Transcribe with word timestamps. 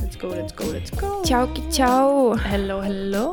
Let's 0.00 0.16
go, 0.16 0.28
let's 0.28 0.52
go, 0.52 0.64
let's 0.72 0.90
go. 0.90 1.22
tšauki 1.24 1.62
tšau, 1.70 2.36
Hello, 2.38 2.80
hello. 2.80 3.26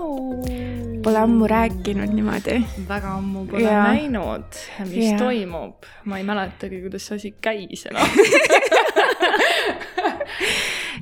pole 1.04 1.18
ammu 1.22 1.48
rääkinud 1.48 2.10
niimoodi. 2.18 2.56
väga 2.90 3.10
ammu 3.20 3.46
pole 3.48 3.64
Jaa. 3.64 3.84
näinud, 3.94 4.44
mis 4.90 5.06
Jaa. 5.12 5.20
toimub. 5.20 5.74
ma 6.06 6.18
ei 6.18 6.24
mäletagi, 6.24 6.82
kuidas 6.82 7.06
see 7.08 7.16
asi 7.16 7.32
käis 7.42 7.86
enam. 7.86 8.08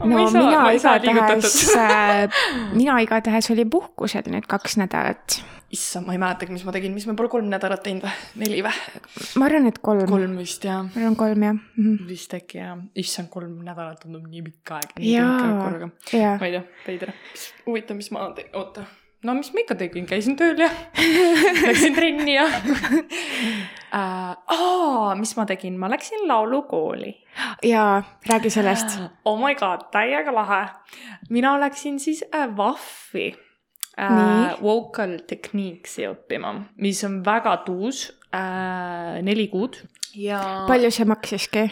no 0.03 0.27
mina 0.33 0.61
igatahes, 0.75 1.57
mina 2.73 2.99
igatahes 3.03 3.49
olin 3.53 3.69
puhkusel 3.73 4.29
nüüd 4.31 4.47
kaks 4.49 4.77
nädalat. 4.81 5.39
issand, 5.73 6.07
ma 6.07 6.15
ei 6.15 6.21
mäletagi, 6.21 6.53
mis 6.53 6.65
ma 6.67 6.73
tegin, 6.75 6.93
mis 6.95 7.05
me 7.09 7.15
pole 7.19 7.31
kolm 7.33 7.49
nädalat 7.51 7.83
teinud 7.85 8.05
või? 8.05 8.15
neli 8.43 8.63
või? 8.65 8.73
ma 9.41 9.49
arvan, 9.49 9.69
et 9.71 9.79
kolm, 9.79 10.03
kolm., 10.05 10.15
kolm 10.17 10.39
vist 10.41 10.67
jah. 10.67 10.83
ma 10.87 11.01
arvan 11.01 11.19
kolm 11.19 11.47
jah 11.49 11.55
mm. 11.55 11.85
-hmm. 11.85 12.09
vist 12.09 12.35
äkki 12.37 12.61
jah. 12.61 12.75
issand, 13.05 13.31
kolm 13.33 13.55
nädalat 13.65 14.03
tundub 14.03 14.27
nii 14.27 14.43
pikk 14.49 14.75
aeg. 14.79 14.99
Jaa. 15.11 15.37
jaa, 16.11 16.35
ma 16.37 16.49
ei 16.51 16.57
tea, 16.57 16.65
veider. 16.87 17.15
huvitav, 17.65 17.97
mis 17.99 18.11
ma 18.13 18.29
teen, 18.35 18.51
oota. 18.53 18.85
No 19.23 19.35
mis 19.37 19.51
ma 19.53 19.63
ikka 19.63 19.77
tegin, 19.79 20.07
käisin 20.09 20.35
tööl 20.39 20.59
ja 20.59 20.69
läksin 21.67 21.95
trenni 21.95 22.35
ja 22.35 22.45
uh. 22.47 22.89
aa, 23.93 25.13
mis 25.19 25.35
ma 25.37 25.45
tegin, 25.49 25.77
ma 25.79 25.89
läksin 25.91 26.27
laulukooli. 26.27 27.13
jaa, 27.67 28.03
räägi 28.29 28.51
sellest. 28.53 28.99
oh 29.29 29.39
my 29.39 29.55
god, 29.59 29.87
täiega 29.93 30.33
lahe. 30.35 30.65
mina 31.29 31.55
läksin 31.59 31.99
siis 31.99 32.23
äh, 32.33 32.49
VAF-i 32.57 33.31
äh, 33.97 34.11
Nii. 34.11 34.61
vocal 34.61 35.17
techniques'i 35.27 36.07
õppima, 36.11 36.55
mis 36.77 37.03
on 37.07 37.21
väga 37.25 37.57
tuus 37.67 38.09
äh,, 38.33 39.21
neli 39.23 39.47
kuud 39.47 39.79
ja 40.15 40.39
palju 40.67 40.91
see 40.93 41.05
maksiski 41.09 41.63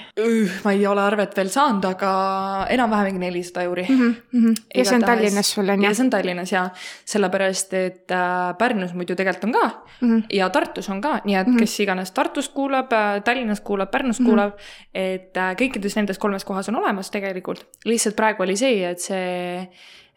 ma 0.66 0.72
ei 0.74 0.86
ole 0.90 1.02
arvet 1.02 1.36
veel 1.38 1.50
saanud, 1.54 1.86
aga 1.86 2.12
enam-vähem 2.74 3.12
mingi 3.12 3.20
nelisada 3.28 3.64
euri 3.68 3.86
mm. 3.90 4.02
mm? 4.02 4.16
-hmm. 4.46 4.56
ja 4.76 4.86
see 4.86 4.96
on 4.96 5.02
Igatahes- 5.02 5.06
Tallinnas 5.06 5.52
sul 5.54 5.70
on 5.70 5.82
ja 5.84 5.90
jah? 5.90 5.96
see 5.96 6.04
on 6.06 6.10
Tallinnas 6.10 6.52
ja 6.52 6.64
sellepärast, 7.06 7.74
et 7.74 8.12
äh, 8.12 8.58
Pärnus 8.58 8.94
muidu 8.94 9.16
tegelikult 9.16 9.44
on 9.44 9.52
ka 9.54 9.84
Mm 10.02 10.18
-hmm. 10.18 10.24
ja 10.34 10.50
Tartus 10.50 10.90
on 10.90 11.02
ka, 11.02 11.22
nii 11.26 11.36
et 11.36 11.48
Mhm. 11.48 11.58
kes 11.60 11.80
iganes 11.80 12.12
Tartust 12.12 12.54
kuulab, 12.54 12.90
Tallinnas 13.24 13.62
kuulab, 13.62 13.92
Pärnus 13.92 14.20
Mhm. 14.20 14.30
kuulab, 14.30 14.54
et 14.94 15.38
äh, 15.38 15.56
kõikides 15.56 15.96
nendes 15.96 16.18
kolmes 16.18 16.44
kohas 16.46 16.70
on 16.70 16.76
olemas 16.76 17.12
tegelikult. 17.12 17.66
lihtsalt 17.86 18.16
praegu 18.16 18.44
oli 18.44 18.56
see, 18.58 18.84
et 18.90 19.00
see 19.00 19.60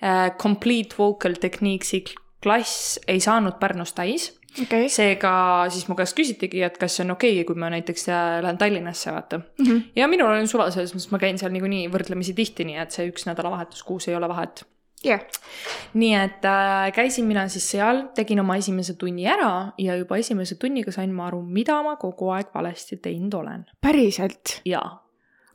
äh, 0.02 0.30
Complete 0.38 0.94
Vocal 0.98 1.32
Techniques'i 1.40 2.04
klass 2.42 2.98
ei 3.08 3.20
saanud 3.20 3.58
Pärnus 3.60 3.92
täis. 3.92 4.38
okei. 4.62 4.88
seega 4.92 5.32
siis 5.72 5.88
mu 5.88 5.96
käest 5.98 6.16
küsitigi, 6.18 6.62
et 6.66 6.78
kas 6.80 6.98
see 6.98 7.06
on 7.06 7.16
okei 7.16 7.32
okay,, 7.38 7.48
kui 7.48 7.58
ma 7.60 7.70
näiteks 7.74 8.08
äh, 8.08 8.36
lähen 8.44 8.60
Tallinnasse, 8.60 9.12
vaata. 9.14 9.40
Mhm. 9.58 9.82
ja 9.96 10.08
minul 10.10 10.34
on 10.34 10.48
suva 10.50 10.70
selles 10.74 10.94
mõttes, 10.94 11.10
ma 11.14 11.22
käin 11.22 11.40
seal 11.40 11.52
niikuinii 11.54 11.88
võrdlemisi 11.92 12.36
tihti, 12.36 12.68
nii 12.68 12.80
et 12.84 12.94
see 12.94 13.10
üks 13.10 13.28
nädalavahetus 13.30 13.82
kuus 13.86 14.08
ei 14.08 14.16
ole 14.18 14.30
vahet 14.30 14.66
jah, 15.04 15.22
nii 16.00 16.14
et 16.16 16.44
äh, 16.48 16.88
käisin 16.96 17.28
mina 17.28 17.46
siis 17.52 17.66
seal, 17.74 18.06
tegin 18.16 18.40
oma 18.40 18.56
esimese 18.60 18.96
tunni 19.00 19.26
ära 19.28 19.72
ja 19.78 19.96
juba 20.00 20.18
esimese 20.20 20.56
tunniga 20.60 20.92
sain 20.94 21.12
ma 21.14 21.28
aru, 21.28 21.42
mida 21.44 21.80
ma 21.86 21.96
kogu 22.00 22.30
aeg 22.34 22.52
valesti 22.54 23.00
teinud 23.04 23.34
olen. 23.40 23.66
päriselt. 23.84 24.60
jaa. 24.64 25.03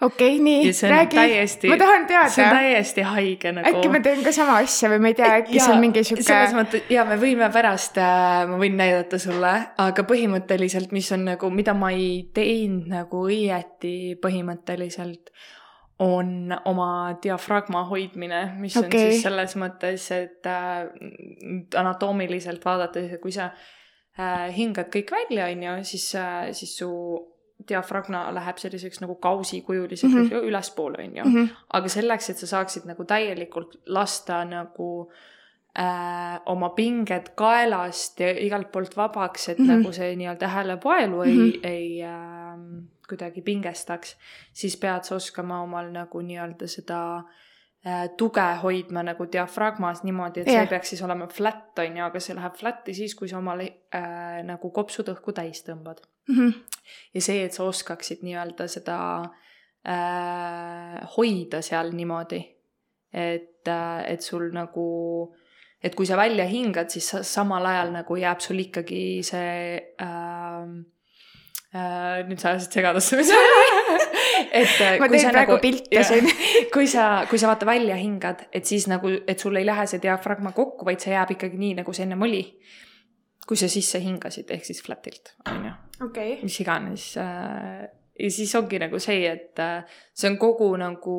Okei 0.01 0.35
okay,, 0.35 0.43
nii 0.43 0.67
ja, 0.67 0.89
räägi. 0.89 1.15
täiesti, 1.15 1.69
ma 1.69 1.77
tahan 1.77 2.05
see 2.07 2.19
on 2.19 2.33
teada. 2.33 2.49
täiesti 2.55 3.01
haige 3.01 3.51
nagu. 3.51 3.69
äkki 3.69 3.91
ma 3.91 3.99
teen 4.03 4.23
ka 4.23 4.31
sama 4.35 4.57
asja 4.63 4.89
või 4.93 5.03
ma 5.03 5.11
ei 5.11 5.17
tea, 5.17 5.31
äkki 5.41 5.59
see 5.59 5.73
on 5.73 5.81
mingi 5.83 6.03
sihuke 6.07 6.23
selles. 6.23 6.55
mõttes 6.55 6.91
ja 6.93 7.05
me 7.07 7.17
võime 7.19 7.49
pärast 7.53 7.99
äh,, 7.99 8.43
ma 8.49 8.59
võin 8.61 8.77
näidata 8.79 9.19
sulle, 9.21 9.53
aga 9.85 10.05
põhimõtteliselt, 10.07 10.93
mis 10.95 11.09
on 11.15 11.25
nagu, 11.27 11.49
mida 11.53 11.75
ma 11.77 11.91
ei 11.95 12.29
teinud 12.35 12.87
nagu 12.91 13.23
õieti 13.27 13.95
põhimõtteliselt, 14.23 15.33
on 15.99 16.53
oma 16.69 16.91
diafragma 17.23 17.83
hoidmine, 17.89 18.45
mis 18.61 18.77
okay. 18.79 18.87
On 18.87 19.11
siis 19.11 19.25
selles 19.25 19.57
mõttes, 19.59 20.05
et 20.15 20.47
äh, 20.47 20.87
anatoomiliselt 21.75 22.63
vaadates, 22.63 23.17
kui 23.19 23.35
sa 23.35 23.49
äh, 23.51 24.47
hingad 24.55 24.87
kõik 24.95 25.11
välja, 25.11 25.51
on 25.51 25.67
ju, 25.67 25.75
siis 25.91 26.07
äh,, 26.15 26.53
siis 26.55 26.77
su 26.79 26.93
diafragma 27.67 28.21
läheb 28.33 28.57
selliseks 28.61 29.01
nagu 29.03 29.15
kausikujuliseks 29.15 30.13
mm. 30.13 30.27
-hmm. 30.27 30.45
ülespoole, 30.49 31.03
on 31.03 31.17
ju 31.17 31.23
mm. 31.23 31.35
-hmm. 31.35 31.55
aga 31.73 31.89
selleks, 31.89 32.29
et 32.29 32.37
sa 32.37 32.47
saaksid 32.47 32.85
nagu 32.85 33.05
täielikult 33.05 33.79
lasta 33.85 34.45
nagu 34.45 35.11
äh, 35.79 36.39
oma 36.45 36.69
pinged 36.69 37.29
kaelast 37.35 38.19
ja 38.19 38.31
igalt 38.45 38.71
poolt 38.71 38.97
vabaks, 38.97 39.49
et 39.49 39.59
mm. 39.59 39.65
-hmm. 39.65 39.71
nagu 39.71 39.91
see 39.91 40.15
nii-öelda 40.15 40.47
häälepaelu 40.47 41.21
ei 41.21 41.33
mm, 41.33 41.49
-hmm. 41.49 41.59
ei 41.67 42.03
äh, 42.03 42.59
kuidagi 43.09 43.41
pingestaks, 43.41 44.17
siis 44.53 44.77
pead 44.77 45.03
sa 45.03 45.15
oskama 45.15 45.61
omal 45.61 45.91
nagu 45.91 46.21
nii-öelda 46.21 46.67
seda 46.67 47.17
äh, 47.17 47.23
tuge 48.17 48.45
hoidma 48.63 49.03
nagu 49.07 49.25
diafragmas 49.31 50.03
niimoodi, 50.03 50.41
et 50.41 50.49
see 50.49 50.57
Jah. 50.57 50.65
ei 50.67 50.71
peaks 50.73 50.89
siis 50.93 51.01
olema 51.05 51.27
flat, 51.31 51.79
on 51.79 51.97
ju, 51.97 52.03
aga 52.03 52.19
see 52.19 52.35
läheb 52.35 52.57
flat'i 52.59 52.95
siis, 52.97 53.15
kui 53.15 53.29
sa 53.31 53.37
omal 53.39 53.63
äh, 53.63 54.41
nagu 54.43 54.71
kopsud 54.75 55.11
õhku 55.15 55.35
täis 55.35 55.63
tõmbad 55.67 56.03
Mm 56.29 56.35
-hmm. 56.35 56.53
ja 57.13 57.21
see, 57.21 57.43
et 57.45 57.53
sa 57.53 57.63
oskaksid 57.63 58.19
nii-öelda 58.21 58.67
seda 58.67 58.97
äh, 59.87 61.07
hoida 61.17 61.61
seal 61.61 61.89
niimoodi, 61.91 62.55
et 63.13 63.67
äh,, 63.67 64.11
et 64.11 64.21
sul 64.21 64.51
nagu, 64.53 65.35
et 65.83 65.95
kui 65.95 66.05
sa 66.05 66.17
välja 66.17 66.45
hingad, 66.45 66.89
siis 66.89 67.09
sa, 67.09 67.23
samal 67.23 67.65
ajal 67.65 67.91
nagu 67.91 68.15
jääb 68.15 68.39
sul 68.39 68.59
ikkagi 68.59 69.23
see 69.23 69.81
äh, 70.01 70.07
äh, 70.07 70.67
nüüd 72.25 72.39
sa 72.41 72.55
ajasid 72.55 72.79
segadusse 72.79 73.17
või 73.19 73.25
et 74.59 74.79
äh, 74.81 74.95
ma 74.97 75.05
kui 75.07 75.17
teen 75.19 75.27
sa 75.27 75.33
praegu 75.35 75.57
pilte 75.61 76.03
siin. 76.07 76.29
kui 76.73 76.87
sa, 76.89 77.25
kui 77.29 77.41
sa 77.41 77.51
vaata 77.51 77.67
välja 77.69 77.97
hingad, 77.99 78.47
et 78.53 78.65
siis 78.65 78.87
nagu, 78.89 79.11
et 79.27 79.39
sul 79.39 79.59
ei 79.59 79.67
lähe 79.67 79.85
see 79.89 80.01
diafragma 80.01 80.53
kokku, 80.57 80.87
vaid 80.87 81.03
see 81.03 81.13
jääb 81.13 81.35
ikkagi 81.35 81.59
nii, 81.61 81.75
nagu 81.81 81.93
see 81.93 82.07
ennem 82.07 82.25
oli. 82.25 82.43
kui 83.49 83.57
sa 83.57 83.65
sisse 83.69 83.97
hingasid, 84.01 84.49
ehk 84.53 84.65
siis 84.65 84.81
flat'ilt, 84.85 85.31
on 85.49 85.63
ju 85.65 85.71
mis 86.43 86.59
iganes 86.61 87.17
äh,. 87.17 87.87
ja 88.19 88.31
siis 88.31 88.53
ongi 88.55 88.79
nagu 88.79 88.99
see, 89.01 89.25
et 89.25 89.59
äh, 89.59 89.85
see 90.13 90.29
on 90.29 90.37
kogu 90.37 90.69
nagu 90.77 91.15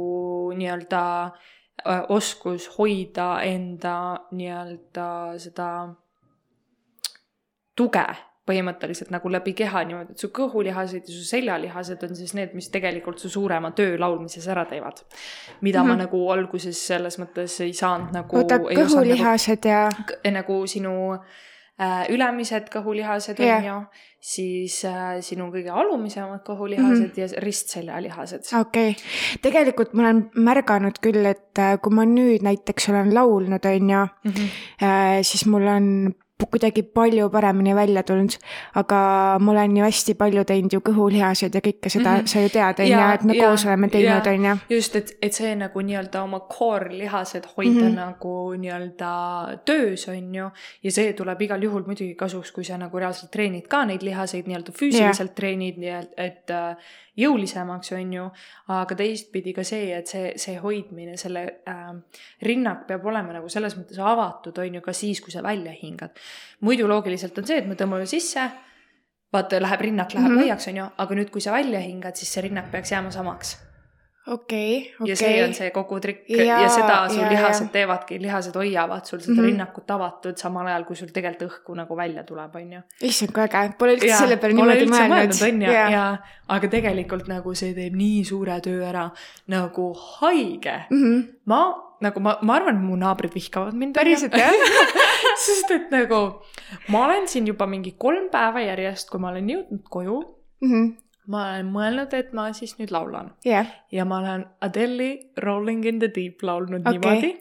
nii-öelda 0.54 1.02
äh, 1.26 2.04
oskus 2.08 2.68
hoida 2.78 3.42
enda 3.42 3.96
nii-öelda 4.30 5.08
seda 5.42 5.70
tuge 7.76 8.06
põhimõtteliselt 8.50 9.12
nagu 9.14 9.32
läbi 9.32 9.54
keha 9.58 9.84
niimoodi, 9.88 10.16
et 10.16 10.22
su 10.24 10.30
kõhulihased 10.34 11.06
ja 11.06 11.16
su 11.16 11.26
seljalihased 11.28 12.06
on 12.06 12.16
siis 12.18 12.34
need, 12.38 12.54
mis 12.58 12.70
tegelikult 12.72 13.22
su 13.22 13.30
suurema 13.32 13.72
töö 13.76 13.98
laulmises 14.00 14.48
ära 14.50 14.66
teevad. 14.70 15.04
mida 15.60 15.82
mm 15.82 15.86
-hmm. 15.86 15.96
ma 15.96 16.02
nagu 16.04 16.30
alguses 16.30 16.86
selles 16.86 17.18
mõttes 17.18 17.60
ei 17.64 17.72
saanud 17.72 18.12
nagu. 18.12 18.36
oota, 18.36 18.58
kõhulihased 18.58 19.68
ja, 19.68 19.88
nagu 20.30 20.66
sinu 20.66 20.94
äh, 21.80 22.06
ülemised 22.10 22.68
kõhulihased 22.72 23.38
Jah. 23.40 23.58
on 23.58 23.68
ju, 23.68 23.76
siis 24.20 24.84
äh, 24.84 25.20
sinu 25.20 25.50
kõige 25.52 25.70
alumisemad 25.70 26.42
kõhulihased 26.46 27.06
mm 27.06 27.12
-hmm. 27.14 27.20
ja 27.20 27.42
ristseljalihased. 27.44 28.50
okei 28.60 28.90
okay.. 28.90 29.40
tegelikult 29.42 29.94
ma 29.94 30.02
olen 30.02 30.30
märganud 30.34 30.98
küll, 31.02 31.26
et 31.26 31.58
äh, 31.58 31.78
kui 31.82 31.94
ma 31.94 32.04
nüüd 32.04 32.42
näiteks 32.42 32.88
olen 32.88 33.14
laulnud, 33.14 33.64
on 33.64 33.90
ju, 33.90 34.06
Mm 34.24 34.32
-hmm. 34.32 35.22
siis 35.22 35.46
mul 35.46 35.66
on 35.66 36.14
kuidagi 36.50 36.82
palju 36.82 37.28
paremini 37.30 37.74
välja 37.74 38.02
tulnud, 38.02 38.36
aga 38.74 39.00
ma 39.40 39.52
olen 39.52 39.76
ju 39.76 39.84
hästi 39.84 40.14
palju 40.14 40.44
teinud 40.44 40.72
ju 40.72 40.80
kõhulihased 40.84 41.54
ja 41.54 41.62
kõike 41.64 41.92
seda 41.92 42.10
mm. 42.10 42.20
-hmm. 42.20 42.26
sa 42.26 42.40
ju 42.40 42.48
tead, 42.48 42.80
on 42.80 42.90
ju, 42.92 43.00
et 43.14 43.24
me 43.24 43.36
jaa, 43.36 43.48
koos 43.48 43.66
oleme 43.66 43.88
teinud, 43.88 44.26
on 44.26 44.44
ju. 44.44 44.56
just, 44.76 44.96
et, 44.96 45.12
et 45.22 45.34
see 45.34 45.54
nagu 45.56 45.80
nii-öelda 45.80 46.22
oma 46.22 46.40
core-lihased 46.40 47.46
hoida 47.56 47.70
mm. 47.70 47.86
-hmm. 47.86 47.96
nagu 47.96 48.54
nii-öelda 48.54 49.12
töös, 49.64 50.08
on 50.08 50.34
ju. 50.34 50.50
ja 50.82 50.92
see 50.92 51.12
tuleb 51.12 51.42
igal 51.42 51.62
juhul 51.62 51.84
muidugi 51.86 52.14
kasuks, 52.14 52.52
kui 52.52 52.64
sa 52.64 52.78
nagu 52.78 52.98
reaalselt 52.98 53.30
treenid 53.30 53.68
ka 53.68 53.84
neid 53.84 54.02
lihaseid 54.02 54.46
nii-öelda 54.46 54.72
füüsiliselt 54.72 55.30
yeah. 55.30 55.36
treenid, 55.36 55.78
nii 55.78 55.94
et, 56.00 56.12
et 56.16 56.50
äh, 56.50 56.76
jõulisemaks, 57.20 57.92
on 57.96 58.12
ju. 58.14 58.26
aga 58.70 58.96
teistpidi 58.96 59.52
ka 59.54 59.64
see, 59.66 59.90
et 59.96 60.10
see, 60.10 60.32
see 60.40 60.56
hoidmine, 60.62 61.16
selle 61.20 61.42
äh, 61.68 61.88
rinnak 62.46 62.86
peab 62.88 63.06
olema 63.10 63.34
nagu 63.36 63.50
selles 63.52 63.76
mõttes 63.78 63.98
avatud, 63.98 64.58
on 64.62 64.78
ju, 64.78 64.84
ka 64.84 64.94
siis, 64.96 65.20
kui 65.24 65.34
sa 65.34 65.42
välja 65.44 65.74
hingad. 65.76 66.14
Muidu 66.60 66.88
loogiliselt 66.88 67.38
on 67.38 67.46
see, 67.46 67.62
et 67.62 67.66
me 67.66 67.78
tõmbame 67.78 68.06
sisse, 68.10 68.50
vaata, 69.32 69.62
läheb 69.62 69.88
rinnak 69.88 70.14
läheb 70.14 70.28
mm. 70.28 70.36
-hmm. 70.36 70.50
laiaks, 70.50 70.68
on 70.68 70.76
ju, 70.76 70.92
aga 70.98 71.18
nüüd, 71.18 71.30
kui 71.30 71.40
sa 71.40 71.52
välja 71.52 71.80
hingad, 71.80 72.16
siis 72.16 72.32
see 72.32 72.48
rinnak 72.48 72.70
peaks 72.70 72.92
jääma 72.92 73.10
samaks 73.10 73.58
okei, 74.26 74.94
ja 75.04 75.16
see 75.16 75.42
on 75.42 75.50
okei. 75.50 75.54
see 75.54 75.70
kogu 75.74 75.98
trikk 76.00 76.28
ja, 76.30 76.60
ja 76.62 76.68
seda 76.68 76.96
su 77.08 77.18
jaa, 77.18 77.30
lihased 77.32 77.66
jaa. 77.66 77.72
teevadki, 77.72 78.18
lihased 78.22 78.56
hoiavad 78.56 79.04
sul 79.08 79.18
seda 79.18 79.32
mm. 79.32 79.38
-hmm. 79.38 79.48
rinnakut 79.48 79.90
avatud 79.90 80.36
samal 80.36 80.66
ajal, 80.66 80.84
kui 80.84 80.96
sul 80.96 81.10
tegelikult 81.14 81.50
õhku 81.50 81.76
nagu 81.76 81.96
välja 81.96 82.24
tuleb, 82.24 82.56
on 82.56 82.72
ju. 82.72 82.80
issand, 83.08 83.32
kui 83.32 83.44
äge, 83.44 83.74
pole 83.78 83.96
üldse 83.96 84.14
selle 84.14 84.36
peale 84.36 84.54
niimoodi 84.54 84.88
mõelnud. 84.92 85.44
on 85.48 85.62
ju, 85.66 85.72
ja 85.96 86.06
aga 86.48 86.72
tegelikult 86.76 87.28
nagu 87.32 87.54
see 87.54 87.74
teeb 87.74 87.96
nii 87.96 88.24
suure 88.24 88.60
töö 88.60 88.84
ära 88.88 89.10
nagu 89.48 89.92
haige. 89.94 90.76
Mhm. 90.90 91.22
ma 91.46 91.62
nagu 92.04 92.22
ma, 92.24 92.36
ma 92.42 92.56
arvan, 92.58 92.80
et 92.80 92.86
mu 92.86 92.96
naabrid 93.00 93.34
vihkavad 93.36 93.76
mind. 93.76 93.94
päriselt 93.98 94.34
jah? 94.36 94.54
sest 95.44 95.70
et 95.74 95.92
nagu 95.92 96.20
ma 96.88 97.04
olen 97.06 97.28
siin 97.28 97.46
juba 97.50 97.68
mingi 97.70 97.94
kolm 97.98 98.30
päeva 98.32 98.64
järjest, 98.64 99.10
kui 99.12 99.22
ma 99.22 99.32
olen 99.34 99.52
jõudnud 99.52 99.84
koju, 99.92 100.18
ma 101.30 101.44
olen 101.50 101.70
mõelnud, 101.74 102.16
et 102.16 102.34
ma 102.36 102.50
siis 102.56 102.76
nüüd 102.80 102.92
laulan 102.94 103.32
jah, 103.46 103.68
ja 103.92 104.06
ma 104.08 104.20
olen 104.22 104.46
Adele'i 104.66 105.12
Rolling 105.44 105.86
in 105.86 106.02
the 106.02 106.10
Deep 106.14 106.42
laulnud 106.46 106.82
okay. 106.82 106.98
niimoodi, 106.98 107.32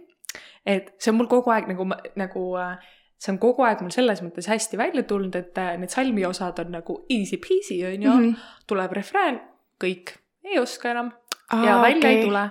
et 0.66 0.94
see 1.00 1.14
on 1.14 1.22
mul 1.22 1.32
kogu 1.32 1.54
aeg 1.56 1.70
nagu, 1.72 1.88
nagu 2.20 2.46
äh, 2.60 2.76
see 3.20 3.34
on 3.34 3.40
kogu 3.42 3.66
aeg 3.68 3.84
mul 3.84 3.94
selles 3.96 4.24
mõttes 4.26 4.50
hästi 4.52 4.80
välja 4.80 5.06
tulnud, 5.08 5.36
et 5.40 5.58
äh, 5.60 5.76
need 5.80 5.94
salmi 5.94 6.26
osad 6.28 6.60
on 6.64 6.76
nagu 6.80 7.00
easy 7.12 7.40
peasy 7.44 7.82
onju 7.88 8.12
mm. 8.12 8.28
-hmm. 8.28 8.52
tuleb 8.68 8.94
refrään, 9.00 9.42
kõik, 9.84 10.16
ei 10.44 10.60
oska 10.60 10.92
enam 10.92 11.12
ja 11.52 11.82
välja 11.82 12.10
ei 12.10 12.24
tule. 12.26 12.50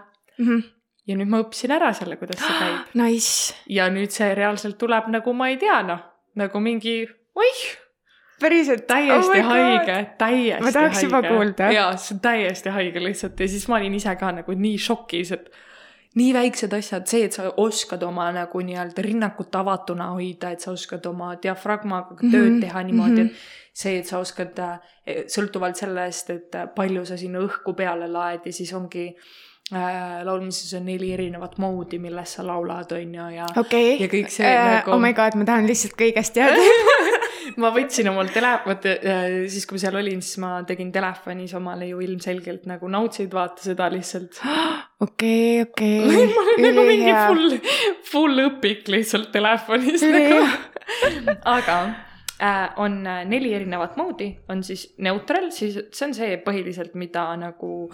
Ja 1.09 1.17
nüüd 1.17 1.31
ma 1.33 1.43
õppisin 1.45 1.73
ära 1.75 1.93
selle, 1.97 2.19
kuidas 2.21 2.41
see 2.45 2.57
käib. 2.61 2.89
Nice, 3.03 3.55
ja 3.73 3.89
nüüd 3.93 4.15
see 4.15 4.31
reaalselt 4.37 4.79
tuleb 4.81 5.09
nagu 5.15 5.33
ma 5.37 5.51
ei 5.53 5.61
tea 5.61 5.81
noh, 5.87 6.03
nagu 6.39 6.61
mingi 6.63 7.01
oih, 7.39 7.63
päriselt 8.41 8.87
täiesti 8.87 9.41
Oh 9.41 9.49
haige, 9.51 9.97
täiesti 10.19 10.65
Ma 10.65 10.73
tahaks 10.75 11.01
haige. 11.01 11.07
juba 11.09 11.23
kuulda. 11.27 11.71
jaa, 11.75 11.97
see 11.97 12.15
on 12.17 12.21
täiesti 12.21 12.75
haige 12.75 13.03
lihtsalt 13.03 13.41
ja 13.41 13.49
siis 13.49 13.67
ma 13.69 13.81
olin 13.81 13.97
ise 13.99 14.15
ka 14.21 14.31
nagu 14.37 14.55
nii 14.55 14.79
šokis, 14.79 15.33
et 15.35 15.49
nii 16.19 16.33
väiksed 16.35 16.73
asjad, 16.75 17.07
see, 17.11 17.25
et 17.29 17.37
sa 17.37 17.49
oskad 17.63 18.03
oma 18.03 18.29
nagu 18.35 18.61
nii-öelda 18.65 19.03
rinnakut 19.05 19.55
avatuna 19.55 20.13
hoida, 20.15 20.53
et 20.55 20.65
sa 20.65 20.73
oskad 20.73 21.07
oma 21.07 21.35
diafragmaga 21.43 22.17
Mhm, 22.17 22.33
tööd 22.33 22.61
teha 22.63 22.83
niimoodi 22.83 23.23
mm, 23.23 23.29
-hmm. 23.29 23.35
et 23.73 23.83
see, 23.83 23.99
et 23.99 24.07
sa 24.07 24.19
oskad 24.19 24.57
sõltuvalt 25.07 25.77
sellest, 25.79 26.31
et 26.31 26.57
palju 26.75 27.05
sa 27.07 27.17
sinna 27.17 27.39
õhku 27.39 27.75
peale 27.77 28.09
laed 28.11 28.47
ja 28.47 28.53
siis 28.53 28.73
ongi 28.73 29.15
laulmises 29.71 30.73
on 30.79 30.87
neli 30.89 31.11
erinevat 31.13 31.59
moodi, 31.61 31.99
milles 32.01 32.37
sa 32.39 32.45
laulad, 32.47 32.93
on 32.97 33.15
ju, 33.19 33.27
ja 33.35 33.49
okei 33.61 33.99
ja 34.01 34.09
kõik 34.09 34.33
see 34.33 34.49
nagu- 34.49 34.95
oh 34.95 35.03
my 35.03 35.13
god, 35.17 35.37
ma 35.37 35.45
tahan 35.49 35.69
lihtsalt 35.69 35.97
kõigest 35.99 36.37
teada. 36.37 36.57
ma 37.63 37.71
võtsin 37.75 38.09
omal 38.11 38.31
telefoni, 38.33 38.97
siis 39.51 39.67
kui 39.69 39.79
ma 39.79 39.83
seal 39.83 40.01
olin, 40.01 40.23
siis 40.25 40.41
ma 40.43 40.51
tegin 40.69 40.91
telefonis 40.95 41.55
omale 41.59 41.89
ju 41.91 42.01
ilmselgelt 42.05 42.67
nagu 42.71 42.91
notesid, 42.93 43.33
vaata 43.35 43.65
seda 43.65 43.89
lihtsalt. 43.93 44.41
okei, 45.07 45.63
okei. 45.67 46.03
ma 46.35 46.45
olin 46.45 46.67
nagu 46.67 46.85
mingi 46.89 47.15
full, 47.15 47.57
full 48.09 48.45
õpik 48.49 48.91
lihtsalt 48.93 49.33
telefonis 49.35 50.05
nagu. 50.09 50.45
aga 51.57 51.79
äh, 52.41 52.69
on 52.81 53.01
äh, 53.07 53.25
neli 53.29 53.53
erinevat 53.57 53.99
moodi, 54.01 54.31
on 54.49 54.63
siis 54.67 54.89
neutral, 55.05 55.51
siis 55.55 55.81
see 55.93 56.07
on 56.09 56.17
see 56.17 56.39
põhiliselt, 56.45 56.97
mida 56.99 57.31
nagu 57.41 57.91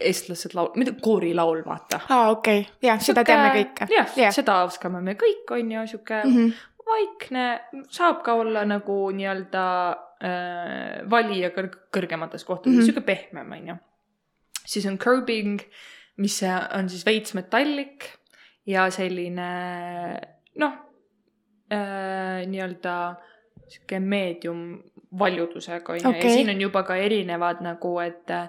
eestlased 0.00 0.54
laul-, 0.56 0.72
mida 0.80 0.94
koorilaul, 1.02 1.62
vaata. 1.66 2.00
aa, 2.08 2.30
okei, 2.32 2.64
jah, 2.82 3.00
seda 3.02 3.24
teame 3.26 3.50
kõik. 3.56 3.82
jah 3.92 4.18
yeah., 4.18 4.34
seda 4.34 4.62
oskame 4.66 5.02
me 5.04 5.16
kõik, 5.20 5.44
on 5.56 5.72
ju, 5.76 5.86
sihuke 5.94 6.20
mm. 6.24 6.36
-hmm. 6.36 6.84
vaikne, 6.88 7.46
saab 7.92 8.22
ka 8.26 8.34
olla 8.40 8.64
nagu 8.68 8.98
nii-öelda 9.16 9.64
äh, 10.24 11.10
valija 11.10 11.52
kõrg-, 11.56 11.80
kõrgemates 11.94 12.44
kohtades 12.44 12.76
mm. 12.76 12.80
-hmm. 12.80 12.90
sihuke 12.90 13.06
pehmem, 13.06 13.52
on 13.58 13.68
ju. 13.72 13.76
siis 14.64 14.86
on 14.86 14.98
curbing, 14.98 15.60
mis 16.16 16.40
on 16.78 16.88
siis 16.88 17.06
veits 17.06 17.34
metallik 17.34 18.08
ja 18.66 18.90
selline 18.90 19.50
noh 20.60 20.72
äh,, 21.72 22.46
nii-öelda 22.46 22.96
sihuke 23.68 24.00
meedium 24.00 24.82
valjudusega 25.18 25.92
on 25.92 25.98
ju 25.98 26.12
ja 26.16 26.22
siin 26.22 26.50
on 26.50 26.60
juba 26.60 26.82
ka 26.82 26.96
erinevad 26.96 27.60
nagu, 27.64 27.98
et 28.00 28.30
äh, 28.30 28.48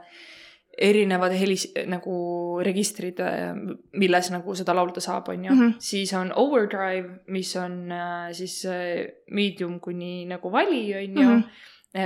erinevad 0.77 1.31
helis- 1.37 1.71
nagu 1.87 2.13
registrid, 2.65 3.19
milles 3.93 4.29
nagu 4.33 4.55
seda 4.57 4.73
laulda 4.73 5.01
saab, 5.01 5.29
on 5.29 5.45
ju 5.45 5.51
mm. 5.51 5.59
-hmm. 5.59 5.75
siis 5.79 6.13
on 6.13 6.31
overdrive, 6.35 7.09
mis 7.27 7.55
on 7.55 7.91
äh, 7.91 8.31
siis 8.31 8.65
äh, 8.65 9.05
medium 9.31 9.79
kuni 9.79 10.25
nagu 10.25 10.51
vali, 10.51 10.95
on 10.95 11.21
ju 11.21 11.29
mm. 11.29 11.39
-hmm 11.39 11.43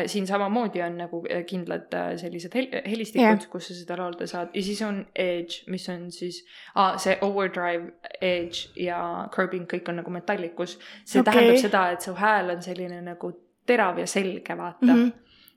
siin 0.07 0.27
samamoodi 0.27 0.81
on 0.81 0.97
nagu 0.97 1.25
äh, 1.31 1.45
kindlad 1.45 1.93
äh, 1.93 2.17
sellised 2.17 2.53
hel 2.55 2.67
helistikud 2.85 3.23
yeah., 3.23 3.49
kus 3.49 3.67
sa 3.67 3.73
seda 3.73 3.97
laulda 3.97 4.27
saad 4.27 4.49
ja 4.53 4.63
siis 4.63 4.81
on 4.81 5.05
edge, 5.15 5.63
mis 5.67 5.89
on 5.89 6.11
siis 6.11 6.45
ah,, 6.75 6.97
see 6.97 7.17
overdrive, 7.21 7.91
edge 8.21 8.67
ja 8.75 9.27
curbing, 9.35 9.63
kõik 9.73 9.87
on 9.89 9.95
nagu 9.95 10.11
metallikus. 10.11 10.79
see 11.05 11.21
okay. 11.21 11.33
tähendab 11.33 11.61
seda, 11.61 11.91
et 11.91 12.01
su 12.01 12.13
hääl 12.13 12.49
on 12.49 12.61
selline 12.61 13.01
nagu 13.01 13.31
terav 13.65 13.99
ja 13.99 14.07
selge, 14.07 14.57
vaata 14.57 14.85
mm. 14.85 14.93
-hmm. 14.93 15.11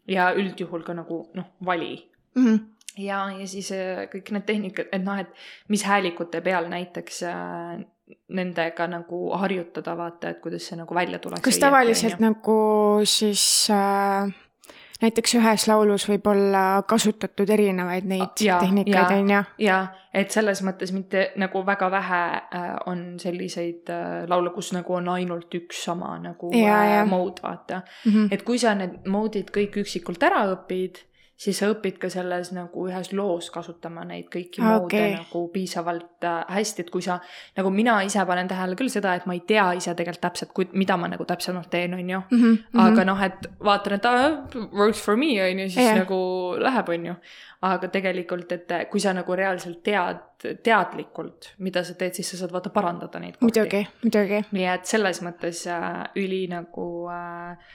ja 0.06 0.32
üldjuhul 0.34 0.82
ka 0.82 0.94
nagu 0.94 1.30
noh, 1.34 1.50
vali 1.64 2.10
Mhm. 2.34 2.56
ja, 2.98 3.22
ja 3.38 3.46
siis 3.46 3.70
äh, 3.76 4.04
kõik 4.12 4.32
need 4.34 4.46
tehnikad, 4.48 4.90
et 4.92 5.04
noh, 5.04 5.18
et 5.20 5.32
mis 5.68 5.84
häälikute 5.86 6.42
peal 6.44 6.68
näiteks 6.72 7.22
äh, 7.28 7.80
nendega 8.34 8.86
nagu 8.90 9.22
harjutada, 9.38 9.94
vaata, 9.98 10.34
et 10.34 10.40
kuidas 10.42 10.66
see 10.70 10.78
nagu 10.80 10.94
välja 10.94 11.18
tuleks. 11.22 11.44
kas 11.46 11.58
tavaliselt 11.62 12.22
nagu 12.22 12.60
siis 13.06 13.42
äh, 13.74 14.30
näiteks 15.00 15.34
ühes 15.38 15.66
laulus 15.70 16.06
võib 16.08 16.26
olla 16.30 16.82
kasutatud 16.88 17.50
erinevaid 17.50 18.06
neid 18.08 18.42
Jaa, 18.44 18.60
tehnikaid, 18.62 18.94
jaa. 18.94 19.18
on 19.18 19.32
ju? 19.32 19.42
ja 19.66 19.78
et 20.14 20.32
selles 20.34 20.62
mõttes 20.66 20.92
mitte 20.94 21.28
nagu 21.40 21.62
väga 21.66 21.90
vähe 21.92 22.22
äh, 22.36 22.72
on 22.90 23.04
selliseid 23.22 23.90
äh, 23.92 24.24
laule, 24.30 24.52
kus 24.54 24.72
nagu 24.76 24.96
on 24.98 25.08
ainult 25.14 25.54
üks 25.56 25.84
sama 25.86 26.12
nagu 26.22 26.52
Jaa, 26.54 26.80
äh, 26.82 26.94
jaa. 26.96 27.06
mode, 27.08 27.42
vaata. 27.44 27.82
Mhm. 28.06 28.28
et 28.34 28.44
kui 28.46 28.58
sa 28.58 28.74
need 28.78 29.06
mode'id 29.06 29.52
kõik 29.54 29.80
üksikult 29.84 30.22
ära 30.26 30.44
õpid, 30.54 31.04
siis 31.40 31.56
sa 31.56 31.70
õpid 31.72 31.96
ka 32.00 32.10
selles 32.12 32.50
nagu 32.52 32.82
ühes 32.88 33.12
loos 33.16 33.48
kasutama 33.52 34.02
neid 34.08 34.26
kõiki 34.32 34.60
Aa, 34.60 34.74
moode 34.74 34.88
okei. 34.88 35.12
nagu 35.14 35.42
piisavalt 35.54 36.26
äh, 36.28 36.40
hästi, 36.56 36.84
et 36.84 36.90
kui 36.92 37.04
sa, 37.04 37.16
nagu 37.56 37.70
mina 37.72 37.96
ise 38.04 38.24
panen 38.28 38.48
tähele 38.50 38.76
küll 38.78 38.92
seda, 38.92 39.14
et 39.16 39.28
ma 39.28 39.36
ei 39.36 39.40
tea 39.48 39.70
ise 39.78 39.94
tegelikult 39.96 40.20
täpselt, 40.26 40.74
mida 40.76 40.98
ma 41.00 41.08
nagu 41.08 41.24
täpsemalt 41.28 41.70
teen, 41.72 41.94
on 41.96 42.10
ju. 42.12 42.20
Mhm, 42.36 42.58
aga 42.84 43.06
noh, 43.08 43.22
et 43.24 43.48
vaatan, 43.64 43.96
et 43.96 44.08
aa, 44.10 44.26
works 44.76 45.00
for 45.00 45.16
me 45.20 45.32
on 45.44 45.64
ju, 45.64 45.70
siis 45.70 45.86
yeah. 45.86 46.02
nagu 46.02 46.18
läheb, 46.60 46.92
on 46.96 47.08
ju. 47.12 47.14
aga 47.70 47.88
tegelikult, 47.92 48.52
et 48.56 48.70
kui 48.92 49.00
sa 49.00 49.12
nagu 49.16 49.36
reaalselt 49.36 49.82
tead, 49.84 50.20
teadlikult, 50.64 51.54
mida 51.64 51.84
sa 51.84 51.96
teed, 51.96 52.16
siis 52.16 52.30
sa 52.32 52.42
saad 52.42 52.52
vaata 52.52 52.72
parandada 52.72 53.20
neid 53.20 53.36
kohti. 53.36 53.48
muidugi, 53.48 53.82
muidugi. 54.04 54.44
nii 54.56 54.68
et 54.76 54.88
selles 54.88 55.20
mõttes 55.24 55.64
äh, 55.72 56.04
üli 56.20 56.46
nagu 56.52 56.86
äh,, 57.12 57.74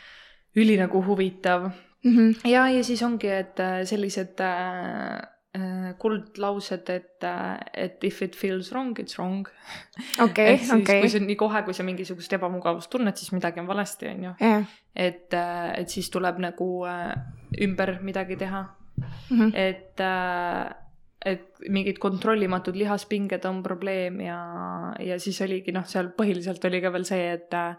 üli 0.62 0.78
nagu 0.80 1.02
huvitav 1.06 1.70
Mhm. 2.06 2.36
ja, 2.46 2.68
ja 2.70 2.84
siis 2.86 3.02
ongi, 3.04 3.28
et 3.34 3.60
äh, 3.60 3.80
sellised 3.90 4.40
äh, 4.46 5.16
äh, 5.58 5.94
kuldlaused, 5.98 6.90
et 6.94 7.24
äh,, 7.24 7.58
et 7.74 8.04
if 8.04 8.22
it 8.22 8.36
feels 8.36 8.72
wrong, 8.72 8.94
it's 9.00 9.18
wrong. 9.18 9.48
okei 10.22 10.60
okei 10.78 11.02
kui. 11.02 11.10
sa 11.10 11.20
nii 11.24 11.36
kohe, 11.40 11.64
kui 11.66 11.74
sa 11.74 11.84
mingisugust 11.88 12.34
ebamugavust 12.38 12.90
tunned, 12.94 13.18
siis 13.18 13.32
midagi 13.34 13.60
on 13.64 13.68
valesti, 13.68 14.08
on 14.14 14.24
ju. 14.30 14.34
jah, 14.40 14.66
et, 14.96 15.34
et 15.34 15.90
siis 15.90 16.10
tuleb 16.14 16.38
nagu 16.46 16.70
äh, 16.86 17.14
ümber 17.66 17.98
midagi 18.02 18.38
teha, 18.38 18.66
Mhm. 19.30 19.50
et 19.54 20.00
äh, 20.00 20.74
et 21.26 21.58
mingid 21.74 21.98
kontrollimatud 22.00 22.76
lihaspinged 22.78 23.44
on 23.50 23.64
probleem 23.64 24.20
ja, 24.22 24.38
ja 25.02 25.18
siis 25.20 25.42
oligi 25.42 25.74
noh, 25.74 25.84
seal 25.90 26.12
põhiliselt 26.16 26.64
oli 26.70 26.80
ka 26.84 26.92
veel 26.94 27.04
see, 27.08 27.26
et 27.34 27.54
äh, 27.58 27.76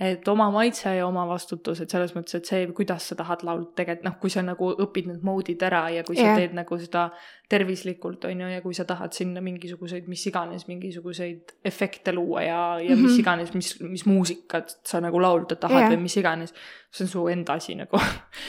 et 0.00 0.28
oma 0.32 0.46
maitse 0.50 0.94
ja 0.96 1.06
oma 1.06 1.26
vastutus, 1.28 1.80
et 1.84 1.90
selles 1.92 2.14
mõttes, 2.16 2.34
et 2.38 2.46
see, 2.48 2.66
kuidas 2.76 3.08
sa 3.10 3.14
tahad 3.18 3.42
laulda, 3.44 3.68
tegelikult 3.76 4.06
noh, 4.08 4.16
kui 4.22 4.30
sa 4.32 4.40
nagu 4.42 4.70
õpid 4.86 5.10
need 5.10 5.22
mode'id 5.26 5.62
ära 5.62 5.82
ja 5.92 6.02
kui 6.06 6.16
sa 6.16 6.30
Jah. 6.30 6.38
teed 6.40 6.54
nagu 6.56 6.78
seda 6.80 7.10
tervislikult, 7.50 8.24
on 8.24 8.40
ju, 8.40 8.48
ja 8.48 8.60
kui 8.62 8.74
sa 8.74 8.84
tahad 8.86 9.12
sinna 9.12 9.40
mingisuguseid, 9.42 10.06
mis 10.08 10.22
iganes, 10.30 10.68
mingisuguseid 10.68 11.56
efekte 11.66 12.12
luua 12.14 12.42
ja, 12.46 12.60
ja 12.80 12.96
mis 12.96 13.10
Mhm. 13.12 13.20
iganes, 13.20 13.54
mis, 13.54 13.72
mis 13.80 14.04
muusikat 14.06 14.76
sa 14.86 15.00
nagu 15.02 15.18
laulda 15.20 15.56
tahad 15.56 15.82
Jah. 15.82 15.90
või 15.90 16.04
mis 16.04 16.16
iganes, 16.16 16.54
see 16.90 17.04
on 17.04 17.10
su 17.10 17.24
enda 17.28 17.56
asi 17.58 17.74
nagu. 17.74 17.98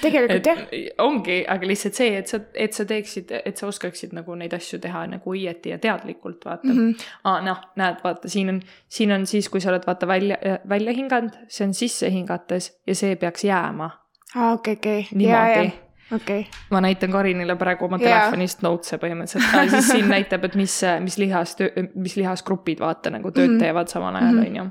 tegelikult 0.01 0.45
jah, 0.51 0.61
ongi, 0.99 1.39
aga 1.47 1.67
lihtsalt 1.67 1.97
see, 1.97 2.13
et 2.19 2.27
sa, 2.29 2.39
et 2.53 2.73
sa 2.77 2.85
teeksid, 2.85 3.33
et 3.43 3.57
sa 3.57 3.67
oskaksid 3.67 4.13
nagu 4.13 4.35
neid 4.37 4.53
asju 4.53 4.79
teha 4.79 5.07
nagu 5.15 5.33
õieti 5.33 5.73
ja 5.73 5.79
teadlikult, 5.81 6.45
vaata 6.45 6.69
mm. 6.69 6.77
-hmm. 6.79 7.09
aa, 7.23 7.41
noh, 7.41 7.59
näed, 7.81 7.97
vaata, 8.03 8.29
siin 8.29 8.49
on, 8.53 8.61
siin 8.87 9.11
on 9.11 9.25
siis, 9.25 9.49
kui 9.49 9.61
sa 9.61 9.73
oled 9.73 9.85
vaata 9.87 10.07
välja, 10.07 10.37
välja 10.69 10.93
hinganud, 10.93 11.40
see 11.47 11.65
on 11.67 11.73
sisse 11.73 12.09
hingates 12.11 12.71
ja 12.87 12.95
see 12.95 13.15
peaks 13.15 13.43
jääma 13.43 13.89
aa 14.35 14.53
okei, 14.53 14.73
okei, 14.73 15.07
niimoodi., 15.15 15.71
okei, 16.15 16.45
ma 16.71 16.81
näitan 16.81 17.11
Karinile 17.11 17.55
praegu 17.55 17.85
oma 17.85 17.99
telefonist 17.99 18.61
notes'e 18.65 18.97
põhimõtteliselt, 19.01 19.69
siis 19.75 19.87
siin 19.91 20.09
näitab, 20.11 20.43
et 20.47 20.55
mis, 20.55 20.77
mis 20.99 21.17
lihas, 21.17 21.55
mis 21.95 22.15
lihasgrupid 22.19 22.79
vaata 22.83 23.09
nagu 23.09 23.31
tööd 23.31 23.47
mm. 23.49 23.55
-hmm. 23.55 23.59
teevad 23.65 23.87
samal 23.87 24.15
ajal, 24.15 24.35
Mhm. 24.35 24.47
on 24.47 24.55
ju. 24.55 24.65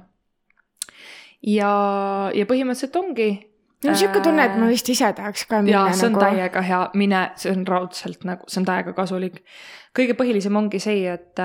ja, 1.56 1.72
ja 2.34 2.46
põhimõtteliselt 2.46 2.96
ongi 3.00 3.30
no 3.84 3.94
sihuke 3.96 4.20
tunne, 4.20 4.44
et 4.44 4.56
ma 4.60 4.68
vist 4.68 4.88
ise 4.92 5.12
tahaks 5.16 5.46
ka 5.48 5.62
minna 5.62 5.86
jaa, 5.86 5.92
see 5.96 6.06
on 6.10 6.12
nagu 6.12 6.24
täiega 6.24 6.62
hea, 6.62 6.80
mine, 6.94 7.22
see 7.40 7.52
on 7.52 7.66
raudselt 7.66 8.24
nagu, 8.28 8.44
see 8.48 8.60
on 8.60 8.66
täiega 8.68 8.92
kasulik. 8.96 9.40
kõige 9.96 10.16
põhilisem 10.18 10.56
ongi 10.56 10.78
see, 10.82 11.06
et, 11.08 11.40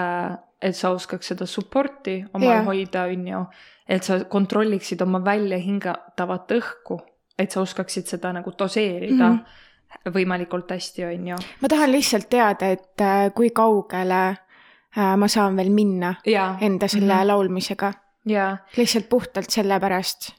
et 0.62 0.76
sa 0.76 0.92
oskaks 0.96 1.34
seda 1.34 1.48
support'i 1.50 2.20
omal 2.34 2.48
yeah. 2.48 2.66
hoida, 2.66 3.04
on 3.12 3.28
ju. 3.28 3.42
et 3.88 4.04
sa 4.04 4.20
kontrolliksid 4.30 5.02
oma 5.06 5.22
välja 5.24 5.58
hingatavat 5.62 6.56
õhku, 6.58 7.00
et 7.40 7.52
sa 7.52 7.62
oskaksid 7.62 8.08
seda 8.10 8.32
nagu 8.34 8.54
doseerida 8.60 9.30
mm. 9.30 9.40
-hmm. 9.40 10.16
võimalikult 10.16 10.72
hästi, 10.72 11.06
on 11.06 11.28
ju. 11.34 11.42
ma 11.62 11.68
tahan 11.68 11.92
lihtsalt 11.92 12.30
teada, 12.30 12.72
et 12.72 13.02
äh, 13.02 13.34
kui 13.36 13.50
kaugele 13.50 14.24
äh, 14.30 15.14
ma 15.18 15.28
saan 15.28 15.58
veel 15.58 15.70
minna 15.70 16.16
jaa, 16.26 16.58
enda 16.62 16.88
selle 16.88 17.14
mm. 17.14 17.20
-hmm. 17.20 17.28
laulmisega. 17.28 17.94
jaa 18.26 18.58
lihtsalt 18.78 19.10
puhtalt 19.10 19.50
sellepärast. 19.50 20.32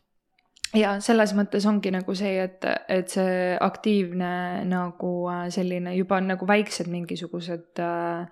ja 0.75 1.01
selles 1.01 1.35
mõttes 1.35 1.69
ongi 1.69 1.91
nagu 1.91 2.15
see, 2.15 2.43
et, 2.43 2.65
et 2.89 3.09
see 3.09 3.57
aktiivne 3.61 4.65
nagu 4.65 5.29
äh, 5.29 5.49
selline 5.49 5.95
juba 5.95 6.21
nagu 6.21 6.47
väiksed 6.47 6.87
mingisugused 6.89 7.79
äh, 7.79 8.27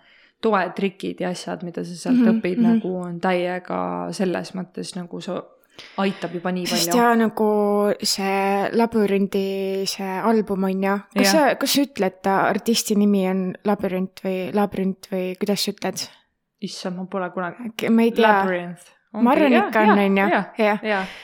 toetrikid 0.44 1.24
ja 1.24 1.32
asjad, 1.34 1.64
mida 1.66 1.84
sa 1.84 1.96
sealt 1.96 2.18
mm 2.20 2.28
-hmm, 2.28 2.38
õpid 2.40 2.58
mm. 2.58 2.64
-hmm. 2.64 2.74
nagu 2.74 2.96
on 3.00 3.20
täiega 3.20 3.80
selles 4.12 4.54
mõttes 4.54 4.94
nagu 4.98 5.20
sa 5.20 5.42
aitab 5.98 6.34
juba 6.34 6.52
nii 6.54 6.66
sest 6.70 6.90
palju. 6.90 7.02
ja 7.02 7.14
nagu 7.18 7.48
see 8.02 8.70
labürindi 8.78 9.46
see 9.90 10.18
album 10.30 10.68
on 10.70 10.84
ju, 10.88 10.96
kas 11.16 11.26
Jah. 11.26 11.32
sa, 11.32 11.54
kas 11.60 11.74
sa 11.74 11.86
ütled, 11.86 12.18
ta 12.22 12.36
artisti 12.50 12.96
nimi 12.98 13.24
on 13.30 13.44
labürint 13.64 14.22
või 14.24 14.38
labürint 14.54 15.10
või 15.12 15.34
kuidas 15.40 15.66
sa 15.66 15.74
ütled? 15.74 16.06
issand, 16.64 16.96
ma 16.96 17.06
pole 17.10 17.30
kunagi. 17.34 17.90
ma 17.90 18.02
ei 18.02 18.12
tea, 18.12 18.34
ma 19.12 19.34
arvan 19.34 19.58
ikka 19.60 19.86
on, 19.88 19.98
on 19.98 20.18
ju, 20.22 20.28
jah, 20.28 20.50
jah, 20.58 20.84
jah. 20.92 21.14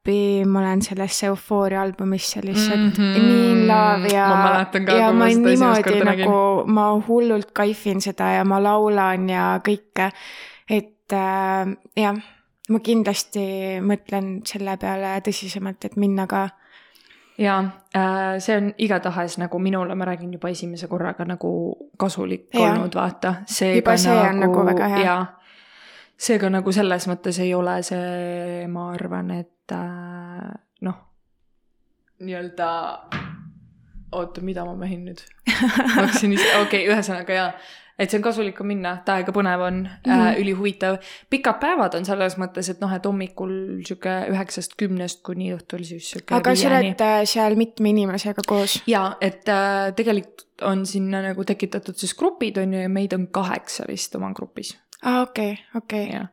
appi, 0.00 0.44
ma 0.46 0.60
olen 0.60 0.82
sellesse 0.82 1.26
eufooria 1.26 1.82
albumisse 1.82 2.40
lihtsalt 2.42 2.98
mm. 2.98 3.14
-hmm. 3.14 3.22
nii 3.22 3.50
in 3.50 3.68
love 3.68 4.08
ja 4.08 4.28
Ma 4.28 4.52
mäletan 4.52 4.84
ka, 4.84 4.92
kui 4.92 5.12
ma 5.12 5.28
seda 5.28 5.50
esimest 5.50 5.84
korda 5.84 6.04
nägin. 6.04 6.24
nagu, 6.24 6.64
ma 6.66 7.02
hullult 7.08 7.50
kaifin 7.52 8.00
seda 8.00 8.30
ja 8.32 8.44
ma 8.44 8.62
laulan 8.62 9.28
ja 9.28 9.60
kõike, 9.68 10.10
et 10.70 11.12
äh, 11.12 11.76
jah, 11.96 12.16
ma 12.70 12.78
kindlasti 12.80 13.80
mõtlen 13.80 14.40
selle 14.46 14.76
peale 14.76 15.20
tõsisemalt, 15.20 15.84
et 15.84 15.96
minna 15.96 16.26
ka 16.26 16.48
ja 17.38 17.64
äh, 17.96 18.38
see 18.38 18.56
on 18.56 18.72
igatahes 18.78 19.38
nagu 19.38 19.58
minule, 19.58 19.94
ma 19.94 20.04
räägin 20.04 20.32
juba 20.32 20.48
esimese 20.48 20.88
korraga 20.88 21.24
nagu 21.24 21.76
kasulik 21.98 22.48
ja. 22.54 22.72
olnud, 22.72 22.94
vaata. 22.94 23.34
Juba 23.74 23.96
see 23.96 24.18
on 24.18 24.40
nagu 24.40 24.66
väga 24.66 24.88
hea. 24.88 25.04
jaa, 25.04 25.22
seega 26.16 26.50
nagu 26.50 26.72
selles 26.72 27.08
mõttes 27.08 27.40
ei 27.40 27.54
ole 27.54 27.82
see, 27.82 28.66
ma 28.68 28.90
arvan, 28.92 29.30
et 29.30 29.59
äh, 29.76 30.48
noh, 30.86 30.96
nii-öelda, 32.20 32.70
oota, 34.12 34.42
mida 34.44 34.64
ma 34.68 34.74
mehin 34.78 35.06
nüüd? 35.08 35.22
ma 35.50 35.86
hakkasin 36.00 36.34
ise, 36.36 36.48
okei 36.60 36.84
okay,, 36.84 36.88
ühesõnaga 36.90 37.36
jaa, 37.36 37.52
et 38.00 38.10
see 38.10 38.18
on 38.20 38.24
kasulik 38.24 38.60
on 38.62 38.68
minna, 38.70 38.94
täiega 39.06 39.32
põnev 39.36 39.62
on 39.66 39.80
mm, 39.82 39.96
-hmm. 40.04 40.26
äh, 40.32 40.40
ülihuvitav. 40.40 40.98
pikad 41.30 41.60
päevad 41.60 41.94
on 41.98 42.04
selles 42.08 42.36
mõttes, 42.40 42.70
et 42.72 42.80
noh, 42.80 42.92
et 42.96 43.06
hommikul 43.06 43.54
sihuke 43.86 44.14
üheksast 44.32 44.76
kümnest 44.80 45.22
kuni 45.26 45.52
õhtul 45.54 45.84
siis 45.84 46.10
sihuke 46.14 46.34
aga 46.34 46.54
sa 46.54 46.68
oled 46.72 47.04
äh, 47.06 47.22
seal 47.24 47.56
mitme 47.60 47.92
inimesega 47.92 48.44
koos? 48.46 48.80
ja 48.86 49.16
et 49.20 49.48
äh, 49.48 49.92
tegelikult 49.96 50.46
on 50.62 50.84
sinna 50.86 51.22
nagu 51.24 51.44
tekitatud 51.44 51.96
siis 51.96 52.14
grupid 52.14 52.58
on 52.60 52.74
ju 52.74 52.80
ja 52.80 52.88
meid 52.88 53.12
on 53.16 53.28
kaheksa 53.32 53.84
vist 53.88 54.14
oma 54.16 54.32
grupis. 54.36 54.76
aa, 55.02 55.22
okei, 55.22 55.54
okei. 55.76 56.08
ja, 56.12 56.26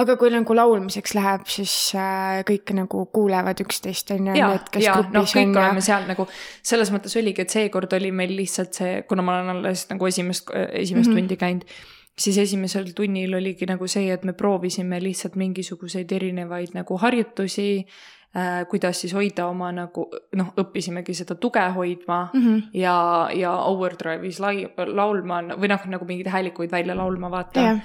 aga 0.00 0.16
kui 0.20 0.30
nagu 0.32 0.56
laulmiseks 0.56 1.14
läheb, 1.18 1.44
siis 1.52 1.72
äh, 1.98 2.40
kõik 2.48 2.72
nagu 2.78 3.02
kuulevad 3.12 3.60
üksteist, 3.64 4.12
on 4.14 4.30
ju, 4.30 4.36
need, 4.36 4.70
kes 4.72 4.86
ja 4.86 4.94
noh, 4.96 5.10
grupis 5.10 5.36
kõik 5.36 5.52
on 5.52 5.60
oleme 5.62 5.84
seal 5.84 6.08
nagu 6.08 6.28
selles 6.32 6.92
mõttes 6.94 7.16
oligi, 7.20 7.44
et 7.44 7.52
seekord 7.52 7.92
oli 7.98 8.12
meil 8.16 8.32
lihtsalt 8.38 8.80
see, 8.80 9.02
kuna 9.08 9.24
ma 9.26 9.36
olen 9.40 9.58
alles 9.58 9.86
nagu 9.92 10.08
esimest, 10.08 10.48
esimest 10.54 11.10
mm. 11.10 11.12
-hmm. 11.12 11.20
tundi 11.20 11.40
käinud, 11.42 11.76
siis 12.18 12.38
esimesel 12.40 12.92
tunnil 12.96 13.36
oligi 13.36 13.68
nagu 13.68 13.88
see, 13.90 14.08
et 14.12 14.24
me 14.24 14.32
proovisime 14.32 15.00
lihtsalt 15.02 15.36
mingisuguseid 15.36 16.12
erinevaid 16.12 16.72
nagu 16.78 16.96
harjutusi 17.02 17.68
äh,, 17.84 18.64
kuidas 18.70 19.00
siis 19.00 19.12
hoida 19.14 19.50
oma 19.52 19.68
nagu 19.76 20.08
noh, 20.36 20.54
õppisimegi 20.56 21.14
seda 21.20 21.34
tuge 21.34 21.68
hoidma 21.76 22.30
mm. 22.32 22.40
-hmm. 22.40 22.64
ja, 22.72 22.96
ja 23.34 23.52
overdrive'is 23.68 24.40
lai-, 24.40 24.68
laulma 24.88 25.42
või 25.52 25.68
noh, 25.68 25.86
nagu 25.86 26.08
mingeid 26.08 26.32
häälikuid 26.32 26.72
välja 26.72 26.96
laulma, 26.96 27.30
vaata 27.30 27.60
jah, 27.60 27.80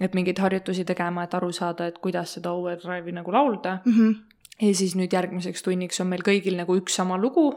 et 0.00 0.14
mingeid 0.16 0.38
harjutusi 0.40 0.84
tegema, 0.88 1.24
et 1.24 1.34
aru 1.34 1.52
saada, 1.52 1.86
et 1.90 1.98
kuidas 2.02 2.36
seda 2.38 2.54
overdrive'i 2.56 3.12
nagu 3.12 3.32
laulda. 3.32 3.80
Mhm. 3.84 4.10
ja 4.60 4.74
siis 4.76 4.92
nüüd 4.92 5.12
järgmiseks 5.12 5.62
tunniks 5.64 6.00
on 6.02 6.10
meil 6.10 6.20
kõigil 6.20 6.56
nagu 6.56 6.74
üks 6.76 6.92
sama 7.00 7.16
lugu, 7.16 7.54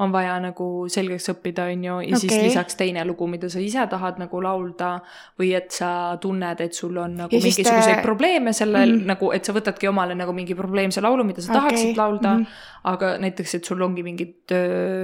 on 0.00 0.12
vaja 0.12 0.38
nagu 0.40 0.66
selgeks 0.90 1.28
õppida, 1.34 1.66
on 1.70 1.82
ju, 1.84 1.96
ja 2.06 2.16
okay. 2.16 2.20
siis 2.22 2.32
lisaks 2.48 2.76
teine 2.78 3.02
lugu, 3.04 3.26
mida 3.30 3.50
sa 3.52 3.60
ise 3.60 3.84
tahad 3.90 4.20
nagu 4.20 4.40
laulda 4.42 4.94
või 5.38 5.50
et 5.58 5.68
sa 5.76 6.16
tunned, 6.22 6.62
et 6.64 6.76
sul 6.76 6.96
on 6.98 7.18
nagu 7.18 7.36
Ja 7.36 7.42
mingisuguseid 7.44 8.00
te- 8.00 8.06
probleeme 8.06 8.54
sellel 8.56 8.94
mm. 8.94 8.96
-hmm. 9.02 9.10
nagu, 9.12 9.30
et 9.36 9.44
sa 9.44 9.52
võtadki 9.52 9.90
omale 9.90 10.16
nagu 10.16 10.32
mingi 10.32 10.56
probleemse 10.56 11.04
laulu, 11.04 11.24
mida 11.28 11.44
sa 11.44 11.52
Okei, 11.52 11.60
tahaksid 11.60 12.00
laulda 12.00 12.34
mm. 12.34 12.44
-hmm. 12.44 12.80
aga 12.94 13.12
näiteks, 13.18 13.54
et 13.54 13.64
sul 13.64 13.82
ongi 13.82 14.02
mingid, 14.02 14.56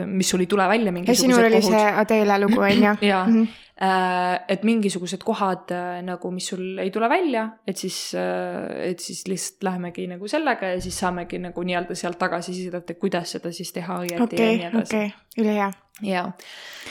mis 0.07 0.31
sul 0.31 0.41
ei 0.41 0.47
tule 0.47 0.69
välja, 0.69 0.93
ja 1.07 1.15
sinul 1.15 1.45
oli 1.45 1.61
kohud 1.61 1.77
see 1.77 1.93
Adele 2.05 2.41
lugu, 2.47 2.61
on 2.61 2.83
ju? 2.83 2.97
jaa 3.13 3.27
Mhm. 3.27 3.47
Et 3.77 4.63
mingisugused 4.65 5.21
kohad 5.21 5.69
äh, 5.77 5.99
nagu, 6.05 6.31
mis 6.33 6.47
sul 6.49 6.79
ei 6.81 6.89
tule 6.91 7.11
välja, 7.13 7.43
et 7.69 7.77
siis, 7.77 8.15
et 8.17 9.03
siis 9.05 9.27
lihtsalt 9.29 9.67
lähemegi 9.69 10.07
nagu 10.09 10.29
sellega 10.33 10.71
ja 10.73 10.79
siis 10.81 10.97
saamegi 11.03 11.39
nagu 11.43 11.65
nii-öelda 11.67 11.95
sealt 11.99 12.17
tagasisidet, 12.19 12.91
et 12.91 13.01
kuidas 13.01 13.35
seda 13.37 13.53
siis 13.53 13.75
teha 13.77 13.99
õieti 14.01 14.17
ja 14.17 14.25
okei 14.25 14.57
nii, 14.57 14.65
edasi. 14.71 14.97
okei, 14.97 15.13
ülihea. 15.43 15.69
jaa, 16.09 16.25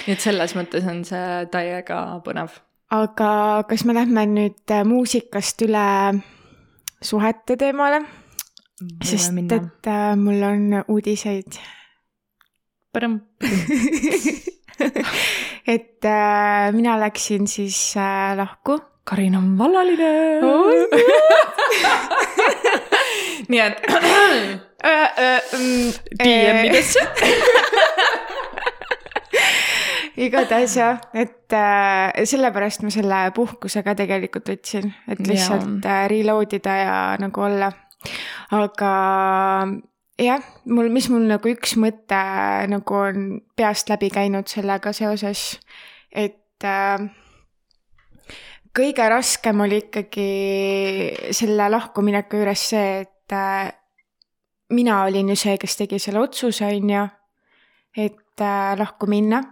nii 0.06 0.14
et 0.14 0.28
selles 0.28 0.54
mõttes 0.60 0.86
on 0.92 1.02
see 1.10 1.26
täiega 1.56 2.04
põnev. 2.28 2.54
aga 2.94 3.30
kas 3.70 3.82
me 3.90 3.98
lähme 3.98 4.28
nüüd 4.30 4.62
äh, 4.70 4.86
muusikast 4.86 5.66
üle 5.66 5.88
suhete 7.02 7.58
teemale, 7.58 8.04
sest 9.02 9.34
et 9.58 9.90
äh, 9.90 10.14
mul 10.22 10.50
on 10.54 10.84
uudiseid. 10.86 11.58
et 15.68 16.06
äh, 16.06 16.74
mina 16.74 17.00
läksin 17.00 17.48
siis 17.48 17.98
äh, 17.98 18.38
lahku. 18.38 18.80
Karin 19.06 19.36
on 19.36 19.58
vallaline 19.58 20.42
nii 23.50 23.60
et 23.62 23.82
mm, 25.54 25.92
DM-idesse. 26.24 27.00
igatahes 30.26 30.76
jah, 30.80 31.02
et 31.14 31.54
äh, 31.54 32.26
sellepärast 32.28 32.84
ma 32.86 32.92
selle 32.94 33.32
puhkuse 33.36 33.84
ka 33.86 33.96
tegelikult 33.98 34.50
võtsin, 34.54 34.94
et 35.12 35.22
lihtsalt 35.28 35.86
äh, 35.86 36.06
reload 36.12 36.54
ida 36.58 36.74
ja 36.80 36.96
nagu 37.22 37.42
olla. 37.46 37.72
aga 38.56 38.92
jah, 40.22 40.44
mul, 40.66 40.90
mis 40.94 41.10
mul 41.12 41.28
nagu 41.30 41.52
üks 41.52 41.76
mõte 41.82 42.22
nagu 42.72 42.98
on 42.98 43.28
peast 43.58 43.90
läbi 43.92 44.10
käinud 44.14 44.50
sellega 44.52 44.94
seoses, 44.96 45.60
et 46.12 46.64
äh, 46.64 47.08
kõige 48.76 49.10
raskem 49.12 49.66
oli 49.66 49.82
ikkagi 49.86 50.30
selle 51.36 51.70
lahkumineku 51.72 52.42
juures 52.42 52.70
see, 52.72 53.02
et 53.06 53.36
äh, 53.36 53.74
mina 54.76 55.04
olin 55.06 55.34
ju 55.34 55.40
see, 55.40 55.58
kes 55.62 55.78
tegi 55.84 56.00
selle 56.02 56.24
otsuse, 56.24 56.68
on 56.68 56.96
ju, 56.96 57.06
et 58.08 58.44
äh, 58.44 58.74
lahku 58.80 59.10
minna 59.12 59.44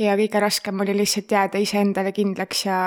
ja 0.00 0.16
kõige 0.18 0.40
raskem 0.42 0.80
oli 0.82 0.94
lihtsalt 0.98 1.32
jääda 1.32 1.60
iseendale 1.60 2.12
kindlaks 2.16 2.64
ja 2.66 2.78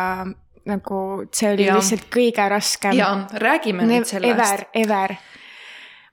nagu 0.70 1.00
see 1.36 1.52
oli 1.52 1.68
Jaa. 1.68 1.74
ja. 1.74 1.78
lihtsalt 1.80 2.08
kõige 2.12 2.48
raskem. 2.50 2.98
ja 2.98 3.12
räägime 3.44 3.88
nüüd 3.88 4.08
sellest. 4.10 4.40
Ever, 4.40 4.66
ever. 4.74 5.16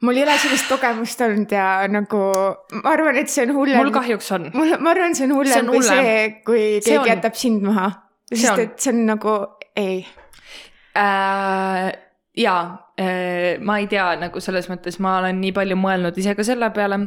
Mul 0.03 0.17
ei 0.17 0.23
ole 0.25 0.37
sellist 0.41 0.69
kogemust 0.69 1.21
olnud 1.27 1.51
ja 1.53 1.87
nagu 1.93 2.21
ma 2.83 2.93
arvan, 2.95 3.17
et 3.21 3.29
see 3.33 3.45
on 3.47 3.55
hullem. 3.57 3.77
mul 3.83 3.93
kahjuks 3.95 4.31
on. 4.37 4.51
mul, 4.55 4.77
ma 4.81 4.91
arvan, 4.95 5.15
see 5.15 5.27
on 5.29 5.35
hullem 5.39 5.67
kui 5.73 5.83
see, 5.83 6.15
kui 6.47 6.63
See 6.81 6.93
keegi 6.95 7.01
on- 7.03 7.11
jätab 7.15 7.35
sind 7.37 7.63
maha. 7.69 7.91
Sest 8.33 8.53
on. 8.53 8.61
et 8.61 8.79
see 8.81 8.93
on 8.95 9.05
nagu 9.07 9.35
ei. 9.77 10.07
äh,. 10.97 11.93
Jaa 12.41 12.61
äh,, 13.01 13.59
ma 13.61 13.79
ei 13.81 13.87
tea, 13.91 14.09
nagu 14.21 14.41
selles 14.41 14.69
mõttes 14.71 14.99
ma 15.01 15.19
olen 15.21 15.39
nii 15.41 15.53
palju 15.57 15.77
mõelnud 15.81 16.17
ise 16.21 16.35
ka 16.37 16.45
selle 16.47 16.69
peale, 16.77 16.99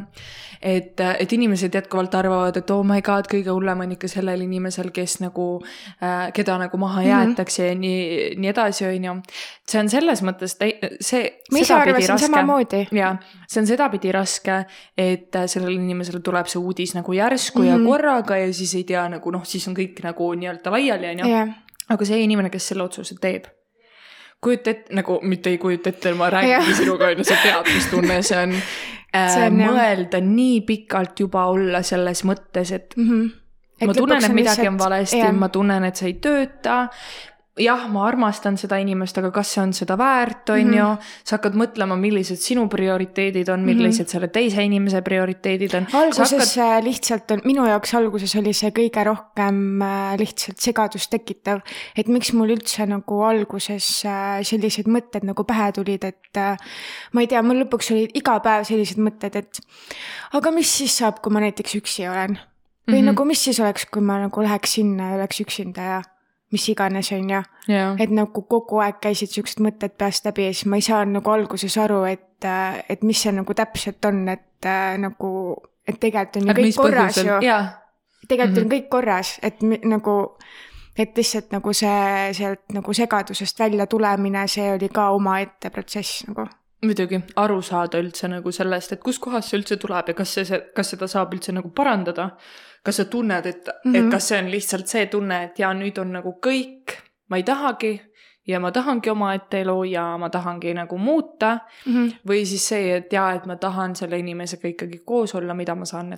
et, 0.64 1.00
et 1.00 1.32
inimesed 1.36 1.74
jätkuvalt 1.76 2.14
arvavad, 2.18 2.56
et 2.56 2.70
oh 2.72 2.82
my 2.86 3.00
god, 3.04 3.26
kõige 3.30 3.52
hullem 3.52 3.82
on 3.84 3.92
ikka 3.96 4.08
sellel 4.08 4.40
inimesel, 4.46 4.90
kes 4.94 5.18
nagu 5.22 5.46
äh,, 6.02 6.30
keda 6.36 6.56
nagu 6.62 6.78
maha 6.80 7.00
Mhm. 7.04 7.08
jäetakse 7.10 7.66
ja 7.68 7.74
nii, 7.74 8.34
nii 8.40 8.50
edasi, 8.52 8.86
on 8.88 9.04
ju. 9.04 9.14
see 9.68 9.80
on 9.80 9.88
selles 9.92 10.22
mõttes 10.22 10.56
täi-, 10.60 10.78
see. 11.00 11.24
ma 11.52 11.58
ise 11.58 11.74
arvasin 11.74 12.18
samamoodi. 12.18 12.86
ja 12.92 13.16
see 13.48 13.60
on 13.60 13.66
sedapidi 13.66 14.12
raske, 14.12 14.64
et 14.98 15.36
sellele 15.46 15.74
inimesele 15.80 16.20
tuleb 16.24 16.46
see 16.46 16.60
uudis 16.62 16.94
nagu 16.94 17.12
järsku 17.12 17.58
mm 17.58 17.64
-hmm. 17.64 17.70
ja 17.70 17.76
Mhm. 17.78 17.86
korraga 17.86 18.36
ja 18.36 18.52
siis 18.52 18.74
ei 18.74 18.84
tea 18.84 19.08
nagu 19.08 19.30
noh, 19.30 19.44
siis 19.44 19.68
on 19.68 19.74
kõik 19.76 20.00
nagu 20.02 20.32
nii-öelda 20.34 20.70
laiali, 20.70 21.06
on 21.10 21.18
ju 21.18 21.52
aga 21.90 22.04
see 22.04 22.22
inimene, 22.24 22.48
kes 22.50 22.68
selle 22.68 22.82
otsuse 22.82 23.14
teeb, 23.20 23.44
kujuta 24.44 24.74
ette, 24.74 24.94
nagu 24.96 25.18
mitte 25.26 25.52
ei 25.52 25.60
kujuta 25.62 25.92
ette, 25.94 26.14
ma 26.18 26.30
räägin 26.32 26.74
sinuga, 26.76 27.10
on 27.12 27.22
ju, 27.22 27.28
sa 27.28 27.38
tead, 27.42 27.70
mis 27.74 27.86
tunne 27.92 28.20
see 28.22 28.40
on 28.40 28.56
äh,. 29.14 29.38
On 29.46 29.60
jah. 29.60 29.70
mõelda 29.72 30.20
nii 30.24 30.60
pikalt 30.68 31.24
juba 31.24 31.46
olla 31.52 31.82
selles 31.86 32.24
mõttes, 32.28 32.74
et 32.74 32.96
mm. 32.96 33.10
-hmm. 33.10 33.86
ma 33.86 33.94
tunnen, 34.00 34.24
et 34.24 34.36
midagi 34.40 34.68
on 34.68 34.78
valesti, 34.80 35.22
ma 35.32 35.48
tunnen, 35.48 35.88
et 35.90 35.96
see 36.00 36.12
ei 36.12 36.18
tööta. 36.22 36.82
Jah, 37.60 37.84
ma 37.90 38.02
armastan 38.08 38.56
seda 38.58 38.80
inimest, 38.82 39.18
aga 39.20 39.30
kas 39.34 39.52
see 39.54 39.60
on 39.62 39.72
seda 39.76 39.94
väärt, 39.98 40.50
on 40.50 40.72
ju. 40.74 40.84
Mhm. 40.84 41.10
sa 41.24 41.36
hakkad 41.36 41.54
mõtlema, 41.58 41.96
millised 41.98 42.40
sinu 42.42 42.66
prioriteedid 42.70 43.48
on, 43.52 43.62
millised 43.66 44.10
selle 44.10 44.28
teise 44.34 44.62
inimese 44.66 45.02
prioriteedid 45.06 45.76
on. 45.78 45.86
alguses 46.00 46.56
hakkad... 46.56 46.84
lihtsalt 46.84 47.30
on, 47.30 47.42
minu 47.46 47.66
jaoks 47.68 47.94
alguses 47.94 48.34
oli 48.40 48.52
see 48.56 48.72
kõige 48.74 49.04
rohkem 49.06 49.82
äh, 49.82 50.16
lihtsalt 50.18 50.58
segadust 50.58 51.10
tekitav. 51.14 51.62
et 51.96 52.10
miks 52.10 52.32
mul 52.34 52.50
üldse 52.56 52.86
nagu 52.90 53.20
alguses 53.22 53.90
äh, 54.08 54.40
sellised 54.42 54.90
mõtted 54.90 55.26
nagu 55.26 55.46
pähe 55.46 55.70
tulid, 55.76 56.04
et 56.10 56.40
äh, 56.40 56.58
ma 57.12 57.22
ei 57.22 57.30
tea, 57.30 57.42
mul 57.42 57.62
lõpuks 57.62 57.92
olid 57.94 58.16
iga 58.18 58.40
päev 58.42 58.66
sellised 58.66 58.98
mõtted, 58.98 59.38
et 59.38 59.62
aga 60.34 60.50
mis 60.50 60.74
siis 60.82 60.98
saab, 60.98 61.22
kui 61.22 61.30
ma 61.30 61.44
näiteks 61.44 61.78
üksi 61.78 62.08
olen. 62.10 62.34
või 62.84 62.98
mm 62.98 62.98
-hmm. 62.98 63.06
nagu 63.12 63.24
mis 63.24 63.44
siis 63.44 63.60
oleks, 63.60 63.86
kui 63.86 64.02
ma 64.02 64.18
nagu 64.18 64.42
läheks 64.42 64.74
sinna 64.74 65.10
ja 65.10 65.16
oleks 65.22 65.40
üksinda 65.40 65.82
ja 65.82 66.02
mis 66.52 66.68
iganes, 66.68 67.12
on 67.12 67.30
ju. 67.30 67.42
et 67.98 68.10
nagu 68.14 68.42
kogu 68.48 68.80
aeg 68.84 69.00
käisid 69.02 69.32
siuksed 69.32 69.62
mõtted 69.64 69.96
peast 69.98 70.26
läbi 70.28 70.48
ja 70.48 70.52
siis 70.54 70.68
ma 70.70 70.78
ei 70.80 70.84
saanud 70.86 71.18
nagu 71.18 71.30
alguses 71.30 71.78
aru, 71.82 72.02
et, 72.10 72.46
et 72.88 73.02
mis 73.02 73.22
see 73.22 73.32
nagu 73.34 73.54
täpselt 73.54 74.04
on, 74.10 74.26
et 74.28 74.68
nagu, 75.00 75.30
et 75.86 75.98
tegelikult 76.00 76.42
on 76.42 76.52
ju 76.52 76.58
kõik 76.60 76.78
korras 76.82 77.18
ju. 77.18 77.40
tegelikult 78.28 78.28
mm 78.28 78.38
-hmm. 78.38 78.58
on 78.58 78.62
mhm. 78.62 78.72
kõik 78.74 78.88
korras, 78.88 79.38
et 79.42 79.62
nagu, 79.84 80.16
et 80.96 81.16
lihtsalt 81.16 81.52
nagu 81.52 81.72
see 81.72 82.32
sealt 82.32 82.72
nagu 82.72 82.92
segadusest 82.92 83.58
välja 83.58 83.86
tulemine, 83.86 84.48
see 84.48 84.72
oli 84.72 84.88
ka 84.88 85.10
omaette 85.10 85.70
protsess 85.70 86.24
nagu 86.28 86.48
muidugi, 86.84 87.20
aru 87.36 87.62
saada 87.62 87.98
üldse 87.98 88.28
nagu 88.28 88.52
sellest, 88.52 88.92
et 88.92 89.02
kuskohast 89.02 89.50
see 89.50 89.58
üldse 89.58 89.76
tuleb 89.80 90.08
ja 90.08 90.14
kas 90.14 90.34
see, 90.34 90.60
kas 90.76 90.90
seda 90.94 91.08
saab 91.10 91.34
üldse 91.36 91.52
nagu 91.52 91.70
parandada 91.70 92.36
kas 92.84 93.00
sa 93.00 93.04
tunned, 93.04 93.46
et 93.46 93.68
mm, 93.68 93.90
-hmm. 93.90 93.96
et 93.96 94.02
mhm. 94.02 94.10
kas 94.10 94.28
see 94.28 94.38
on 94.38 94.50
lihtsalt 94.50 94.86
see 94.86 95.06
tunne, 95.06 95.44
et 95.44 95.58
jaa, 95.58 95.72
nüüd 95.74 95.98
on 96.00 96.12
nagu 96.12 96.36
kõik, 96.46 96.98
ma 97.28 97.36
ei 97.40 97.42
tahagi 97.42 97.94
ja 98.46 98.60
ma 98.60 98.70
tahangi 98.72 99.10
omaette 99.10 99.60
elu 99.60 99.84
ja 99.84 100.04
ma 100.20 100.28
tahangi 100.30 100.74
nagu 100.74 100.98
muuta 100.98 101.58
mm. 101.86 101.92
-hmm. 101.92 102.12
või 102.28 102.44
siis 102.46 102.68
see, 102.68 102.96
et 102.96 103.12
jaa, 103.12 103.32
et 103.32 103.46
ma 103.46 103.56
tahan 103.56 103.96
selle 103.96 104.18
inimesega 104.18 104.68
ikkagi 104.68 105.02
koos 105.04 105.34
olla, 105.34 105.54
mida 105.54 105.74
ma 105.74 105.84
saan 105.84 106.16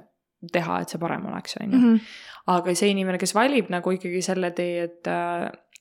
teha, 0.52 0.80
et 0.80 0.88
see 0.88 0.98
parem 0.98 1.26
oleks, 1.26 1.56
on 1.60 1.72
ju. 1.72 1.78
Mhm. 1.78 1.96
aga 2.46 2.74
see 2.74 2.90
inimene, 2.90 3.18
kes 3.18 3.34
valib 3.34 3.70
nagu 3.70 3.90
ikkagi 3.90 4.22
selle 4.22 4.50
tee, 4.50 4.82
et, 4.82 5.08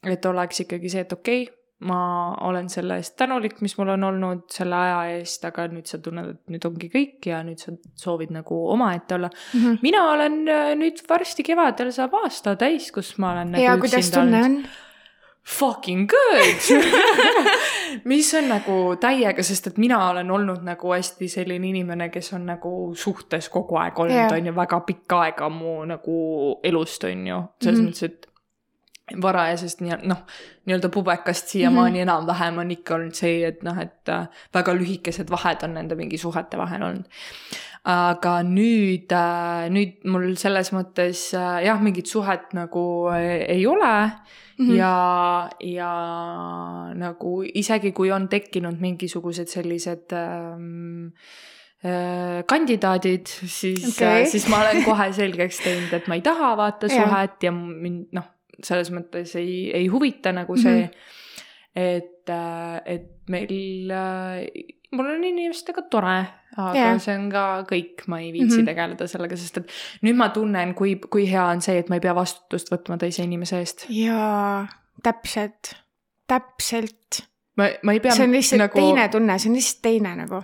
et 0.03 0.25
oleks 0.25 0.59
ikkagi 0.59 0.89
see, 0.89 1.01
et 1.01 1.13
okei 1.13 1.43
okay,, 1.43 1.64
ma 1.83 1.99
olen 2.47 2.69
selle 2.71 2.95
eest 3.01 3.17
tänulik, 3.19 3.59
mis 3.61 3.75
mul 3.77 3.91
on 3.97 4.07
olnud 4.07 4.45
selle 4.53 4.77
aja 4.79 5.17
eest, 5.17 5.43
aga 5.47 5.67
nüüd 5.67 5.89
sa 5.89 5.99
tunned, 6.03 6.31
et 6.31 6.53
nüüd 6.53 6.67
ongi 6.69 6.87
kõik 6.93 7.27
ja 7.27 7.41
nüüd 7.43 7.59
sa 7.59 7.75
soovid 7.99 8.31
nagu 8.31 8.61
omaette 8.71 9.17
olla 9.17 9.27
mm. 9.27 9.59
-hmm. 9.59 9.77
mina 9.83 10.03
olen 10.13 10.39
äh, 10.47 10.71
nüüd 10.79 11.03
varsti 11.09 11.43
kevadel 11.43 11.91
saab 11.91 12.15
aasta 12.23 12.55
täis, 12.55 12.91
kus 12.95 13.17
ma 13.17 13.31
olen. 13.31 13.51
Nagu 13.51 13.63
ja 13.63 13.77
kuidas 13.77 14.11
tunne 14.11 14.43
on? 14.43 14.59
Fucking 15.45 16.09
good 16.09 16.85
mis 18.11 18.33
on 18.33 18.47
nagu 18.49 18.95
täiega, 18.99 19.43
sest 19.43 19.67
et 19.67 19.77
mina 19.77 19.99
olen 20.09 20.31
olnud 20.31 20.63
nagu 20.65 20.93
hästi 20.93 21.27
selline 21.29 21.67
inimene, 21.69 22.09
kes 22.09 22.33
on 22.33 22.47
nagu 22.49 22.71
suhtes 22.97 23.49
kogu 23.53 23.77
aeg 23.77 23.99
olnud, 23.99 24.31
on 24.31 24.47
ju, 24.49 24.55
väga 24.55 24.79
pikka 24.87 25.19
aega 25.27 25.49
mu 25.49 25.83
nagu 25.85 26.15
elust, 26.63 27.03
on 27.03 27.27
ju, 27.27 27.41
selles 27.61 27.79
mm 27.79 27.85
-hmm. 27.85 27.91
mõttes, 27.91 28.03
et 28.03 28.27
varajasest 29.13 29.83
nii, 29.85 29.99
noh, 30.09 30.23
nii-öelda 30.65 30.89
pubekast 30.89 31.51
siiamaani 31.53 31.91
mm 31.91 31.95
-hmm. 31.95 32.01
enam-vähem 32.01 32.57
on 32.57 32.71
ikka 32.71 32.95
olnud 32.95 33.13
see, 33.13 33.45
et 33.47 33.63
noh, 33.63 33.77
et 33.81 34.09
äh, 34.09 34.27
väga 34.53 34.73
lühikesed 34.73 35.29
vahed 35.29 35.63
on 35.63 35.73
nende 35.77 35.95
mingi 35.95 36.17
suhete 36.17 36.57
vahel 36.57 36.83
olnud. 36.83 37.05
aga 37.85 38.41
nüüd, 38.41 39.11
äh, 39.13 39.69
nüüd 39.69 40.09
mul 40.09 40.35
selles 40.35 40.73
mõttes 40.73 41.35
äh, 41.37 41.65
jah, 41.65 41.81
mingit 41.81 42.07
suhet 42.07 42.53
nagu 42.53 43.09
ei 43.47 43.67
ole 43.67 44.09
mm. 44.57 44.67
-hmm. 44.67 44.75
ja, 44.75 45.49
ja 45.59 45.93
nagu 46.95 47.43
isegi 47.53 47.91
kui 47.91 48.11
on 48.11 48.27
tekkinud 48.27 48.81
mingisugused 48.81 49.47
sellised 49.47 50.13
ähm, 50.13 51.21
kandidaadid, 52.47 53.27
siis 53.27 53.85
okay., 53.87 54.25
siis 54.25 54.47
ma 54.49 54.57
olen 54.57 54.83
kohe 54.83 55.11
selgeks 55.13 55.59
teinud, 55.59 55.93
et 55.93 56.07
ma 56.07 56.15
ei 56.15 56.21
taha 56.21 56.57
vaata 56.57 56.89
suhet 56.89 57.43
ja 57.43 57.51
mind 57.51 58.07
noh, 58.11 58.34
selles 58.63 58.91
mõttes 58.93 59.35
ei, 59.39 59.71
ei 59.75 59.87
huvita 59.91 60.33
nagu 60.35 60.57
see 60.57 60.85
mm, 60.85 60.87
-hmm. 60.87 61.75
et, 61.75 62.29
äh, 62.29 62.81
et 62.85 63.11
meil, 63.29 63.91
äh, 63.91 64.71
mul 64.95 65.11
on 65.15 65.23
inimestega 65.23 65.85
tore, 65.91 66.17
aga 66.55 66.75
yeah. 66.77 66.97
see 67.01 67.17
on 67.17 67.29
ka 67.33 67.45
kõik, 67.69 68.05
ma 68.07 68.21
ei 68.23 68.31
viitsi 68.33 68.57
mm 68.57 68.61
-hmm. 68.61 68.71
tegeleda 68.71 69.07
sellega, 69.07 69.37
sest 69.37 69.57
et 69.57 69.77
nüüd 70.07 70.15
ma 70.15 70.29
tunnen, 70.29 70.73
kui, 70.75 70.95
kui 71.09 71.29
hea 71.31 71.45
on 71.45 71.61
see, 71.61 71.77
et 71.79 71.89
ma 71.89 71.99
ei 71.99 72.03
pea 72.03 72.15
vastutust 72.15 72.71
võtma 72.71 72.97
teise 72.97 73.23
inimese 73.23 73.59
eest. 73.59 73.85
jaa, 73.89 74.67
täpselt, 75.03 75.75
täpselt. 76.27 77.25
ma, 77.57 77.69
ma 77.83 77.93
ei 77.93 77.99
pea. 77.99 78.11
see 78.11 78.27
on 78.27 78.31
lihtsalt 78.31 78.67
nagu... 78.67 78.79
teine 78.79 79.09
tunne, 79.09 79.39
see 79.39 79.49
on 79.49 79.55
lihtsalt 79.55 79.81
teine 79.81 80.15
nagu 80.15 80.43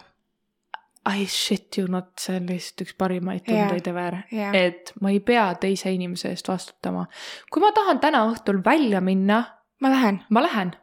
I 1.09 1.25
shit 1.25 1.77
you 1.77 1.87
not, 1.89 2.11
see 2.21 2.35
on 2.37 2.45
lihtsalt 2.45 2.83
üks 2.85 2.93
parimaid 2.97 3.41
tundeid 3.47 3.87
yeah. 3.87 3.89
ever 3.89 4.17
yeah., 4.29 4.53
et 4.53 4.91
ma 5.01 5.09
ei 5.09 5.17
pea 5.25 5.47
teise 5.57 5.89
inimese 5.89 6.29
eest 6.29 6.51
vastutama. 6.51 7.07
kui 7.49 7.63
ma 7.63 7.71
tahan 7.73 7.99
täna 8.03 8.21
õhtul 8.29 8.61
välja 8.65 9.01
minna. 9.01 9.41
ma 9.81 9.89
lähen. 9.89 10.21
ma 10.29 10.43
lähen. 10.45 10.75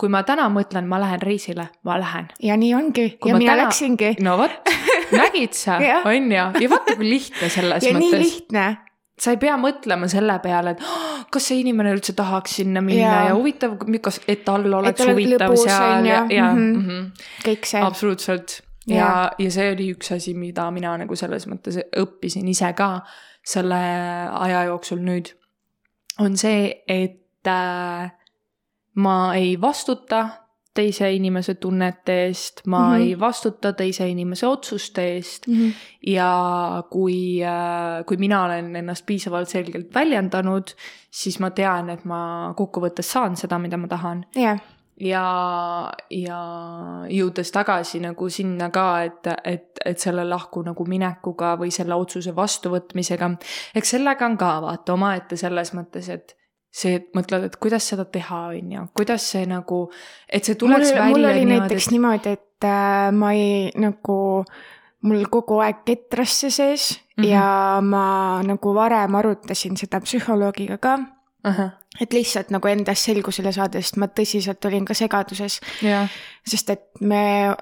kui 0.00 0.08
ma 0.08 0.22
täna 0.24 0.48
mõtlen, 0.48 0.88
ma 0.88 1.02
lähen 1.02 1.20
reisile, 1.20 1.68
ma 1.84 1.98
lähen. 2.00 2.32
ja 2.40 2.56
nii 2.56 2.72
ongi 2.78 3.06
kui 3.20 3.34
ja 3.34 3.36
mina 3.36 3.52
täna... 3.52 3.66
läksingi. 3.66 4.14
no 4.24 4.38
vot, 4.40 4.72
nägid 5.12 5.52
sa 5.58 5.76
on 6.08 6.32
ju, 6.32 6.48
ja 6.64 6.72
vaata 6.72 6.96
kui 6.96 7.12
lihtne 7.12 7.52
selles 7.52 7.84
ja 7.84 7.92
mõttes. 7.92 8.16
nii 8.16 8.24
lihtne 8.24 8.66
sa 9.20 9.32
ei 9.32 9.40
pea 9.40 9.56
mõtlema 9.60 10.08
selle 10.12 10.36
peale, 10.44 10.76
et 10.76 10.84
oh, 10.84 11.24
kas 11.32 11.50
see 11.50 11.60
inimene 11.60 11.92
üldse 11.96 12.16
tahaks 12.16 12.56
sinna 12.58 12.80
minna 12.84 13.04
ja, 13.04 13.24
ja 13.30 13.36
huvitav, 13.36 13.76
kas, 14.04 14.20
et 14.28 14.44
tal 14.48 14.64
oleks 14.80 15.04
huvitav 15.08 15.56
seal 15.60 16.08
ja, 16.08 16.22
ja 16.32 16.52
mm 16.52 16.58
-hmm. 16.58 16.76
Mm 16.76 16.86
-hmm. 16.88 17.26
kõik 17.44 17.68
see. 17.68 17.82
absoluutselt 17.84 18.62
ja, 18.86 19.30
ja 19.38 19.50
see 19.50 19.72
oli 19.72 19.90
üks 19.94 20.12
asi, 20.16 20.34
mida 20.38 20.68
mina 20.74 20.96
nagu 21.00 21.16
selles 21.18 21.46
mõttes 21.50 21.78
õppisin 21.98 22.48
ise 22.48 22.72
ka 22.78 23.00
selle 23.46 23.80
aja 24.30 24.64
jooksul 24.70 25.02
nüüd, 25.06 25.30
on 26.22 26.36
see, 26.40 26.70
et 26.88 27.50
äh, 27.50 28.10
ma 29.02 29.16
ei 29.36 29.54
vastuta 29.60 30.24
teise 30.76 31.08
inimese 31.16 31.54
tunnete 31.56 32.14
eest, 32.26 32.60
ma 32.66 32.80
mm 32.80 32.92
-hmm. 32.92 33.00
ei 33.00 33.20
vastuta 33.20 33.72
teise 33.72 34.08
inimese 34.08 34.46
otsuste 34.46 35.04
eest 35.14 35.46
mm. 35.46 35.54
-hmm. 35.54 35.72
ja 36.06 36.30
kui, 36.90 37.42
äh, 37.42 38.04
kui 38.06 38.16
mina 38.16 38.44
olen 38.44 38.76
ennast 38.76 39.06
piisavalt 39.06 39.48
selgelt 39.48 39.94
väljendanud, 39.94 40.74
siis 41.10 41.40
ma 41.40 41.50
tean, 41.50 41.90
et 41.90 42.04
ma 42.04 42.52
kokkuvõttes 42.56 43.12
saan 43.12 43.36
seda, 43.36 43.58
mida 43.58 43.76
ma 43.76 43.88
tahan 43.88 44.24
yeah 44.36 44.75
ja, 45.00 45.92
ja 46.10 46.38
jõudes 47.12 47.52
tagasi 47.52 48.00
nagu 48.04 48.28
sinna 48.32 48.70
ka, 48.74 48.86
et, 49.06 49.28
et, 49.44 49.82
et 49.84 50.00
selle 50.00 50.24
lahku 50.28 50.62
nagu 50.66 50.86
minekuga 50.88 51.54
või 51.60 51.72
selle 51.74 51.98
otsuse 51.98 52.34
vastuvõtmisega, 52.36 53.30
eks 53.76 53.96
sellega 53.96 54.28
on 54.28 54.38
ka 54.40 54.52
vaata 54.64 54.96
omaette 54.96 55.38
selles 55.40 55.72
mõttes, 55.76 56.08
et 56.12 56.36
see, 56.76 56.96
et 57.00 57.10
mõtled, 57.16 57.48
et 57.48 57.58
kuidas 57.60 57.88
seda 57.92 58.06
teha, 58.08 58.46
on 58.54 58.72
ju, 58.76 58.86
kuidas 58.96 59.26
see 59.32 59.46
nagu, 59.48 59.86
et 60.28 60.48
see 60.48 60.58
tuleks 60.60 60.90
mul, 60.90 60.98
välja 60.98 61.12
mul 61.12 61.28
oli 61.30 61.44
niimoodi, 61.44 61.60
näiteks 61.60 61.88
et... 61.88 61.96
niimoodi, 61.96 62.36
et 62.38 62.68
äh, 62.68 63.10
ma 63.16 63.32
ei 63.36 63.74
nagu, 63.80 64.20
mul 65.06 65.28
kogu 65.32 65.60
aeg 65.64 65.84
ketras 65.86 66.40
see 66.40 66.50
sees 66.50 66.86
mm 66.96 67.22
-hmm. 67.22 67.28
ja 67.30 67.80
ma 67.82 68.42
nagu 68.42 68.74
varem 68.74 69.14
arutasin 69.14 69.76
seda 69.76 70.00
psühholoogiga 70.00 70.78
ka 70.78 70.98
Aha. 71.46 71.70
Et 72.00 72.12
lihtsalt 72.12 72.50
nagu 72.54 72.68
endast 72.68 73.08
selgusele 73.08 73.52
saada, 73.52 73.80
sest 73.82 73.96
ma 73.96 74.08
tõsiselt 74.08 74.64
olin 74.68 74.84
ka 74.84 74.94
segaduses. 74.94 75.60
sest 76.46 76.70
et 76.70 76.86
me, 77.00 77.54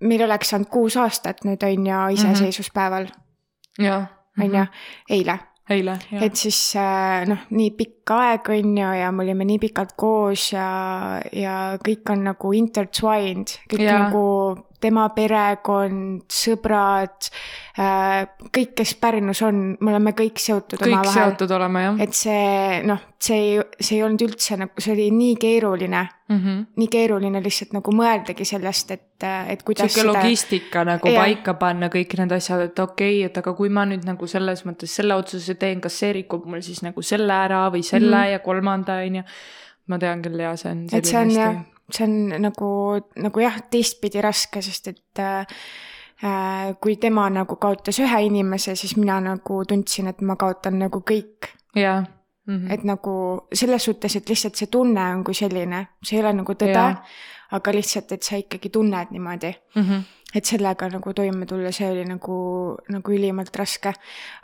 meil 0.00 0.24
oleks 0.24 0.54
saanud 0.54 0.68
kuus 0.70 0.96
aastat 0.96 1.44
nüüd 1.44 1.62
on 1.62 1.86
ju 1.86 2.00
iseseisvuspäeval. 2.16 3.06
on 4.40 4.54
ju, 4.54 4.66
eile 5.10 5.38
eile, 5.74 5.96
et 6.20 6.38
siis 6.38 6.58
äh, 6.78 7.26
noh, 7.30 7.44
nii 7.54 7.70
pikk 7.78 8.14
aeg 8.16 8.50
on 8.54 8.74
ju 8.80 8.88
ja 9.00 9.10
me 9.14 9.24
olime 9.24 9.46
nii 9.48 9.60
pikalt 9.62 9.94
koos 9.98 10.50
ja, 10.54 10.66
ja 11.36 11.76
kõik 11.82 12.10
on 12.14 12.26
nagu 12.30 12.52
intertwined, 12.56 13.54
kõik 13.70 13.86
ja. 13.86 14.00
nagu 14.04 14.24
tema 14.80 15.04
perekond, 15.12 16.24
sõbrad, 16.32 17.28
äh, 17.78 18.22
kõik, 18.48 18.72
kes 18.80 18.94
Pärnus 19.00 19.42
on, 19.46 19.60
me 19.80 19.92
oleme 19.92 20.14
kõik 20.16 20.40
seotud 20.40 20.80
kõik 20.80 20.94
omavahel. 20.94 21.34
seotud 21.34 21.52
oleme, 21.58 21.84
jah. 21.84 22.00
et 22.06 22.16
see 22.16 22.80
noh, 22.88 23.02
see 23.20 23.42
ei, 23.42 23.60
see 23.76 23.98
ei 23.98 24.06
olnud 24.06 24.24
üldse 24.24 24.56
nagu, 24.60 24.80
see 24.80 24.96
oli 24.96 25.10
nii 25.14 25.36
keeruline 25.40 26.06
mm, 26.30 26.36
-hmm. 26.38 26.66
nii 26.76 26.88
keeruline 26.88 27.42
lihtsalt 27.42 27.74
nagu 27.76 27.94
mõeldagi 27.94 28.46
sellest, 28.48 28.90
et, 28.90 29.26
et 29.48 29.62
kuidas 29.66 29.92
sihuke 29.92 30.12
logistika 30.12 30.84
nagu 30.88 31.08
ja. 31.08 31.24
paika 31.24 31.54
panna, 31.54 31.90
kõik 31.92 32.16
need 32.18 32.32
asjad, 32.36 32.66
et 32.68 32.78
okei 32.78 33.18
okay,, 33.18 33.26
et 33.30 33.42
aga 33.42 33.54
kui 33.58 33.68
ma 33.68 33.84
nüüd 33.90 34.06
nagu 34.08 34.26
selles 34.30 34.64
mõttes 34.68 34.94
selle 35.00 35.18
otsuse 35.18 35.54
teen, 35.60 35.80
kas 35.80 35.98
see 35.98 36.12
rikub 36.20 36.46
mul 36.46 36.62
siis 36.66 36.82
nagu 36.86 37.02
selle 37.02 37.34
ära 37.34 37.66
või 37.74 37.82
selle 37.82 38.16
mm 38.16 38.22
-hmm. 38.22 38.32
ja 38.32 38.38
kolmanda, 38.38 39.02
on 39.06 39.20
ju. 39.20 39.22
ma 39.86 39.98
tean 39.98 40.22
küll 40.22 40.40
ja 40.40 40.56
see 40.56 40.70
on. 40.70 40.86
et 40.92 41.04
see 41.04 41.18
on 41.18 41.30
jah 41.30 41.60
see 41.90 42.04
on 42.04 42.42
nagu, 42.42 43.00
nagu 43.16 43.40
jah, 43.40 43.56
teistpidi 43.70 44.22
raske, 44.22 44.62
sest 44.62 44.88
et 44.88 45.18
äh, 45.18 45.46
kui 46.80 46.96
tema 46.96 47.28
nagu 47.30 47.56
kaotas 47.56 47.98
ühe 47.98 48.22
inimese, 48.26 48.76
siis 48.76 48.96
mina 48.96 49.20
nagu 49.20 49.64
tundsin, 49.68 50.06
et 50.06 50.20
ma 50.22 50.36
kaotan 50.36 50.78
nagu 50.78 51.02
kõik. 51.02 51.50
jah 51.74 52.06
-hmm. 52.58 52.70
et 52.70 52.84
nagu 52.84 53.40
selles 53.52 53.84
suhtes, 53.84 54.16
et 54.16 54.28
lihtsalt 54.28 54.56
see 54.56 54.66
tunne 54.66 55.00
on 55.14 55.24
kui 55.24 55.34
selline, 55.34 55.86
see 56.02 56.16
ei 56.18 56.22
ole 56.24 56.32
nagu 56.32 56.52
tõde 56.54 56.72
Jaa. 56.74 57.04
aga 57.50 57.72
lihtsalt, 57.72 58.12
et 58.12 58.22
sa 58.22 58.36
ikkagi 58.36 58.68
tunned 58.70 59.06
niimoodi 59.10 59.54
mm. 59.76 59.82
-hmm. 59.82 60.02
et 60.34 60.44
sellega 60.44 60.88
nagu 60.88 61.12
toime 61.14 61.46
tulla, 61.46 61.72
see 61.72 61.90
oli 61.90 62.04
nagu, 62.04 62.76
nagu 62.88 63.12
ülimalt 63.12 63.56
raske. 63.56 63.92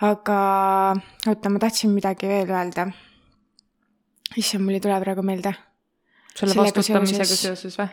aga 0.01 0.39
oota, 1.29 1.49
ma 1.51 1.59
tahtsin 1.59 1.91
midagi 1.91 2.27
veel 2.29 2.51
öelda. 2.51 2.87
issand, 4.37 4.65
mul 4.65 4.75
ei 4.75 4.81
tule 4.81 5.01
praegu 5.01 5.23
meelde 5.23 5.55
selle 6.35 6.55
vastutamisega 6.55 7.25
seoses- 7.25 7.79
või? 7.79 7.89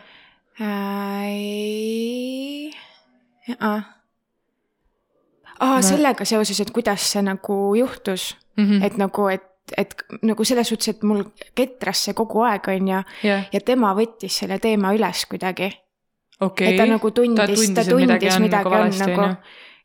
äh,. 0.60 1.24
ei, 1.24 2.70
aa, 3.60 3.80
aa 5.60 5.74
No- 5.76 5.82
sellega 5.82 6.24
seoses, 6.24 6.60
et 6.60 6.70
kuidas 6.70 7.00
see 7.12 7.22
nagu 7.22 7.74
juhtus, 7.78 8.36
Mhm. 8.56 8.82
et 8.82 8.96
nagu, 8.98 9.28
et, 9.28 9.42
et 9.76 9.94
nagu 10.22 10.44
selles 10.44 10.68
suhtes, 10.68 10.94
et 10.94 11.02
mul 11.02 11.24
ketras 11.54 12.04
see 12.06 12.14
kogu 12.16 12.44
aeg, 12.46 12.68
on 12.68 12.90
ju, 12.92 13.00
jah, 13.28 13.48
ja 13.52 13.60
tema 13.60 13.94
võttis 13.96 14.40
selle 14.42 14.58
teema 14.62 14.94
üles 14.96 15.24
kuidagi 15.30 15.70
okei. 16.40 16.72
et 16.72 16.80
ta 16.80 16.88
nagu 16.90 17.10
tundis, 17.10 17.68
ta 17.74 17.84
tundis 17.86 18.38
midagi 18.40 18.74
on 18.76 18.98
nagu 18.98 19.20
onju. 19.28 19.36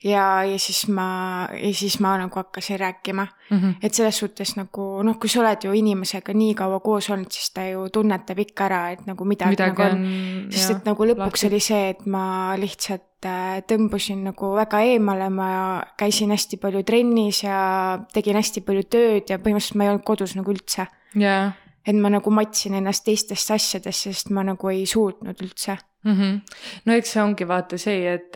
ja, 0.03 0.43
ja 0.47 0.59
siis 0.59 0.87
ma, 0.87 1.47
ja 1.51 1.73
siis 1.73 1.99
ma 1.99 2.17
nagu 2.17 2.35
hakkasin 2.39 2.79
rääkima, 2.79 3.27
Mhm. 3.49 3.69
et 3.83 3.93
selles 3.93 4.17
suhtes 4.19 4.55
nagu 4.55 5.03
noh, 5.03 5.15
kui 5.19 5.29
sa 5.29 5.39
oled 5.41 5.63
ju 5.65 5.71
inimesega 5.73 6.33
nii 6.33 6.53
kaua 6.55 6.79
koos 6.79 7.09
olnud, 7.09 7.31
siis 7.31 7.49
ta 7.53 7.63
ju 7.65 7.87
tunnetab 7.89 8.37
ikka 8.39 8.65
ära, 8.65 8.81
et 8.91 9.05
nagu 9.07 9.25
midagi, 9.25 9.49
midagi 9.57 9.71
nagu 9.71 9.81
on, 9.81 10.03
on, 10.05 10.51
sest 10.51 10.69
et 10.71 10.85
nagu 10.85 11.03
lõpuks 11.09 11.47
oli 11.47 11.59
see, 11.59 11.89
et 11.89 12.05
ma 12.05 12.55
lihtsalt 12.61 13.25
äh, 13.25 13.61
tõmbusin 13.67 14.21
nagu 14.23 14.53
väga 14.55 14.79
eemale, 14.85 15.29
ma 15.29 15.49
käisin 15.97 16.29
hästi 16.31 16.57
palju 16.61 16.83
trennis 16.83 17.43
ja 17.43 17.99
tegin 18.13 18.35
hästi 18.37 18.61
palju 18.61 18.83
tööd 18.83 19.29
ja 19.29 19.37
põhimõtteliselt 19.39 19.75
ma 19.75 19.83
ei 19.83 19.89
olnud 19.89 20.05
kodus 20.05 20.35
nagu 20.35 20.51
üldse. 20.53 20.87
jaa 21.15 21.51
et 21.89 21.97
ma 21.97 22.11
nagu 22.13 22.31
matsin 22.33 22.77
ennast 22.79 23.05
teistesse 23.07 23.55
asjadesse, 23.55 24.13
sest 24.13 24.33
ma 24.35 24.43
nagu 24.45 24.71
ei 24.71 24.85
suutnud 24.89 25.41
üldse. 25.45 25.77
mm. 26.03 26.15
-hmm. 26.15 26.39
no 26.85 26.93
eks 26.93 27.13
see 27.13 27.23
ongi 27.23 27.47
vaata 27.47 27.77
see, 27.77 28.13
et, 28.13 28.35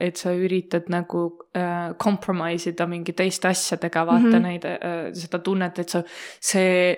et 0.00 0.16
sa 0.16 0.32
üritad 0.32 0.88
nagu 0.88 1.24
äh, 1.56 1.94
compromise 1.98 2.70
ida 2.70 2.86
mingi 2.86 3.12
teiste 3.12 3.48
asjadega, 3.48 4.06
vaata 4.06 4.26
mm. 4.26 4.32
-hmm. 4.32 4.42
neid 4.42 4.64
äh,, 4.64 5.12
seda 5.12 5.38
tunnet, 5.38 5.78
et 5.78 5.88
sa, 5.88 6.02
see 6.40 6.96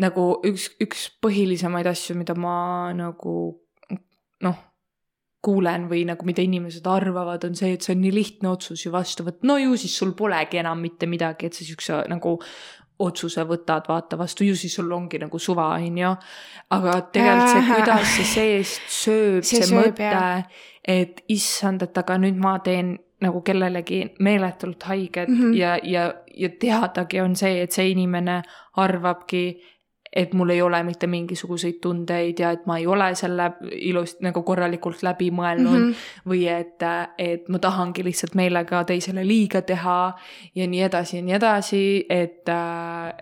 nagu 0.00 0.28
üks, 0.44 0.70
üks 0.80 1.10
põhilisemaid 1.24 1.88
asju, 1.88 2.16
mida 2.16 2.34
ma 2.34 2.92
nagu 2.92 3.36
noh, 4.44 4.56
kuulen 5.46 5.86
või 5.90 6.02
nagu 6.08 6.26
mida 6.26 6.42
inimesed 6.42 6.86
arvavad, 6.90 7.44
on 7.46 7.54
see, 7.58 7.76
et 7.76 7.84
see 7.84 7.94
on 7.94 8.02
nii 8.02 8.14
lihtne 8.14 8.50
otsus 8.50 8.82
ju 8.84 8.92
vastu 8.94 9.26
võtta, 9.26 9.46
no 9.46 9.58
ju 9.60 9.76
siis 9.78 9.94
sul 9.98 10.12
polegi 10.18 10.60
enam 10.62 10.82
mitte 10.82 11.08
midagi, 11.10 11.46
et 11.46 11.54
sa 11.54 11.66
siukse 11.66 12.02
nagu 12.10 12.36
otsuse 12.98 13.44
võtad, 13.44 13.88
vaata 13.88 14.18
vastu, 14.18 14.44
ju 14.44 14.56
siis 14.56 14.74
sul 14.74 14.92
ongi 14.92 15.18
nagu 15.18 15.38
suva, 15.38 15.68
on 15.74 15.98
ju. 15.98 16.14
aga 16.70 17.00
tegelikult 17.12 17.50
see, 17.52 17.74
kuidas 17.74 18.14
see 18.14 18.24
seest 18.24 18.88
sööb, 18.88 19.42
See 19.44 19.60
see, 19.60 19.68
sööb, 19.70 20.00
mõte 20.00 20.46
et 20.86 21.22
issand, 21.28 21.82
et 21.82 21.98
aga 21.98 22.16
nüüd 22.22 22.38
ma 22.38 22.56
teen 22.64 22.94
nagu 23.22 23.40
kellelegi 23.44 24.02
meeletult 24.20 24.82
haiget 24.90 25.28
mm. 25.28 25.40
-hmm. 25.40 25.54
ja, 25.56 25.78
ja, 25.82 26.14
ja 26.36 26.48
teadagi 26.60 27.20
on 27.20 27.36
see, 27.36 27.62
et 27.62 27.72
see 27.72 27.88
inimene 27.90 28.42
arvabki, 28.76 29.60
et 30.16 30.32
mul 30.34 30.50
ei 30.54 30.62
ole 30.62 30.80
mitte 30.86 31.06
mingisuguseid 31.10 31.78
tundeid 31.84 32.40
ja 32.40 32.50
et 32.56 32.66
ma 32.66 32.78
ei 32.80 32.86
ole 32.86 33.08
selle 33.18 33.50
ilusti 33.72 34.24
nagu 34.24 34.42
korralikult 34.46 35.02
läbi 35.04 35.28
mõelnud 35.34 35.78
mm. 35.78 35.90
-hmm. 35.90 36.30
või 36.30 36.46
et, 36.52 36.86
et 37.18 37.48
ma 37.52 37.60
tahangi 37.62 38.04
lihtsalt 38.04 38.34
meelega 38.38 38.84
teisele 38.88 39.26
liiga 39.26 39.62
teha 39.62 39.98
ja 40.54 40.66
nii 40.66 40.82
edasi 40.88 41.16
ja 41.16 41.26
nii 41.26 41.36
edasi, 41.36 41.82
et, 42.10 42.48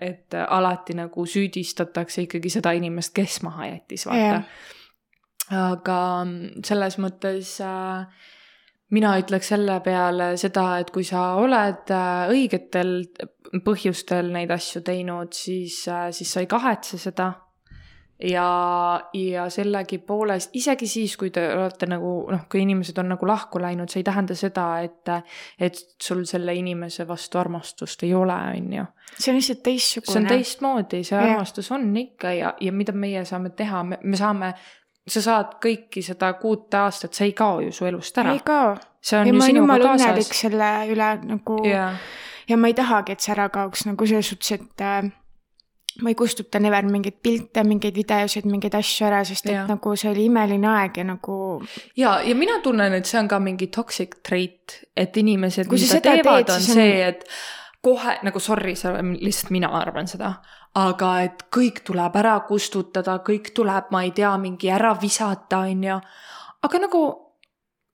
et 0.01 0.39
alati 0.47 0.95
nagu 0.95 1.25
süüdistatakse 1.25 2.27
ikkagi 2.27 2.49
seda 2.49 2.71
inimest, 2.71 3.13
kes 3.13 3.41
maha 3.43 3.67
jättis, 3.73 4.05
vaata 4.05 4.23
Jah. 4.25 4.45
aga 5.71 5.99
selles 6.63 6.99
mõttes 6.99 7.57
äh, 7.61 8.07
mina 8.95 9.15
ütleks 9.19 9.53
selle 9.53 9.79
peale 9.85 10.33
seda, 10.39 10.67
et 10.81 10.91
kui 10.95 11.05
sa 11.07 11.33
oled 11.41 11.91
äh, 11.93 12.27
õigetel 12.33 12.93
põhjustel 13.65 14.31
neid 14.33 14.51
asju 14.51 14.81
teinud, 14.85 15.33
siis, 15.35 15.83
siis 15.85 16.31
sa 16.31 16.43
ei 16.43 16.47
kahetse 16.51 16.99
seda. 16.99 17.33
ja, 18.23 18.49
ja 19.13 19.49
sellegipoolest 19.51 20.53
isegi 20.55 20.87
siis, 20.87 21.17
kui 21.19 21.33
te 21.35 21.43
olete 21.51 21.87
nagu 21.91 22.11
noh, 22.31 22.45
kui 22.51 22.61
inimesed 22.63 22.97
on 23.03 23.09
nagu 23.11 23.27
lahku 23.27 23.59
läinud, 23.59 23.91
see 23.91 23.99
ei 23.99 24.07
tähenda 24.07 24.37
seda, 24.39 24.67
et, 24.87 25.11
et 25.59 25.81
sul 26.01 26.23
selle 26.25 26.55
inimese 26.55 27.07
vastu 27.07 27.41
armastust 27.41 28.07
ei 28.07 28.13
ole, 28.15 28.37
on 28.55 28.71
ju 28.79 28.85
see 29.17 29.31
on 29.31 29.39
lihtsalt 29.39 29.63
teistsugune. 29.63 30.13
see 30.13 30.21
on 30.21 30.27
teistmoodi, 30.29 31.03
see 31.07 31.19
armastus 31.19 31.71
on 31.75 31.85
ikka 31.97 32.33
ja, 32.35 32.53
ja 32.61 32.71
mida 32.75 32.95
meie 32.95 33.25
saame 33.27 33.51
teha, 33.55 33.83
me 33.85 34.19
saame, 34.19 34.53
sa 35.07 35.21
saad 35.21 35.57
kõiki 35.61 36.01
seda 36.05 36.33
kuut 36.39 36.73
aastat, 36.73 37.13
see 37.13 37.29
ei 37.29 37.35
kao 37.37 37.59
ju 37.61 37.71
su 37.75 37.85
elust 37.85 38.17
ära 38.17 38.33
ei. 38.33 38.39
kao. 38.45 38.75
ja 39.11 39.33
ma 39.33 39.43
olen 39.45 39.61
jumala 39.61 39.91
õnnelik 39.93 40.33
selle 40.33 40.71
üle 40.91 41.11
nagu 41.25 41.59
jaa, 41.65 41.91
ja 42.49 42.57
ma 42.57 42.71
ei 42.71 42.77
tahagi, 42.77 43.13
et 43.13 43.21
see 43.21 43.33
ära 43.35 43.49
kaoks 43.53 43.85
nagu 43.89 44.07
selles 44.09 44.31
suhtes, 44.33 44.51
et 44.57 44.81
äh, 44.85 45.11
ma 46.01 46.11
ei 46.11 46.15
kustuta 46.17 46.59
never 46.59 46.85
mingeid 46.89 47.19
pilte, 47.23 47.63
mingeid 47.63 47.95
videosid, 47.95 48.47
mingeid 48.49 48.75
asju 48.75 49.07
ära, 49.07 49.21
sest 49.27 49.45
et 49.47 49.53
Jah. 49.55 49.67
nagu 49.69 49.93
see 49.95 50.09
oli 50.11 50.25
imeline 50.27 50.67
aeg 50.67 50.97
ja 50.99 51.05
nagu 51.07 51.37
ja, 51.95 52.17
ja 52.25 52.35
mina 52.35 52.59
tunnen, 52.63 52.97
et 52.97 53.05
see 53.09 53.19
on 53.21 53.29
ka 53.31 53.39
mingi 53.39 53.69
toxic 53.73 54.17
trait, 54.25 54.81
et 54.97 55.17
inimesed, 55.21 55.71
mida 55.71 56.01
teevad, 56.03 56.51
on- 56.51 56.65
see, 56.65 56.97
et 57.07 57.23
kohe 57.85 58.15
nagu 58.25 58.41
sorry, 58.41 58.73
see 58.79 58.89
on 58.91 59.13
lihtsalt 59.21 59.51
mina 59.53 59.69
arvan 59.77 60.09
seda, 60.09 60.31
aga 60.81 61.11
et 61.25 61.45
kõik 61.53 61.83
tuleb 61.87 62.17
ära 62.21 62.39
kustutada, 62.47 63.19
kõik 63.25 63.51
tuleb, 63.55 63.91
ma 63.93 64.01
ei 64.07 64.11
tea, 64.15 64.33
mingi 64.41 64.71
ära 64.73 64.95
visata, 65.01 65.61
on 65.69 65.85
ju. 65.89 65.99
aga 66.65 66.81
nagu 66.87 67.03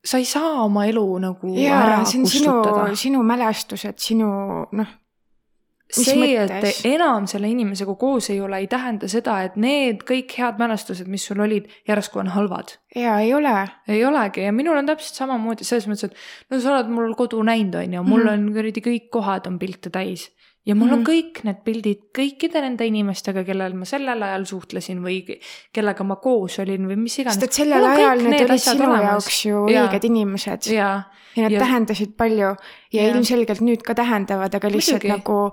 sa 0.06 0.18
ei 0.22 0.26
saa 0.26 0.64
oma 0.64 0.88
elu 0.90 1.06
nagu 1.22 1.54
jaa 1.60 1.84
ära, 1.86 2.00
on 2.02 2.10
sinu 2.10 2.30
kustutada., 2.30 2.96
sinu 2.98 3.24
mälestused, 3.28 4.00
sinu 4.02 4.32
noh, 4.72 4.98
see, 5.96 6.36
et 6.40 6.82
enam 6.86 7.28
selle 7.28 7.50
inimesega 7.52 7.96
koos 8.00 8.30
ei 8.30 8.40
ole, 8.42 8.62
ei 8.64 8.68
tähenda 8.72 9.08
seda, 9.12 9.42
et 9.44 9.56
need 9.56 10.04
kõik 10.08 10.36
head 10.38 10.60
mälestused, 10.62 11.08
mis 11.12 11.26
sul 11.28 11.40
olid, 11.44 11.68
järsku 11.88 12.20
on 12.20 12.32
halvad. 12.36 12.78
jaa 12.96 13.20
ei 13.22 13.34
ole. 13.34 13.56
ei 13.88 14.06
olegi 14.06 14.42
ja 14.46 14.52
minul 14.52 14.78
on 14.78 14.86
täpselt 14.86 15.16
samamoodi 15.24 15.64
selles 15.68 15.88
mõttes, 15.88 16.12
et 16.12 16.52
no 16.52 16.60
sa 16.60 16.76
oled 16.76 16.92
mul 16.92 17.16
kodu 17.16 17.42
näinud, 17.44 17.76
on 17.76 17.94
ju, 17.94 18.04
mul 18.04 18.24
Mhm. 18.24 18.34
on 18.34 18.54
kuradi 18.54 18.82
kõik 18.82 19.10
kohad 19.12 19.48
on 19.48 19.60
pilte 19.60 19.90
täis 19.90 20.30
ja 20.66 20.76
mul 20.76 20.92
on 20.94 21.00
Mhm. 21.00 21.06
kõik 21.08 21.44
need 21.44 21.64
pildid 21.66 22.02
kõikide 22.14 22.62
nende 22.62 22.86
inimestega, 22.86 23.44
kellel 23.44 23.74
ma 23.74 23.86
sellel 23.86 24.22
ajal 24.24 24.46
suhtlesin 24.46 25.00
või 25.02 25.40
kellega 25.74 26.04
ma 26.04 26.16
koos 26.22 26.60
olin 26.60 26.86
või 26.88 26.98
mis 26.98 27.18
iganes. 27.20 27.34
sest 27.40 27.44
et 27.44 27.54
sellel 27.54 27.84
ajal 27.86 28.22
need 28.22 28.50
olid 28.50 28.60
sinu 28.60 28.92
jaoks 29.02 29.46
ju 29.46 29.68
Jaa. 29.70 29.88
õiged 29.88 30.04
inimesed 30.06 30.68
ja, 30.72 31.04
ja 31.36 31.44
nad 31.44 31.52
ja- 31.52 31.60
tähendasid 31.60 32.16
palju 32.18 32.38
ja, 32.48 32.56
Jaa. 32.92 33.16
ilmselgelt 33.16 33.62
nüüd 33.62 33.82
ka 33.82 33.94
tähendavad, 33.96 34.54
aga 34.56 34.70
lihtsalt 34.70 35.04
Muidugi. 35.04 35.18
nagu 35.18 35.52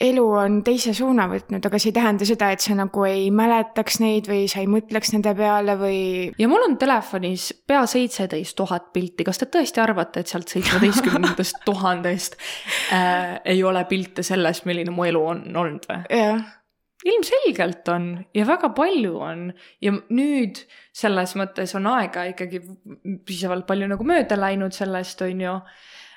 elu 0.00 0.24
on 0.38 0.58
teise 0.66 0.94
suuna 0.96 1.26
võtnud, 1.30 1.64
aga 1.66 1.78
see 1.78 1.92
ei 1.92 1.96
tähenda 1.98 2.26
seda, 2.28 2.50
et 2.54 2.64
sa 2.64 2.74
nagu 2.78 3.04
ei 3.06 3.28
mäletaks 3.34 4.00
neid 4.02 4.28
või 4.30 4.48
sa 4.50 4.62
ei 4.62 4.68
mõtleks 4.70 5.14
nende 5.14 5.34
peale 5.38 5.76
või 5.80 6.00
ja 6.40 6.50
mul 6.50 6.66
on 6.66 6.76
telefonis 6.80 7.50
pea 7.66 7.84
seitseteist 7.90 8.56
tuhat 8.58 8.90
pilti, 8.96 9.26
kas 9.26 9.40
te 9.40 9.50
tõesti 9.52 9.82
arvate, 9.84 10.24
et 10.24 10.32
sealt 10.32 10.50
seitsmeteistkümnendast 10.50 11.62
tuhandest 11.68 12.36
äh, 12.94 13.38
ei 13.54 13.62
ole 13.64 13.84
pilte 13.90 14.26
sellest, 14.26 14.66
milline 14.68 14.94
mu 14.94 15.06
elu 15.06 15.24
on 15.34 15.46
olnud 15.62 15.88
või? 15.90 16.02
jah, 16.10 16.42
ilmselgelt 17.04 17.88
on 17.88 18.08
ja 18.34 18.46
väga 18.48 18.70
palju 18.76 19.18
on. 19.22 19.48
Ja 19.82 19.92
nüüd 19.94 20.62
selles 20.94 21.34
mõttes 21.38 21.74
on 21.76 21.88
aega 21.90 22.26
ikkagi 22.30 22.62
piisavalt 23.26 23.66
palju 23.68 23.88
nagu 23.90 24.06
mööda 24.08 24.38
läinud 24.40 24.74
sellest, 24.76 25.22
on 25.26 25.42
ju 25.44 25.58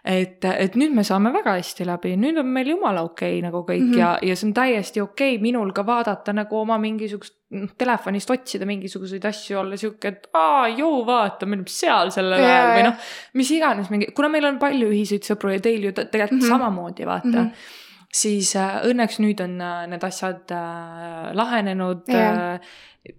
et, 0.04 0.46
et 0.46 0.76
nüüd 0.80 0.94
me 0.96 1.04
saame 1.08 1.32
väga 1.34 1.58
hästi 1.58 1.88
läbi, 1.88 2.14
nüüd 2.20 2.38
on 2.42 2.50
meil 2.54 2.70
jumala 2.74 3.04
okei 3.08 3.38
okay, 3.38 3.42
nagu 3.46 3.64
kõik 3.68 3.82
mm. 3.82 3.94
-hmm. 3.94 4.00
ja, 4.00 4.12
ja 4.22 4.36
see 4.36 4.48
on 4.50 4.54
täiesti 4.58 5.02
okei 5.02 5.36
okay, 5.36 5.42
minul 5.44 5.74
ka 5.76 5.86
vaadata 5.86 6.34
nagu 6.34 6.60
oma 6.60 6.78
mingisugust 6.82 7.36
noh, 7.56 7.70
telefonist 7.78 8.32
otsida 8.32 8.66
mingisuguseid 8.66 9.26
asju, 9.26 9.60
olla 9.60 9.78
sihuke, 9.78 10.08
et 10.08 10.30
aa, 10.34 10.68
joo, 10.68 11.06
vaata, 11.06 11.46
me 11.46 11.58
oleme 11.58 11.72
seal 11.72 12.12
sellel 12.12 12.44
Jaa, 12.44 12.54
ajal 12.54 12.76
või 12.76 12.86
noh, 12.90 13.10
mis 13.34 13.52
iganes 13.52 13.90
mingi, 13.94 14.12
kuna 14.16 14.30
meil 14.30 14.46
on 14.46 14.60
palju 14.60 14.92
ühiseid 14.92 15.28
sõpru 15.28 15.56
ja 15.56 15.60
teil 15.64 15.90
ju 15.90 15.92
te- 15.92 16.06
tegelikult 16.12 16.42
mm. 16.42 16.48
-hmm. 16.48 16.58
samamoodi 16.58 17.06
vaata 17.06 17.28
mm. 17.28 17.44
-hmm 17.44 17.76
siis 18.14 18.54
äh, 18.56 18.82
õnneks 18.88 19.20
nüüd 19.24 19.42
on 19.44 19.58
äh, 19.62 19.88
need 19.92 20.04
asjad 20.08 20.54
äh, 20.56 21.32
lahenenud 21.38 22.08
äh,. 22.14 22.60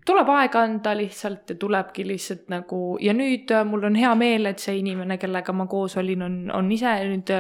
tuleb 0.05 0.29
aega 0.29 0.63
anda 0.67 0.93
lihtsalt 0.97 1.49
ja 1.49 1.55
tulebki 1.57 2.05
lihtsalt 2.05 2.51
nagu 2.53 2.99
ja 3.01 3.15
nüüd 3.17 3.49
mul 3.65 3.87
on 3.89 3.95
hea 3.97 4.11
meel, 4.21 4.51
et 4.51 4.61
see 4.61 4.75
inimene, 4.83 5.17
kellega 5.21 5.55
ma 5.57 5.65
koos 5.71 5.97
olin, 5.97 6.25
on, 6.27 6.35
on 6.53 6.69
ise 6.75 6.93
nüüd 7.09 7.33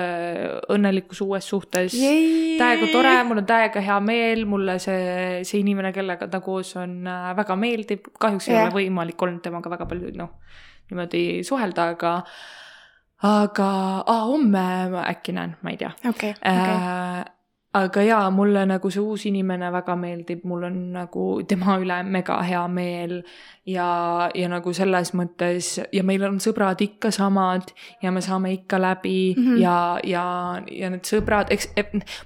õnnelikus 0.72 1.20
uues 1.26 1.44
suhtes. 1.44 1.92
täiega 1.92 2.88
tore, 2.88 3.12
mul 3.28 3.42
on 3.42 3.48
täiega 3.48 3.82
hea 3.84 3.98
meel, 4.00 4.46
mulle 4.48 4.78
see, 4.80 5.42
see 5.44 5.61
inimene, 5.61 5.92
kellega 5.92 6.30
ta 6.32 6.40
koos 6.40 6.72
on 6.80 7.02
väga 7.37 7.58
meeldib, 7.61 8.08
kahjuks 8.16 8.48
ei 8.48 8.56
Jah. 8.56 8.70
ole 8.70 8.78
võimalik 8.78 9.28
olnud 9.28 9.44
temaga 9.44 9.76
väga 9.76 9.90
palju 9.92 10.16
noh, 10.16 10.32
niimoodi 10.88 11.24
suhelda, 11.44 11.90
aga 11.98 12.14
aga 13.28 13.70
ah, 14.06 14.24
homme 14.30 14.68
ma 14.94 15.08
äkki 15.11 15.37
näen, 15.37 15.58
ma 15.61 15.74
ei 15.74 15.80
tea 15.80 15.90
okei, 16.06 16.32
okei, 16.38 16.48
äh, 16.48 17.26
aga 17.76 18.02
jaa, 18.02 18.31
mulle 18.33 18.62
nagu 18.64 18.88
see 18.90 19.02
uus 19.04 19.26
inimene 19.28 19.68
väga 19.72 19.92
meeldib, 20.00 20.44
mul 20.48 20.64
on 20.70 20.76
nagu 20.94 21.24
tema 21.48 21.76
üle 21.81 21.98
mega 22.09 22.38
hea 22.40 22.62
meel 22.72 23.18
ja, 23.68 23.88
ja 24.35 24.48
nagu 24.48 24.72
selles 24.72 25.12
mõttes 25.18 25.74
ja 25.92 26.04
meil 26.07 26.24
on 26.24 26.38
sõbrad 26.40 26.81
ikka 26.81 27.12
samad 27.12 27.68
ja 28.02 28.12
me 28.14 28.24
saame 28.24 28.54
ikka 28.57 28.81
läbi 28.81 29.35
mm 29.37 29.44
-hmm. 29.44 29.61
ja, 29.61 29.76
ja, 30.04 30.24
ja 30.72 30.90
need 30.90 31.04
sõbrad, 31.04 31.52
eks 31.52 31.68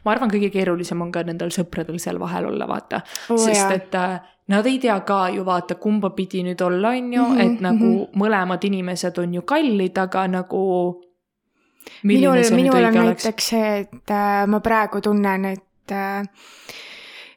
ma 0.04 0.14
arvan, 0.14 0.30
kõige 0.30 0.52
keerulisem 0.54 1.02
on 1.02 1.10
ka 1.12 1.26
nendel 1.26 1.50
sõpradel 1.50 1.98
seal 1.98 2.22
vahel 2.22 2.46
olla, 2.46 2.68
vaata 2.68 3.02
oh,. 3.28 3.38
sest 3.38 3.66
jah. 3.66 3.72
et 3.72 3.94
äh, 3.94 4.20
nad 4.48 4.66
ei 4.66 4.78
tea 4.78 5.00
ka 5.00 5.28
ju 5.28 5.44
vaata, 5.44 5.74
kumba 5.74 6.10
pidi 6.10 6.42
nüüd 6.46 6.62
olla, 6.62 6.94
on 6.94 7.12
ju, 7.12 7.24
et 7.34 7.58
mhm, 7.58 7.62
nagu 7.62 7.84
mm 7.84 7.98
-hmm. 7.98 8.18
mõlemad 8.18 8.62
inimesed 8.62 9.18
on 9.18 9.34
ju 9.34 9.42
kallid, 9.42 9.98
aga 9.98 10.28
nagu 10.28 11.02
minul, 12.08 12.40
minul 12.56 12.88
on 12.88 12.98
näiteks 12.98 13.50
see, 13.54 13.74
et 13.84 14.14
äh, 14.14 14.46
ma 14.50 14.60
praegu 14.64 15.02
tunnen, 15.04 15.44
et 15.52 15.94
äh, 15.94 16.22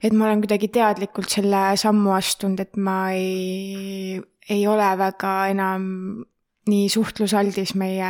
et 0.05 0.13
ma 0.13 0.27
olen 0.27 0.43
kuidagi 0.43 0.69
teadlikult 0.73 1.31
selle 1.33 1.61
sammu 1.79 2.13
astunud, 2.15 2.61
et 2.61 2.77
ma 2.77 3.09
ei, 3.15 4.19
ei 4.49 4.65
ole 4.69 4.89
väga 4.99 5.35
enam 5.53 5.85
nii 6.69 6.89
suhtlusaldis 6.89 7.75
meie 7.77 8.09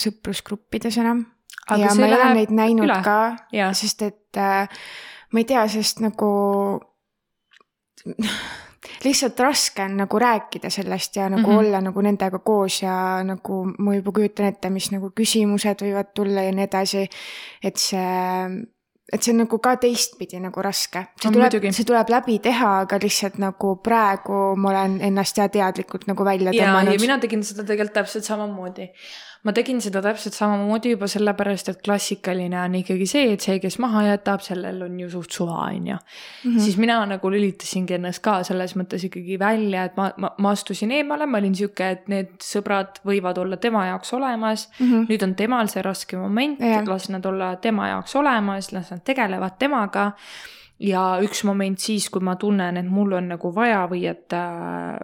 sõprusgruppides 0.00 0.98
enam. 1.02 1.24
ja 1.70 1.92
ma 1.94 2.06
ei 2.06 2.16
ole 2.16 2.30
neid 2.40 2.54
näinud 2.54 2.88
üle. 2.88 2.98
ka, 3.06 3.18
sest 3.78 4.02
et 4.06 4.38
äh, 4.38 4.66
ma 5.32 5.42
ei 5.42 5.48
tea, 5.48 5.66
sest 5.70 6.02
nagu 6.04 6.32
lihtsalt 9.04 9.40
raske 9.40 9.84
on 9.84 9.96
nagu 10.02 10.18
rääkida 10.18 10.70
sellest 10.70 11.16
ja 11.16 11.28
nagu 11.28 11.42
mm 11.42 11.56
-hmm. 11.56 11.58
olla 11.58 11.80
nagu 11.80 12.00
nendega 12.00 12.38
koos 12.38 12.82
ja 12.82 13.22
nagu 13.24 13.64
ma 13.78 13.94
juba 13.94 14.12
kujutan 14.12 14.46
ette, 14.46 14.70
mis 14.70 14.90
nagu 14.90 15.10
küsimused 15.10 15.82
võivad 15.82 16.12
tulla 16.14 16.42
ja 16.42 16.52
nii 16.52 16.64
edasi. 16.64 17.08
et 17.62 17.76
see, 17.76 18.48
et 19.12 19.22
see 19.22 19.32
on 19.32 19.38
nagu 19.38 19.58
ka 19.58 19.76
teistpidi 19.76 20.40
nagu 20.40 20.62
raske. 20.62 21.06
see 21.22 21.30
no, 21.30 21.32
tuleb, 21.32 21.72
see 21.72 21.84
tuleb 21.84 22.08
läbi 22.08 22.38
teha, 22.38 22.78
aga 22.80 22.98
lihtsalt 23.02 23.38
nagu 23.38 23.76
praegu 23.76 24.56
ma 24.56 24.70
olen 24.70 25.00
ennast 25.00 25.38
ja 25.38 25.48
teadlikult 25.48 26.06
nagu 26.06 26.24
välja 26.24 26.50
tõmmanud. 26.50 26.92
ja 26.92 27.00
mina 27.00 27.18
tegin 27.18 27.44
seda 27.44 27.64
tegelikult 27.64 27.94
täpselt 27.94 28.24
samamoodi 28.24 28.90
ma 29.42 29.52
tegin 29.54 29.80
seda 29.82 29.98
täpselt 30.04 30.36
samamoodi 30.36 30.92
juba 30.92 31.08
sellepärast, 31.10 31.72
et 31.72 31.80
klassikaline 31.82 32.60
on 32.60 32.76
ikkagi 32.78 33.08
see, 33.10 33.32
et 33.34 33.42
see, 33.42 33.58
kes 33.62 33.78
maha 33.82 34.04
jätab, 34.06 34.44
sellel 34.44 34.84
on 34.86 35.00
ju 35.02 35.10
suht 35.10 35.34
suva, 35.34 35.58
on 35.66 35.88
ju. 35.90 35.98
Mhm. 36.44 36.58
siis 36.62 36.76
mina 36.78 37.00
nagu 37.06 37.30
lülitasingi 37.30 37.98
ennast 37.98 38.22
ka 38.22 38.38
selles 38.46 38.76
mõttes 38.78 39.06
ikkagi 39.08 39.38
välja, 39.40 39.88
et 39.90 39.98
ma, 39.98 40.12
ma, 40.16 40.32
ma 40.38 40.54
astusin 40.54 40.94
eemale, 40.94 41.26
ma 41.26 41.42
olin 41.42 41.54
sihuke, 41.58 41.90
et 41.96 42.08
need 42.12 42.32
sõbrad 42.42 43.02
võivad 43.08 43.38
olla 43.42 43.56
tema 43.56 43.86
jaoks 43.90 44.12
olemas 44.14 44.68
mm. 44.78 44.86
-hmm. 44.86 45.06
nüüd 45.10 45.26
on 45.26 45.34
temal 45.34 45.68
see 45.68 45.82
raske 45.82 46.16
moment, 46.16 46.60
las 46.86 47.08
nad 47.10 47.26
olla 47.26 47.56
tema 47.56 47.88
jaoks 47.88 48.16
olemas, 48.16 48.72
las 48.72 48.90
nad 48.90 49.02
tegelevad 49.04 49.58
temaga 49.58 50.12
ja 50.82 51.02
üks 51.22 51.44
moment 51.48 51.80
siis, 51.80 52.08
kui 52.12 52.22
ma 52.24 52.36
tunnen, 52.40 52.78
et 52.80 52.88
mul 52.88 53.18
on 53.18 53.28
nagu 53.34 53.52
vaja 53.54 53.84
või 53.90 54.06
et 54.10 54.34
äh, 54.36 54.96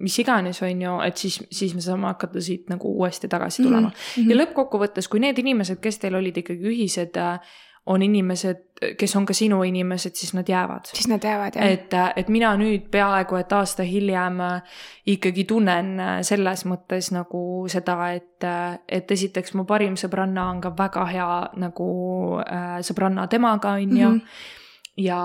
mis 0.00 0.18
iganes, 0.22 0.62
on 0.66 0.84
ju, 0.84 0.98
et 1.06 1.16
siis, 1.20 1.40
siis 1.52 1.74
me 1.76 1.84
saame 1.84 2.10
hakata 2.10 2.42
siit 2.44 2.70
nagu 2.72 2.92
uuesti 2.96 3.28
tagasi 3.28 3.62
tulema 3.62 3.88
mm. 3.88 3.96
-hmm. 3.96 4.30
ja 4.30 4.38
lõppkokkuvõttes, 4.42 5.08
kui 5.10 5.20
need 5.20 5.38
inimesed, 5.38 5.80
kes 5.82 5.98
teil 5.98 6.14
olid 6.20 6.36
ikkagi 6.44 6.72
ühised 6.74 7.18
äh,, 7.20 7.40
on 7.86 8.02
inimesed, 8.02 8.58
kes 8.98 9.16
on 9.16 9.26
ka 9.26 9.34
sinu 9.34 9.62
inimesed, 9.64 10.14
siis 10.14 10.34
nad 10.34 10.48
jäävad. 10.48 10.84
siis 10.84 11.08
nad 11.08 11.24
jäävad, 11.24 11.56
jah. 11.56 11.66
et, 11.66 11.94
äh, 11.94 12.12
et 12.16 12.28
mina 12.28 12.52
nüüd 12.56 12.90
peaaegu 12.90 13.36
et 13.36 13.52
aasta 13.52 13.82
hiljem 13.82 14.40
äh, 14.40 14.62
ikkagi 15.06 15.44
tunnen 15.44 16.00
äh, 16.00 16.20
selles 16.22 16.64
mõttes 16.68 17.10
nagu 17.12 17.42
seda, 17.68 18.12
et, 18.12 18.46
et 18.88 19.10
esiteks 19.10 19.54
mu 19.54 19.64
parim 19.64 19.96
sõbranna 19.96 20.50
on 20.50 20.60
ka 20.60 20.74
väga 20.78 21.06
hea 21.06 21.34
nagu 21.56 21.90
äh, 22.44 22.78
sõbranna 22.86 23.26
temaga, 23.28 23.70
on 23.80 23.80
ju 23.98 24.08
mm 24.08 24.16
-hmm 24.16 24.58
ja 25.00 25.20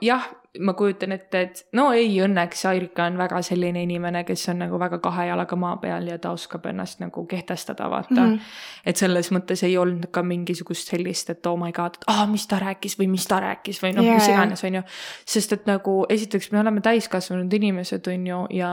jah, 0.00 0.28
ma 0.58 0.72
kujutan 0.74 1.12
ette, 1.12 1.40
et 1.40 1.60
no 1.76 1.90
ei, 1.94 2.08
õnneks 2.24 2.64
Airika 2.70 3.04
on 3.06 3.18
väga 3.20 3.40
selline 3.46 3.82
inimene, 3.84 4.22
kes 4.26 4.48
on 4.52 4.62
nagu 4.64 4.78
väga 4.80 4.98
kahe 5.04 5.28
jalaga 5.28 5.58
maa 5.60 5.76
peal 5.82 6.08
ja 6.08 6.16
ta 6.22 6.32
oskab 6.34 6.66
ennast 6.70 7.02
nagu 7.02 7.24
kehtestada, 7.28 7.88
vaata 7.90 8.14
mm. 8.14 8.32
-hmm. 8.32 8.54
et 8.86 8.96
selles 8.96 9.30
mõttes 9.34 9.62
ei 9.66 9.76
olnud 9.78 10.08
ka 10.14 10.22
mingisugust 10.22 10.90
sellist, 10.90 11.30
et 11.30 11.46
oh 11.46 11.58
my 11.60 11.72
god, 11.72 12.00
et 12.00 12.08
ah, 12.14 12.24
mis 12.30 12.46
ta 12.46 12.58
rääkis 12.62 12.98
või 12.98 13.10
mis 13.12 13.26
ta 13.26 13.40
rääkis 13.44 13.82
või 13.82 13.92
noh 13.96 14.04
yeah., 14.04 14.18
mis 14.18 14.28
iganes, 14.28 14.64
on 14.64 14.80
ju. 14.80 14.82
sest 15.26 15.52
et 15.52 15.66
nagu 15.66 15.98
esiteks 16.08 16.50
me 16.52 16.60
oleme 16.60 16.80
täiskasvanud 16.80 17.52
inimesed, 17.52 18.08
on 18.08 18.26
ju, 18.26 18.40
ja, 18.58 18.72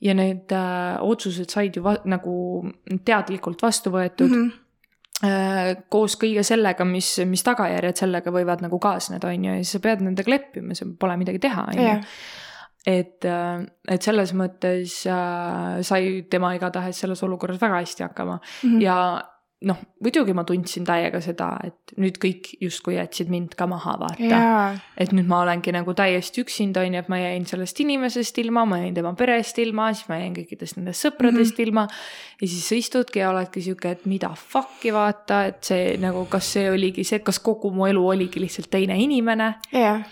ja 0.00 0.14
need 0.14 0.52
äh, 0.52 1.02
otsused 1.02 1.50
said 1.50 1.76
ju 1.76 1.84
nagu 2.04 2.38
teadlikult 3.04 3.62
vastu 3.62 3.90
võetud 3.90 4.30
mm. 4.30 4.48
-hmm 4.48 4.67
koos 5.90 6.14
kõige 6.20 6.44
sellega, 6.46 6.84
mis, 6.86 7.08
mis 7.26 7.42
tagajärjed 7.42 8.04
sellega 8.04 8.30
võivad 8.34 8.60
nagu 8.62 8.78
kaasneda, 8.78 9.32
on 9.32 9.48
ju, 9.48 9.54
ja 9.56 9.64
siis 9.64 9.74
sa 9.74 9.80
pead 9.82 10.04
nendega 10.06 10.30
leppima, 10.30 10.76
seal 10.78 10.92
pole 11.00 11.16
midagi 11.18 11.40
teha, 11.42 11.64
on 11.72 11.80
ju. 11.82 11.96
et, 12.86 13.26
äh, 13.26 13.64
et 13.90 14.06
selles 14.06 14.34
mõttes 14.38 15.00
äh, 15.10 15.80
sai 15.82 16.22
tema 16.30 16.52
igatahes 16.54 17.02
selles 17.02 17.22
olukorras 17.26 17.58
väga 17.60 17.82
hästi 17.82 18.06
hakkama 18.06 18.38
mm 18.38 18.70
-hmm. 18.70 18.82
ja 18.82 18.98
noh, 19.66 19.78
muidugi 20.04 20.34
ma 20.36 20.44
tundsin 20.46 20.84
täiega 20.86 21.18
seda, 21.22 21.48
et 21.66 21.94
nüüd 21.98 22.18
kõik 22.22 22.52
justkui 22.62 22.94
jätsid 22.94 23.30
mind 23.32 23.56
ka 23.58 23.66
maha, 23.70 23.96
vaata. 23.98 24.42
et 25.00 25.10
nüüd 25.16 25.26
ma 25.30 25.40
olengi 25.42 25.74
nagu 25.74 25.94
täiesti 25.98 26.44
üksinda, 26.44 26.84
on 26.86 26.94
ju, 26.94 27.02
et 27.02 27.10
ma 27.10 27.18
jäin 27.18 27.46
sellest 27.48 27.82
inimesest 27.82 28.38
ilma, 28.44 28.62
ma 28.70 28.78
jäin 28.84 28.94
tema 28.94 29.14
perest 29.18 29.58
ilma, 29.62 29.88
siis 29.94 30.06
ma 30.10 30.20
jäin 30.20 30.36
kõikidest 30.36 30.78
nendest 30.78 31.06
sõpradest 31.06 31.56
mm 31.56 31.64
-hmm. 31.64 31.66
ilma. 31.66 31.88
ja 32.40 32.46
siis 32.46 32.68
sa 32.68 32.78
istudki 32.78 33.18
ja 33.18 33.32
oledki 33.32 33.62
sihuke, 33.62 33.90
et 33.90 34.06
mida 34.06 34.30
fuck'i 34.30 34.94
vaata, 34.94 35.44
et 35.50 35.64
see 35.64 35.96
nagu, 35.98 36.24
kas 36.30 36.52
see 36.52 36.70
oligi 36.70 37.04
see, 37.04 37.18
kas 37.18 37.38
kogu 37.38 37.70
mu 37.70 37.86
elu 37.86 38.06
oligi 38.08 38.40
lihtsalt 38.40 38.70
teine 38.70 38.94
inimene. 39.02 39.54
jah, 39.72 40.06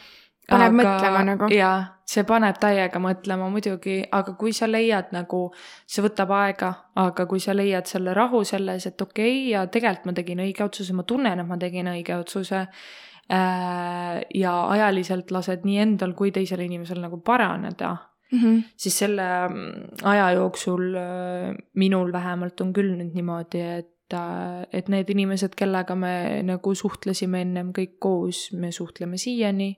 paneb 0.51 0.73
aga, 0.73 0.81
mõtlema 0.83 1.25
nagu. 1.33 1.53
jaa 1.55 1.97
see 2.07 2.23
paneb 2.27 2.59
täiega 2.63 3.01
mõtlema 3.03 3.49
muidugi, 3.51 3.99
aga 4.15 4.37
kui 4.39 4.53
sa 4.55 4.69
leiad 4.71 5.11
nagu, 5.15 5.49
see 5.91 6.05
võtab 6.05 6.31
aega, 6.39 6.71
aga 7.03 7.27
kui 7.27 7.43
sa 7.43 7.55
leiad 7.57 7.89
selle 7.91 8.15
rahu 8.17 8.45
selles, 8.47 8.87
et 8.87 9.03
okei 9.03 9.33
okay, 9.33 9.43
ja 9.51 9.65
tegelikult 9.67 10.11
ma 10.11 10.15
tegin 10.21 10.43
õige 10.45 10.65
otsuse, 10.67 10.95
ma 10.95 11.03
tunnen, 11.09 11.43
et 11.43 11.49
ma 11.49 11.59
tegin 11.59 11.91
õige 11.91 12.15
otsuse 12.15 12.63
äh,. 12.63 14.21
ja 14.39 14.53
ajaliselt 14.71 15.35
lased 15.35 15.67
nii 15.67 15.81
endal 15.83 16.15
kui 16.15 16.31
teisel 16.31 16.63
inimesel 16.63 17.03
nagu 17.03 17.19
paraneda 17.27 17.97
mm, 18.31 18.39
-hmm. 18.39 18.63
siis 18.77 18.99
selle 19.03 19.27
mm, 19.49 20.07
aja 20.07 20.31
jooksul 20.39 20.95
äh, 20.95 21.57
minul 21.75 22.13
vähemalt 22.13 22.61
on 22.61 22.73
küll 22.73 22.95
nüüd 22.95 23.19
niimoodi, 23.19 23.65
et 23.81 24.15
äh, 24.15 24.63
et 24.73 24.89
need 24.89 25.11
inimesed, 25.11 25.59
kellega 25.59 25.95
me 25.95 26.43
nagu 26.47 26.75
suhtlesime 26.75 27.41
ennem 27.43 27.75
kõik 27.75 27.99
koos, 27.99 28.53
me 28.53 28.71
suhtleme 28.71 29.19
siiani 29.19 29.75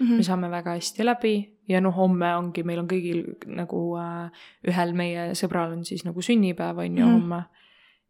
mm. 0.00 0.06
-hmm. 0.06 0.16
me 0.16 0.22
saame 0.22 0.50
väga 0.50 0.76
hästi 0.78 1.04
läbi 1.04 1.34
ja 1.68 1.80
noh, 1.80 1.96
homme 1.96 2.36
ongi, 2.36 2.62
meil 2.62 2.78
on 2.78 2.88
kõigil 2.88 3.24
nagu 3.46 3.96
äh, 3.98 4.30
ühel 4.68 4.94
meie 4.94 5.30
sõbral 5.34 5.72
on 5.72 5.84
siis 5.84 6.04
nagu 6.04 6.22
sünnipäev 6.22 6.78
on 6.78 6.98
ju 6.98 7.04
mm 7.04 7.10
-hmm. 7.10 7.12
homme. 7.12 7.42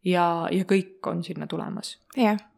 ja, 0.03 0.47
ja 0.51 0.63
kõik 0.63 1.07
on 1.07 1.23
sinna 1.23 1.47
tulemas. 1.47 1.99
jah 2.15 2.23
yeah 2.25 2.50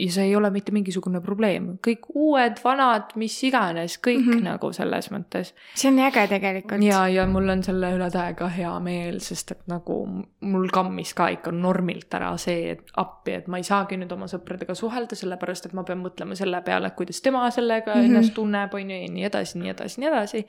ja 0.00 0.12
see 0.12 0.28
ei 0.30 0.36
ole 0.36 0.50
mitte 0.50 0.72
mingisugune 0.74 1.20
probleem, 1.24 1.72
kõik 1.84 2.08
uued, 2.14 2.60
vanad, 2.64 3.14
mis 3.20 3.36
iganes, 3.46 3.98
kõik 4.00 4.22
mm 4.22 4.32
-hmm. 4.32 4.44
nagu 4.48 4.72
selles 4.72 5.10
mõttes. 5.12 5.52
see 5.74 5.90
on 5.90 5.98
äge 5.98 6.26
tegelikult. 6.28 6.82
ja, 6.82 7.06
ja 7.08 7.26
mul 7.26 7.48
on 7.48 7.62
selle 7.62 7.92
üle 7.96 8.10
täiega 8.10 8.48
hea 8.48 8.72
meel, 8.80 9.20
sest 9.20 9.50
et 9.50 9.66
nagu 9.68 9.98
mul 10.40 10.68
kammis 10.72 11.14
ka 11.14 11.28
ikka 11.28 11.52
normilt 11.52 12.14
ära 12.14 12.36
see, 12.36 12.70
et 12.70 12.94
appi, 12.96 13.32
et 13.32 13.48
ma 13.48 13.56
ei 13.56 13.66
saagi 13.66 13.96
nüüd 13.96 14.12
oma 14.12 14.26
sõpradega 14.30 14.74
suhelda, 14.74 15.16
sellepärast 15.16 15.66
et 15.66 15.72
ma 15.72 15.84
pean 15.84 16.02
mõtlema 16.02 16.34
selle 16.38 16.62
peale, 16.62 16.90
kuidas 16.96 17.20
tema 17.20 17.50
sellega 17.50 17.94
mm 17.94 18.00
-hmm. 18.00 18.04
ennast 18.04 18.34
tunneb, 18.34 18.74
on 18.74 18.90
ju, 18.90 18.96
ja 18.96 19.12
nii 19.12 19.24
edasi, 19.24 19.58
nii 19.58 19.70
edasi, 19.70 20.00
nii 20.00 20.08
edasi 20.08 20.46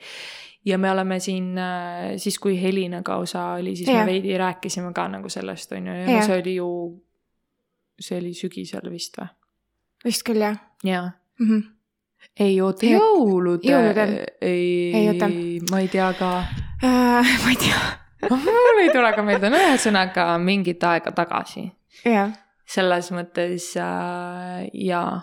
ja 0.64 0.78
me 0.78 0.90
oleme 0.90 1.20
siin 1.20 1.58
äh, 1.58 2.16
siis, 2.16 2.38
kui 2.38 2.62
Helinaga 2.62 3.16
osa 3.16 3.44
oli, 3.58 3.76
siis 3.76 3.88
ja. 3.88 3.94
me 3.94 4.06
veidi 4.06 4.38
rääkisime 4.38 4.92
ka 4.92 5.08
nagu 5.08 5.28
sellest, 5.28 5.72
on 5.72 5.86
ju, 5.86 5.92
ja, 5.92 6.10
ja. 6.10 6.22
see 6.26 6.40
oli 6.40 6.54
ju, 6.54 6.68
see 8.00 8.18
oli 8.18 8.34
sügisel 8.34 8.90
vist 8.90 9.18
või? 9.18 9.41
Vist 10.04 10.26
küll 10.26 10.42
jah. 10.42 10.58
jaa 10.84 11.10
mm. 11.40 11.48
-hmm. 11.48 11.62
ei 12.40 12.60
oota 12.60 12.86
jõulude. 12.86 13.68
jõuludel. 13.70 14.14
ei, 14.40 14.94
ei 14.94 15.08
oota. 15.08 15.28
ma 15.70 15.80
ei 15.80 15.88
tea 15.88 16.12
ka 16.18 16.30
uh,. 16.38 17.34
ma 17.44 17.50
ei 17.50 17.56
tea 17.56 17.82
mul 18.30 18.82
ei 18.82 18.90
tule 18.92 19.12
ka 19.16 19.22
meelde, 19.26 19.50
no 19.50 19.58
ühesõnaga 19.58 20.26
mingit 20.42 20.84
aega 20.86 21.12
tagasi. 21.16 21.66
jah. 22.04 22.34
selles 22.66 23.10
mõttes 23.14 23.72
äh, 23.80 24.68
jaa, 24.86 25.22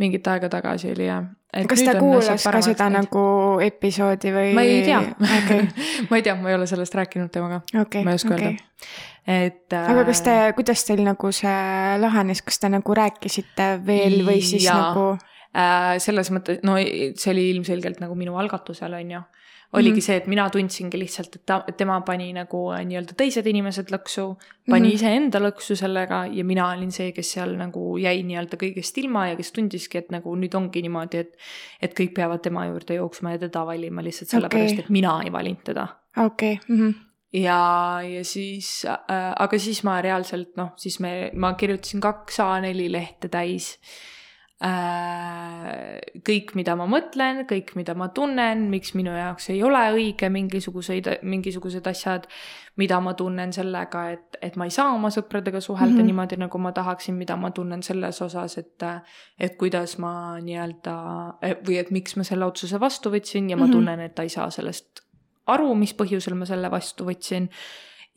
mingit 0.00 0.26
aega 0.26 0.48
tagasi 0.52 0.92
oli 0.94 1.08
jah. 1.08 1.28
kas 1.68 1.84
ta 1.84 1.98
kuulas 1.98 2.44
ka 2.44 2.62
seda 2.64 2.88
neid. 2.88 3.04
nagu 3.04 3.26
episoodi 3.64 4.32
või? 4.32 4.54
ma 4.56 4.64
ei 4.64 4.82
tea 4.86 5.02
okay. 5.02 5.68
ma 6.10 6.20
ei 6.20 6.24
tea, 6.24 6.36
ma 6.40 6.52
ei 6.52 6.58
ole 6.58 6.66
sellest 6.70 6.96
rääkinud 6.96 7.32
temaga 7.32 7.62
okay,. 7.74 8.04
ma 8.04 8.16
ei 8.16 8.20
oska 8.20 8.34
okay. 8.34 8.52
öelda 8.54 8.66
et 9.28 9.76
äh.... 9.76 9.88
aga 9.92 10.04
kas 10.08 10.22
te, 10.24 10.36
kuidas 10.56 10.84
teil 10.88 11.04
nagu 11.06 11.32
see 11.36 11.56
lahenes, 12.00 12.42
kas 12.46 12.62
te 12.62 12.70
nagu 12.72 13.00
rääkisite 13.00 13.74
veel 13.86 14.22
või 14.26 14.40
siis 14.40 14.68
ja, 14.68 14.78
nagu 14.88 15.10
äh,? 15.52 15.96
selles 16.02 16.32
mõttes, 16.34 16.62
no 16.66 16.78
see 16.80 17.34
oli 17.34 17.50
ilmselgelt 17.54 18.00
nagu 18.04 18.16
minu 18.18 18.38
algatusel, 18.40 18.96
on 18.96 19.18
ju 19.18 19.26
oligi 19.72 19.90
mm. 19.90 19.96
-hmm. 19.96 20.00
see, 20.00 20.16
et 20.16 20.26
mina 20.26 20.50
tundsingi 20.50 20.98
lihtsalt, 20.98 21.34
et 21.36 21.42
ta, 21.46 21.64
tema 21.76 22.00
pani 22.00 22.32
nagu 22.32 22.60
äh, 22.72 22.84
nii-öelda 22.88 23.16
teised 23.16 23.46
inimesed 23.46 23.90
lõksu, 23.92 24.24
pani 24.70 24.80
mm. 24.80 24.90
-hmm. 24.90 24.94
iseenda 24.94 25.40
lõksu 25.44 25.76
sellega 25.76 26.22
ja 26.32 26.44
mina 26.44 26.70
olin 26.72 26.92
see, 26.92 27.12
kes 27.12 27.32
seal 27.36 27.52
nagu 27.56 27.98
jäi 28.00 28.22
nii-öelda 28.22 28.56
kõigest 28.62 29.00
ilma 29.02 29.26
ja 29.28 29.36
kes 29.36 29.52
tundiski, 29.52 29.98
et 29.98 30.10
nagu 30.10 30.36
nüüd 30.36 30.56
ongi 30.56 30.82
niimoodi, 30.82 31.18
et 31.18 31.36
et 31.82 32.00
kõik 32.00 32.14
peavad 32.16 32.40
tema 32.40 32.64
juurde 32.66 32.94
jooksma 32.94 33.36
ja 33.36 33.44
teda 33.44 33.66
valima 33.66 34.02
lihtsalt 34.02 34.32
sellepärast 34.32 34.72
okay., 34.72 34.84
et 34.84 34.90
mina 34.90 35.20
ei 35.24 35.32
valinud 35.32 35.64
teda 35.64 35.88
okei 36.16 36.58
okay., 36.64 36.94
ja, 37.32 38.00
ja 38.02 38.24
siis 38.24 38.84
äh,, 38.88 39.32
aga 39.36 39.58
siis 39.58 39.82
ma 39.84 40.00
reaalselt 40.04 40.56
noh, 40.56 40.72
siis 40.76 41.00
me, 41.00 41.30
ma 41.34 41.54
kirjutasin 41.58 42.00
kaks 42.00 42.40
A4 42.40 42.86
lehte 42.92 43.28
täis 43.28 43.74
äh,. 44.64 45.98
kõik, 46.26 46.54
mida 46.58 46.74
ma 46.78 46.86
mõtlen, 46.90 47.44
kõik, 47.48 47.74
mida 47.78 47.94
ma 47.94 48.08
tunnen, 48.14 48.64
miks 48.72 48.94
minu 48.98 49.12
jaoks 49.14 49.50
ei 49.52 49.60
ole 49.62 49.82
õige 49.94 50.30
mingisuguseid, 50.32 51.10
mingisugused 51.22 51.86
asjad, 51.86 52.26
mida 52.80 52.98
ma 53.04 53.12
tunnen 53.18 53.52
sellega, 53.54 54.04
et, 54.16 54.38
et 54.42 54.56
ma 54.58 54.66
ei 54.66 54.74
saa 54.74 54.94
oma 54.94 55.10
sõpradega 55.14 55.60
suhelda 55.60 55.92
mm. 55.92 56.00
-hmm. 56.00 56.10
niimoodi, 56.10 56.38
nagu 56.40 56.58
ma 56.58 56.72
tahaksin, 56.72 57.14
mida 57.18 57.36
ma 57.36 57.50
tunnen 57.50 57.82
selles 57.82 58.22
osas, 58.22 58.58
et 58.58 58.86
et 59.38 59.56
kuidas 59.58 59.98
ma 59.98 60.38
nii-öelda 60.40 60.96
või 61.66 61.78
et 61.78 61.90
miks 61.90 62.16
ma 62.16 62.24
selle 62.24 62.46
otsuse 62.46 62.80
vastu 62.80 63.10
võtsin 63.10 63.50
ja 63.50 63.56
ma 63.56 63.66
Mhm. 63.66 63.72
tunnen, 63.72 64.00
et 64.00 64.14
ta 64.14 64.22
ei 64.22 64.28
saa 64.28 64.50
sellest 64.50 65.07
aru, 65.48 65.74
mis 65.78 65.94
põhjusel 65.96 66.36
ma 66.38 66.48
selle 66.48 66.70
vastu 66.72 67.06
võtsin 67.08 67.48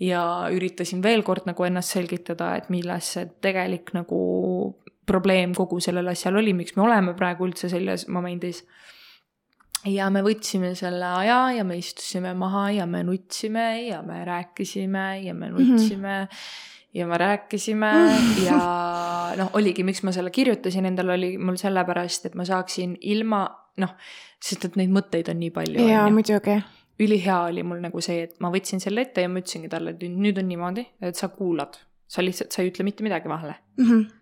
ja 0.01 0.21
üritasin 0.53 1.03
veel 1.03 1.23
kord 1.25 1.45
nagu 1.49 1.65
ennast 1.67 1.95
selgitada, 1.95 2.55
et 2.57 2.71
milles 2.73 3.13
see 3.15 3.27
tegelik 3.43 3.93
nagu 3.97 4.21
probleem 5.07 5.53
kogu 5.57 5.81
sellel 5.83 6.11
asjal 6.11 6.39
oli, 6.41 6.53
miks 6.57 6.75
me 6.77 6.85
oleme 6.85 7.13
praegu 7.17 7.47
üldse 7.49 7.69
selles 7.71 8.07
momendis. 8.11 8.63
ja 9.85 10.09
me 10.13 10.21
võtsime 10.21 10.75
selle 10.77 11.07
aja 11.23 11.39
ja 11.57 11.63
me 11.65 11.77
istusime 11.79 12.35
maha 12.37 12.67
ja 12.71 12.85
me 12.85 13.01
nutsime 13.03 13.87
ja 13.87 14.01
me 14.05 14.19
rääkisime 14.25 15.23
ja 15.23 15.33
me 15.33 15.49
nutsime 15.49 16.19
mm. 16.19 16.27
-hmm. 16.27 16.93
ja 16.93 17.07
me 17.07 17.17
rääkisime 17.17 17.91
ja 18.47 18.59
noh, 19.37 19.49
oligi, 19.53 19.83
miks 19.83 20.03
ma 20.03 20.11
selle 20.11 20.29
kirjutasin 20.31 20.85
endale, 20.85 21.13
oli 21.13 21.37
mul 21.37 21.57
sellepärast, 21.57 22.25
et 22.25 22.35
ma 22.35 22.45
saaksin 22.45 22.97
ilma 23.01 23.47
noh, 23.77 23.95
sest 24.41 24.65
et 24.65 24.75
neid 24.75 24.93
mõtteid 24.93 25.29
on 25.31 25.39
nii 25.39 25.51
palju. 25.55 25.87
jaa, 25.87 26.09
muidugi. 26.09 26.61
Ülihea 27.01 27.37
oli 27.49 27.63
mul 27.67 27.79
nagu 27.83 28.01
see, 28.01 28.23
et 28.27 28.35
ma 28.43 28.51
võtsin 28.53 28.79
selle 28.83 29.01
ette 29.07 29.23
ja 29.25 29.29
ma 29.29 29.41
ütlesingi 29.41 29.69
talle, 29.71 29.95
et 29.95 30.03
nüüd- 30.03 30.39
on 30.39 30.47
niimoodi, 30.47 30.85
et 31.01 31.15
sa 31.17 31.27
kuulad, 31.33 31.77
sa 32.07 32.21
lihtsalt, 32.23 32.51
sa 32.51 32.61
ei 32.61 32.69
ütle 32.71 32.85
mitte 32.87 33.03
midagi 33.03 33.29
vahele, 33.31 33.55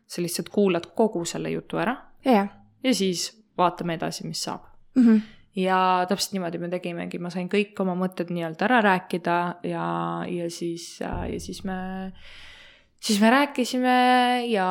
sa 0.08 0.22
lihtsalt 0.22 0.50
kuulad 0.50 0.86
kogu 0.96 1.26
selle 1.26 1.52
jutu 1.52 1.78
ära 1.78 1.96
jaa. 2.26 2.48
ja 2.84 2.94
siis 2.94 3.30
vaatame 3.58 3.98
edasi, 4.00 4.28
mis 4.28 4.44
saab. 4.44 4.62
ja 5.56 6.06
täpselt 6.10 6.34
niimoodi 6.34 6.58
me 6.58 6.70
tegimegi, 6.70 7.20
ma 7.20 7.30
sain 7.30 7.50
kõik 7.50 7.80
oma 7.82 7.96
mõtted 7.96 8.30
nii-öelda 8.32 8.66
ära 8.66 8.82
rääkida 8.86 9.38
ja, 9.64 9.86
ja 10.28 10.50
siis, 10.50 11.00
ja 11.02 11.40
siis 11.40 11.64
me, 11.64 12.14
siis 13.00 13.20
me 13.22 13.30
rääkisime 13.32 13.94
ja 14.52 14.66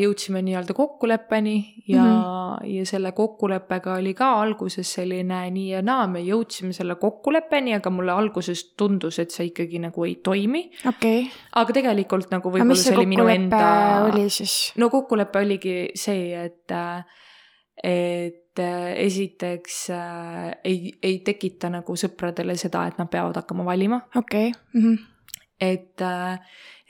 jõudsime 0.00 0.40
nii-öelda 0.44 0.74
kokkuleppeni 0.74 1.54
ja 1.88 2.02
mm, 2.02 2.10
-hmm. 2.10 2.70
ja 2.76 2.86
selle 2.86 3.12
kokkuleppega 3.12 3.94
oli 3.94 4.14
ka 4.14 4.30
alguses 4.40 4.92
selline 4.92 5.40
nii 5.50 5.68
ja 5.68 5.82
naa, 5.82 6.06
me 6.06 6.22
jõudsime 6.24 6.72
selle 6.72 6.96
kokkuleppeni, 7.00 7.74
aga 7.74 7.90
mulle 7.90 8.12
alguses 8.12 8.64
tundus, 8.76 9.18
et 9.18 9.30
see 9.30 9.50
ikkagi 9.52 9.78
nagu 9.78 10.04
ei 10.04 10.16
toimi. 10.24 10.70
okei. 10.88 11.30
aga 11.54 11.72
tegelikult 11.72 12.30
nagu 12.30 12.50
võib-olla 12.50 12.80
see 12.80 12.96
oli 12.96 13.06
minu 13.06 13.28
enda 13.28 13.64
oli 14.08 14.30
siis? 14.30 14.72
no 14.76 14.90
kokkulepe 14.90 15.44
oligi 15.44 15.78
see, 15.94 16.44
et, 16.44 16.72
et 17.84 18.58
äh, 18.58 18.92
esiteks 18.96 19.90
äh, 19.90 20.52
ei, 20.64 20.92
ei 21.02 21.18
tekita 21.18 21.68
nagu 21.70 21.96
sõpradele 21.96 22.56
seda, 22.56 22.86
et 22.86 22.98
nad 22.98 23.10
peavad 23.12 23.36
hakkama 23.42 23.64
valima, 23.64 24.00
okei. 24.16 24.54
et 25.60 26.00
äh, 26.00 26.40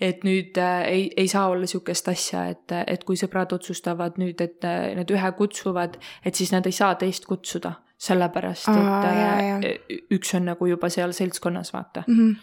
et 0.00 0.24
nüüd 0.26 0.58
äh, 0.58 0.82
ei, 0.90 1.10
ei 1.16 1.28
saa 1.30 1.46
olla 1.48 1.62
niisugust 1.64 2.08
asja, 2.10 2.48
et, 2.50 2.72
et 2.86 3.04
kui 3.06 3.18
sõbrad 3.18 3.52
otsustavad 3.54 4.18
nüüd, 4.18 4.40
et 4.42 4.64
äh, 4.66 4.90
nad 4.98 5.10
ühe 5.10 5.30
kutsuvad, 5.38 5.98
et 6.26 6.34
siis 6.34 6.50
nad 6.54 6.66
ei 6.66 6.74
saa 6.74 6.96
teist 6.98 7.28
kutsuda, 7.30 7.76
sellepärast 8.04 8.72
et 8.72 8.80
Aa, 8.80 9.12
jaa, 9.14 9.36
jaa. 9.48 9.60
äh, 9.60 10.00
üks 10.16 10.34
on 10.34 10.50
nagu 10.50 10.66
juba 10.68 10.90
seal 10.90 11.14
seltskonnas, 11.14 11.72
vaata. 11.76 12.04
Mhm. 12.08 12.34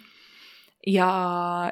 ja, 0.87 1.09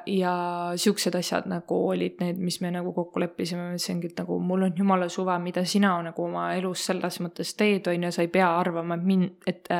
ja 0.06 0.34
siuksed 0.78 1.16
asjad 1.18 1.48
nagu 1.50 1.80
olid 1.88 2.20
need, 2.22 2.44
mis 2.44 2.60
me 2.62 2.74
nagu 2.76 2.92
kokku 2.94 3.24
leppisime, 3.24 3.64
ma 3.64 3.78
ütlesingi, 3.78 4.12
et 4.12 4.20
nagu 4.20 4.38
mul 4.44 4.68
on 4.68 4.76
jumala 4.78 5.08
suva, 5.10 5.40
mida 5.40 5.64
sina 5.66 5.96
nagu 6.04 6.28
oma 6.28 6.52
elus 6.60 6.84
selles 6.92 7.22
mõttes 7.24 7.56
teed, 7.58 7.88
on 7.88 8.04
ju, 8.04 8.12
sa 8.14 8.28
ei 8.28 8.30
pea 8.36 8.52
arvama, 8.60 9.00
et 9.00 9.08
min-, 9.08 9.32
et, 9.48 9.72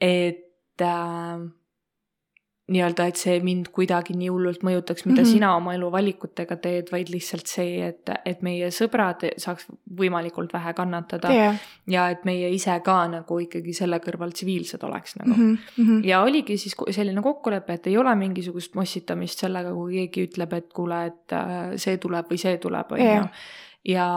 et 0.00 0.86
äh, 0.86 1.44
nii-öelda, 2.72 3.06
et 3.10 3.20
see 3.20 3.34
mind 3.44 3.68
kuidagi 3.76 4.14
nii 4.16 4.30
hullult 4.32 4.62
mõjutaks, 4.64 5.04
mida 5.04 5.18
mm. 5.18 5.24
-hmm. 5.26 5.32
sina 5.36 5.50
oma 5.56 5.74
elu 5.76 5.90
valikutega 5.92 6.56
teed, 6.56 6.88
vaid 6.92 7.10
lihtsalt 7.12 7.50
see, 7.50 7.74
et, 7.88 8.12
et 8.24 8.40
meie 8.46 8.70
sõbrad 8.72 9.26
saaks 9.36 9.66
võimalikult 9.98 10.52
vähe 10.52 10.72
kannatada 10.72 11.32
jaa. 11.34 11.50
ja 11.86 12.06
et 12.14 12.24
meie 12.24 12.48
ise 12.54 12.78
ka 12.84 12.96
nagu 13.12 13.38
ikkagi 13.44 13.74
selle 13.76 13.98
kõrval 14.00 14.32
tsiviilsed 14.32 14.86
oleks 14.88 15.18
nagu. 15.20 15.36
Mhm. 15.36 16.00
ja 16.08 16.22
oligi 16.22 16.56
siis 16.56 16.76
selline 16.90 17.22
kokkulepe, 17.22 17.76
et 17.76 17.86
ei 17.86 17.98
ole 18.00 18.14
mingisugust 18.16 18.74
mossitamist 18.74 19.44
sellega, 19.44 19.74
kui 19.74 20.00
keegi 20.00 20.26
ütleb, 20.30 20.56
et 20.56 20.72
kuule, 20.72 21.04
et 21.12 21.36
äh, 21.36 21.76
see 21.76 22.00
tuleb 22.00 22.32
või 22.32 22.40
see 22.40 22.56
tuleb, 22.58 22.96
on 22.96 23.04
ju 23.04 23.28
ja, 23.84 24.08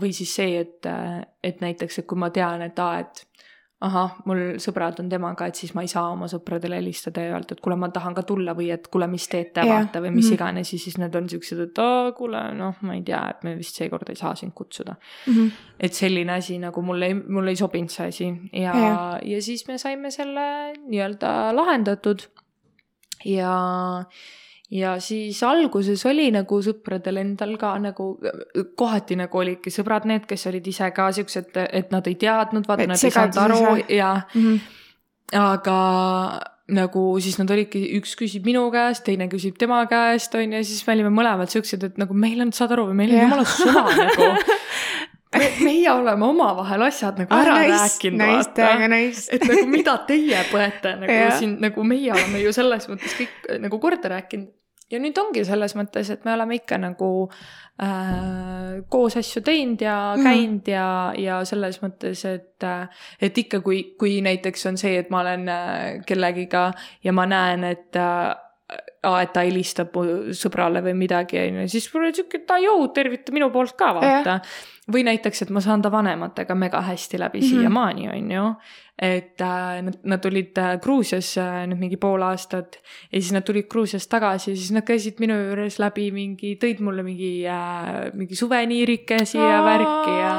või 0.00 0.12
siis 0.16 0.32
see, 0.34 0.60
et, 0.64 0.86
et 1.44 1.60
näiteks, 1.60 2.00
et 2.00 2.06
kui 2.08 2.18
ma 2.18 2.30
tean, 2.32 2.62
et 2.64 2.78
aa, 2.80 3.00
et 3.04 3.26
ahah, 3.80 4.14
mul 4.24 4.38
sõbrad 4.56 5.00
on 5.02 5.08
temaga, 5.12 5.46
et 5.50 5.54
siis 5.54 5.74
ma 5.76 5.82
ei 5.84 5.88
saa 5.88 6.08
oma 6.10 6.24
sõpradele 6.32 6.78
helistada 6.78 7.20
ja 7.20 7.34
öelda, 7.34 7.52
et 7.52 7.60
kuule, 7.60 7.76
ma 7.76 7.90
tahan 7.92 8.14
ka 8.16 8.22
tulla 8.22 8.54
või 8.56 8.70
et 8.72 8.86
kuule, 8.88 9.06
mis 9.06 9.26
teete, 9.28 9.60
vaata 9.68 10.00
või 10.00 10.14
mis 10.14 10.24
Mhm. 10.30 10.34
iganes 10.34 10.72
ja 10.72 10.78
siis 10.78 10.96
need 10.98 11.14
on 11.14 11.28
siuksed, 11.28 11.60
et 11.60 11.78
aa, 11.78 12.12
kuule, 12.12 12.40
noh, 12.56 12.74
ma 12.80 12.94
ei 12.94 13.02
tea, 13.02 13.20
et 13.30 13.44
me 13.44 13.54
vist 13.56 13.76
seekord 13.76 14.08
ei 14.08 14.16
saa 14.16 14.34
sind 14.34 14.52
kutsuda 14.54 14.96
Mhm. 15.26 15.50
et 15.80 15.92
selline 15.92 16.30
asi 16.32 16.58
nagu 16.58 16.82
mulle 16.82 17.06
ei, 17.06 17.14
mulle 17.14 17.50
ei 17.50 17.56
sobinud 17.56 17.90
see 17.90 18.06
asi 18.08 18.24
ja 18.52 18.72
Jah., 18.72 19.20
ja 19.22 19.42
siis 19.42 19.68
me 19.68 19.76
saime 19.78 20.10
selle 20.10 20.72
nii-öelda 20.88 21.52
lahendatud. 21.54 22.22
ja, 23.24 24.04
ja 24.70 24.96
siis 25.00 25.42
alguses 25.46 26.02
oli 26.10 26.30
nagu 26.34 26.56
sõpradel 26.62 27.20
endal 27.22 27.52
ka 27.60 27.74
nagu 27.78 28.08
kohati 28.76 29.14
nagu 29.16 29.38
olidki 29.38 29.70
sõbrad 29.70 30.04
need, 30.10 30.24
kes 30.26 30.46
olid 30.50 30.66
ise 30.66 30.88
ka 30.96 31.12
siuksed, 31.14 31.52
et 31.70 31.92
nad 31.94 32.06
ei 32.10 32.14
teadnud, 32.18 32.66
vaata 32.66 32.86
nad 32.90 32.98
ei 33.04 33.10
saanud 33.14 33.38
aru 33.44 33.60
jah. 33.76 33.86
ja 33.88 34.10
Mhm. 34.34 34.56
aga 35.32 35.78
nagu 36.68 37.02
siis 37.22 37.36
nad 37.38 37.50
olidki, 37.54 37.78
üks 38.00 38.16
küsib 38.18 38.46
minu 38.46 38.64
käest, 38.74 39.04
teine 39.06 39.28
küsib 39.30 39.54
tema 39.58 39.84
käest, 39.86 40.34
on 40.34 40.42
ju, 40.50 40.58
ja 40.58 40.64
siis 40.66 40.82
me 40.86 40.96
olime 40.96 41.12
mõlemad 41.14 41.50
siuksed, 41.52 41.84
et 41.86 41.98
nagu 42.02 42.14
meil 42.14 42.40
on, 42.42 42.50
saad 42.52 42.74
aru, 42.74 42.88
meil 42.94 43.12
on 43.14 43.20
jumala 43.22 43.44
suva 43.46 43.84
nagu. 43.94 44.26
me, 45.38 45.46
meie 45.62 45.90
oleme 45.92 46.26
omavahel 46.26 46.82
asjad 46.88 47.18
nagu 47.22 47.34
ära 47.38 47.54
Ah, 47.54 47.62
nice, 47.62 47.78
rääkinud, 47.84 48.18
nice, 48.18 48.50
vaata 48.56 48.88
nice. 48.90 49.24
et 49.36 49.46
nagu 49.46 49.66
mida 49.70 49.94
teie 50.08 50.42
põete 50.50 50.94
nagu 51.04 51.12
Jah. 51.12 51.34
siin 51.38 51.56
nagu 51.62 51.84
meie 51.86 52.10
oleme 52.14 52.40
ju 52.42 52.52
selles 52.56 52.86
mõttes 52.90 53.14
kõik 53.18 53.50
nagu 53.62 53.78
korda 53.82 54.10
rääkinud 54.16 54.48
ja 54.90 55.00
nüüd 55.02 55.18
ongi 55.18 55.44
selles 55.44 55.74
mõttes, 55.78 56.10
et 56.12 56.24
me 56.24 56.34
oleme 56.36 56.60
ikka 56.60 56.78
nagu 56.78 57.10
äh, 57.82 58.82
koos 58.88 59.16
asju 59.18 59.42
teinud 59.46 59.82
ja 59.82 60.14
Mhm. 60.16 60.24
käinud 60.24 60.68
ja, 60.70 61.12
ja 61.18 61.44
selles 61.44 61.80
mõttes, 61.82 62.24
et 62.28 62.64
äh, 62.64 62.88
et 63.20 63.38
ikka, 63.38 63.60
kui, 63.60 63.82
kui 63.98 64.20
näiteks 64.22 64.66
on 64.66 64.76
see, 64.80 64.98
et 64.98 65.10
ma 65.10 65.20
olen 65.20 65.48
äh, 65.48 66.02
kellegiga 66.06 66.70
ja 67.04 67.12
ma 67.12 67.26
näen, 67.26 67.64
et 67.64 67.96
äh, 67.96 68.34
aa, 69.06 69.20
et 69.22 69.32
ta 69.34 69.44
helistab 69.46 69.94
mu 69.94 70.32
sõbrale 70.36 70.82
või 70.82 70.96
midagi, 70.98 71.38
on 71.38 71.60
ju, 71.62 71.68
siis 71.76 71.86
mul 71.94 72.08
on 72.08 72.16
siuke, 72.16 72.40
et 72.42 72.56
jõu, 72.64 72.88
tervita 72.94 73.34
minu 73.34 73.50
poolt 73.54 73.76
ka, 73.78 73.92
vaata. 73.98 74.40
või 74.92 75.04
näiteks, 75.06 75.42
et 75.42 75.52
ma 75.54 75.62
saan 75.62 75.82
ta 75.82 75.90
vanematega 75.94 76.54
mega 76.58 76.80
hästi 76.82 77.18
läbi 77.18 77.40
mm. 77.40 77.46
-hmm. 77.46 77.60
siiamaani, 77.60 78.08
on 78.14 78.30
ju. 78.30 78.48
Et 78.98 79.40
äh, 79.44 79.82
nad, 79.84 79.96
nad 80.08 80.20
tulid 80.24 80.56
äh, 80.56 80.78
Gruusias 80.80 81.34
äh, 81.36 81.66
nüüd 81.68 81.82
mingi 81.82 81.98
pool 82.00 82.22
aastat 82.24 82.78
ja 83.10 83.18
siis 83.20 83.34
nad 83.36 83.44
tulid 83.44 83.66
Gruusiast 83.68 84.08
tagasi 84.08 84.54
ja 84.54 84.56
siis 84.56 84.70
nad 84.72 84.86
käisid 84.88 85.20
minu 85.20 85.36
juures 85.36 85.76
läbi 85.82 86.06
mingi, 86.16 86.54
tõid 86.62 86.80
mulle 86.80 87.04
mingi 87.04 87.44
mingi 88.16 88.38
suveniirikesi 88.38 89.36
ja 89.36 89.58
värki 89.66 90.14
ja 90.16 90.30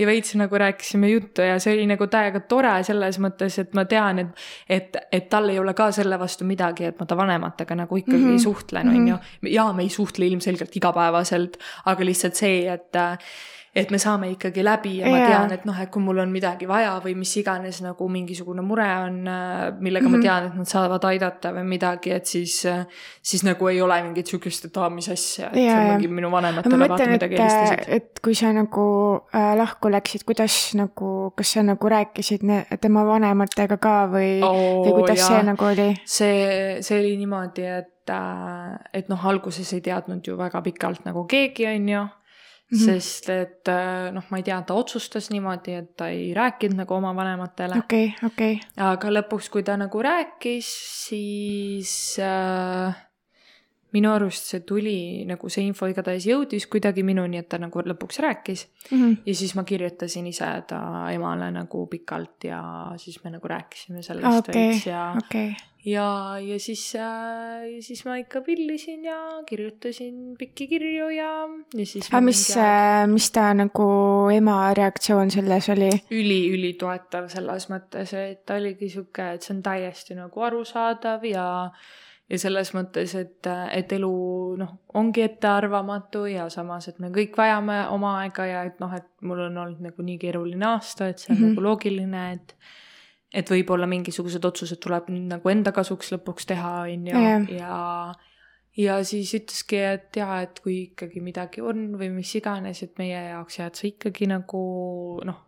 ja 0.00 0.08
veits 0.08 0.34
nagu 0.40 0.58
rääkisime 0.58 1.12
juttu 1.12 1.46
ja 1.46 1.60
see 1.62 1.76
oli 1.76 1.86
nagu 1.86 2.08
täiega 2.10 2.42
tore 2.50 2.72
selles 2.86 3.20
mõttes, 3.22 3.60
et 3.62 3.78
ma 3.78 3.84
tean, 3.86 4.18
et 4.24 4.44
et, 4.68 4.98
et 5.12 5.30
tal 5.30 5.46
ei 5.52 5.60
ole 5.62 5.74
ka 5.78 5.90
selle 5.94 6.18
vastu 6.18 6.48
midagi, 6.48 6.88
et 6.90 6.98
ma 6.98 7.06
ta 7.06 7.18
vanematega 7.18 7.78
nagu 7.84 7.96
ikkagi 7.96 8.18
mm 8.18 8.30
Mhm. 8.30 8.36
-hmm. 8.36 8.42
suhtlen, 8.42 8.88
on 8.88 9.08
ju. 9.08 9.16
ja 9.42 9.72
me 9.72 9.82
ei 9.82 9.88
suhtle 9.88 10.26
ilmselgelt 10.26 10.76
igapäevaselt, 10.76 11.56
aga 11.86 12.04
lihtsalt 12.04 12.34
see, 12.34 12.66
et 12.72 12.96
et 13.74 13.90
me 13.90 13.98
saame 14.02 14.26
ikkagi 14.32 14.64
läbi 14.66 14.96
ja 14.98 15.06
ma 15.06 15.18
Jaa. 15.18 15.26
tean, 15.30 15.52
et 15.52 15.64
noh, 15.64 15.76
et 15.80 15.90
kui 15.94 16.02
mul 16.02 16.18
on 16.18 16.30
midagi 16.32 16.66
vaja 16.66 16.96
või 17.04 17.14
mis 17.14 17.36
iganes 17.36 17.80
nagu 17.84 18.08
mingisugune 18.10 18.62
mure 18.66 18.86
on, 19.06 19.20
millega 19.80 20.08
mm 20.08 20.08
-hmm. 20.08 20.10
ma 20.10 20.16
Mhm. 20.16 20.22
tean, 20.22 20.46
et 20.46 20.54
nad 20.56 20.66
saavad 20.66 21.04
aidata 21.04 21.52
või 21.52 21.64
midagi, 21.64 22.10
et 22.12 22.26
siis, 22.26 22.66
siis 23.22 23.44
nagu 23.44 23.68
ei 23.68 23.80
ole 23.82 24.02
mingit 24.02 24.26
sihukest, 24.26 24.64
et 24.64 24.76
aa, 24.76 24.90
mis 24.90 25.08
asja, 25.08 25.50
et 25.52 25.56
jaa. 25.66 25.84
mingi 25.92 26.08
minu 26.08 26.30
vanematele 26.30 26.88
vaata 26.88 27.06
midagi 27.06 27.36
helistasid., 27.38 27.84
et 27.88 28.20
kui 28.22 28.34
sa 28.34 28.52
nagu 28.52 29.20
äh, 29.34 29.56
lahku 29.56 29.88
läksid, 29.90 30.24
kuidas 30.26 30.74
nagu, 30.74 31.30
kas 31.36 31.52
sa 31.52 31.62
nagu 31.62 31.88
rääkisid 31.88 32.42
ne- 32.42 32.66
tema 32.80 33.04
vanematega 33.06 33.76
ka 33.76 34.06
või 34.10 34.42
Oo, 34.42 34.84
või 34.84 34.92
kuidas 34.98 35.18
jaa. 35.18 35.28
see 35.28 35.42
nagu 35.42 35.64
oli? 35.64 35.94
see, 36.04 36.82
see 36.82 36.98
oli 37.00 37.16
niimoodi, 37.16 37.62
et, 37.64 38.10
et 38.92 39.08
noh, 39.08 39.26
alguses 39.26 39.72
ei 39.72 39.80
teadnud 39.80 40.26
ju 40.26 40.36
väga 40.36 40.60
pikalt 40.62 41.04
nagu 41.04 41.24
keegi, 41.30 41.66
on 41.66 41.88
ju 41.88 42.06
Mm. 42.70 42.78
-hmm. 42.78 42.84
sest 42.84 43.28
et 43.34 43.70
noh, 44.14 44.24
ma 44.30 44.38
ei 44.38 44.42
tea, 44.46 44.62
ta 44.62 44.74
otsustas 44.74 45.30
niimoodi, 45.30 45.74
et 45.74 45.96
ta 45.96 46.08
ei 46.08 46.30
rääkinud 46.34 46.76
nagu 46.84 46.94
oma 46.94 47.14
vanematele 47.16 47.78
okay.. 47.78 47.82
okei 47.82 48.06
okay,, 48.06 48.26
okei 48.26 48.54
okay., 48.54 48.90
aga 48.92 49.14
lõpuks, 49.18 49.50
kui 49.50 49.62
ta 49.66 49.76
nagu 49.76 50.02
rääkis, 50.02 50.68
siis 51.08 52.18
äh, 52.22 52.94
minu 53.92 54.12
arust 54.12 54.52
see 54.52 54.60
tuli 54.66 55.24
nagu 55.26 55.50
see 55.50 55.64
info 55.66 55.88
igatahes 55.90 56.26
jõudis 56.28 56.66
kuidagi 56.70 57.02
minuni, 57.06 57.40
et 57.40 57.48
ta 57.50 57.58
nagu 57.58 57.82
lõpuks 57.82 58.20
rääkis 58.22 58.66
Mhm. 58.92 59.12
ja 59.26 59.34
siis 59.34 59.54
ma 59.54 59.64
kirjutasin 59.64 60.26
ise 60.26 60.50
ta 60.66 61.10
emale 61.12 61.50
nagu 61.50 61.86
pikalt 61.86 62.44
ja 62.44 62.62
siis 62.96 63.18
me 63.24 63.30
nagu 63.30 63.48
rääkisime 63.48 64.02
sellest 64.02 64.48
okei 64.48 64.68
veits, 64.68 64.86
ja 64.86 65.14
okei, 65.18 65.56
ja, 65.84 66.38
ja 66.40 66.58
siis 66.60 66.82
äh,, 66.96 67.80
siis 67.80 68.04
ma 68.04 68.16
ikka 68.20 68.40
pillisin 68.40 69.04
ja 69.04 69.16
kirjutasin 69.46 70.34
pikki 70.38 70.66
kirju 70.68 71.08
ja, 71.14 71.30
ja 71.74 71.86
siis. 71.86 72.10
aga 72.10 72.20
mis, 72.24 72.44
mis 73.06 73.30
ta 73.30 73.48
nagu 73.56 73.86
ema 74.34 74.58
reaktsioon 74.76 75.30
selles 75.30 75.70
oli? 75.72 75.90
üli-ülitoetav 76.10 77.30
selles 77.32 77.70
mõttes, 77.72 78.14
et 78.16 78.44
ta 78.46 78.60
oligi 78.60 78.90
sihuke, 78.92 79.32
et 79.34 79.46
see 79.46 79.56
on 79.56 79.64
täiesti 79.64 80.18
nagu 80.18 80.46
arusaadav 80.50 81.24
ja 81.28 81.48
ja 82.30 82.38
selles 82.38 82.70
mõttes, 82.76 83.14
et, 83.18 83.48
et 83.74 83.92
elu 83.96 84.12
noh, 84.60 84.74
ongi 84.94 85.24
ettearvamatu 85.24 86.26
ja 86.30 86.46
samas, 86.52 86.86
et 86.90 87.00
me 87.02 87.10
kõik 87.14 87.34
vajame 87.38 87.80
oma 87.90 88.18
aega 88.20 88.46
ja 88.46 88.60
et 88.68 88.78
noh, 88.82 88.92
et 88.94 89.08
mul 89.26 89.48
on 89.48 89.58
olnud 89.64 89.82
nagu 89.88 90.06
nii 90.06 90.18
keeruline 90.22 90.68
aasta, 90.68 91.10
et 91.10 91.18
see 91.18 91.32
on 91.32 91.38
mm. 91.38 91.42
-hmm. 91.42 91.56
nagu 91.56 91.66
loogiline, 91.66 92.22
et 92.36 92.54
et 93.32 93.50
võib-olla 93.50 93.86
mingisugused 93.90 94.44
otsused 94.44 94.80
tuleb 94.82 95.10
nüüd 95.12 95.28
nagu 95.30 95.52
enda 95.52 95.72
kasuks 95.74 96.10
lõpuks 96.16 96.48
teha, 96.50 96.74
on 96.90 97.06
ju, 97.12 97.24
ja 97.56 97.76
ja 98.78 99.00
siis 99.04 99.32
ütleski, 99.36 99.80
et 99.96 100.16
jaa, 100.16 100.40
et 100.46 100.60
kui 100.62 100.76
ikkagi 100.86 101.22
midagi 101.24 101.62
on 101.64 101.90
või 101.98 102.10
mis 102.14 102.30
iganes, 102.38 102.82
et 102.86 102.96
meie 103.00 103.18
jaoks 103.30 103.58
jääd 103.58 103.78
sa 103.78 103.86
ikkagi 103.88 104.30
nagu 104.30 104.62
noh, 105.26 105.42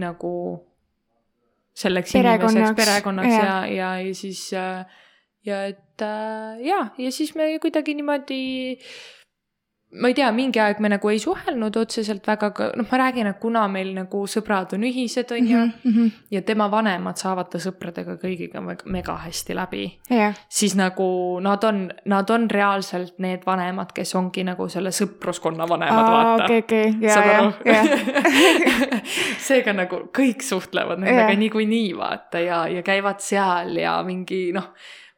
nagu 0.00 0.32
selleks 1.80 2.12
Perekonnaks, 2.16 2.56
inimeseks, 2.56 2.78
perekonnaks. 2.80 3.34
Ja, 3.34 3.54
ja, 3.68 3.92
ja 4.02 4.16
siis 4.16 4.42
äh, 4.56 4.98
ja 5.46 5.62
et 5.70 6.04
äh, 6.04 6.60
ja, 6.66 6.80
ja 6.98 7.12
siis 7.12 7.34
me 7.38 7.52
kuidagi 7.62 7.94
niimoodi 7.98 8.42
ma 9.92 10.06
ei 10.08 10.14
tea, 10.14 10.28
mingi 10.30 10.60
aeg 10.62 10.78
me 10.80 10.88
nagu 10.92 11.08
ei 11.10 11.18
suhelnud 11.18 11.74
otseselt 11.76 12.22
väga, 12.28 12.46
aga 12.52 12.68
noh, 12.78 12.86
ma 12.92 12.98
räägin, 13.00 13.26
et 13.26 13.40
kuna 13.42 13.64
meil 13.68 13.88
nagu 13.96 14.20
sõbrad 14.30 14.70
on 14.76 14.84
ühised, 14.86 15.32
on 15.34 15.48
ju, 15.50 15.62
Mhm, 15.84 16.06
ja 16.30 16.42
tema 16.46 16.68
vanemad 16.70 17.18
saavad 17.18 17.48
ta 17.50 17.58
sõpradega 17.58 18.14
kõigiga 18.22 18.62
meg- 18.62 18.84
mega 18.86 19.16
hästi 19.24 19.54
läbi, 19.58 19.82
jah, 20.10 20.34
siis 20.48 20.76
nagu 20.78 21.40
nad 21.42 21.64
on, 21.64 21.90
nad 22.06 22.30
on 22.30 22.46
reaalselt 22.50 23.18
need 23.18 23.42
vanemad, 23.46 23.90
kes 23.92 24.14
ongi 24.14 24.44
nagu 24.46 24.68
selle 24.68 24.90
sõpruskonna 24.94 25.66
vanemad, 25.68 26.06
vaata. 26.12 26.44
okei, 26.44 26.58
okei, 26.62 26.94
ja, 27.00 27.14
saad 27.14 27.26
ja, 27.26 27.38
aru? 27.40 27.52
seega 29.48 29.72
nagu 29.76 30.04
kõik 30.14 30.42
suhtlevad 30.46 31.00
nendega 31.02 31.30
Jah. 31.32 31.38
niikuinii 31.40 31.92
vaata 31.98 32.40
ja, 32.44 32.62
ja 32.70 32.82
käivad 32.86 33.20
seal 33.24 33.74
ja 33.80 33.98
mingi 34.06 34.50
noh, 34.56 34.70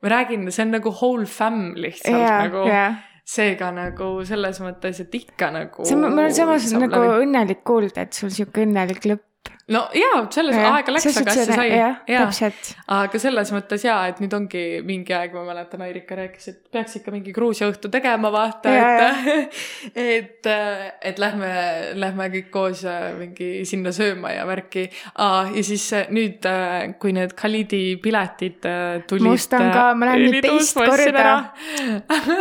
ma 0.03 0.09
räägin, 0.17 0.49
see 0.51 0.65
on 0.67 0.73
nagu 0.79 0.91
whole 0.97 1.27
fam 1.27 1.73
lihtsalt 1.77 2.17
ja, 2.25 2.39
nagu. 2.47 2.65
ja. 2.69 2.87
Seega 3.23 3.71
nagu 3.75 4.15
selles 4.27 4.59
mõttes, 4.63 5.03
et 5.05 5.15
ikka 5.15 5.51
nagu. 5.55 5.85
see, 5.87 5.99
on 5.99 6.35
samas 6.35 6.71
nagu 6.77 7.03
õnnelik 7.23 7.63
kuulda, 7.67 8.07
et 8.07 8.17
sul 8.19 8.33
sihuke 8.35 8.67
õnnelik 8.67 9.07
lõpp. 9.09 9.27
No 9.71 9.83
jaa, 9.95 10.23
selles 10.35 10.57
aega 10.59 10.95
läks, 10.95 11.19
aga 11.21 11.35
asja 11.35 11.45
sai. 11.47 11.67
jah, 12.11 12.41
aga 12.97 13.21
selles 13.23 13.53
mõttes 13.55 13.85
jaa, 13.87 13.99
et 14.11 14.19
nüüd 14.23 14.33
ongi 14.35 14.63
mingi 14.87 15.15
aeg, 15.15 15.35
ma 15.37 15.45
mäletan, 15.47 15.85
Airika 15.87 16.17
rääkis, 16.19 16.49
et 16.51 16.59
peaks 16.75 16.99
ikka 16.99 17.15
mingi 17.15 17.35
Gruusia 17.35 17.69
õhtu 17.71 17.91
tegema, 17.93 18.33
vaata, 18.35 18.73
et, 18.75 19.59
et, 20.19 20.51
et 21.13 21.23
lähme, 21.23 21.53
lähme 21.99 22.29
kõik 22.35 22.51
koos 22.55 22.83
äh, 22.89 23.13
mingi 23.19 23.51
sinna 23.69 23.95
sööma 23.95 24.35
ja 24.35 24.47
värki 24.49 24.89
ja 24.89 25.63
siis 25.63 25.87
äh, 25.97 26.11
nüüd, 26.15 26.49
kui 27.03 27.15
need 27.15 27.37
Khalidi 27.39 27.85
piletid 28.03 28.67
äh, 28.69 29.03
tulid. 29.09 29.29
Ma 29.29 29.37
ostan 29.39 29.69
ka, 29.71 29.85
ma 29.95 30.11
lähen 30.11 30.27
nüüd 30.27 30.49
teist 30.49 30.79
korda. 30.79 31.37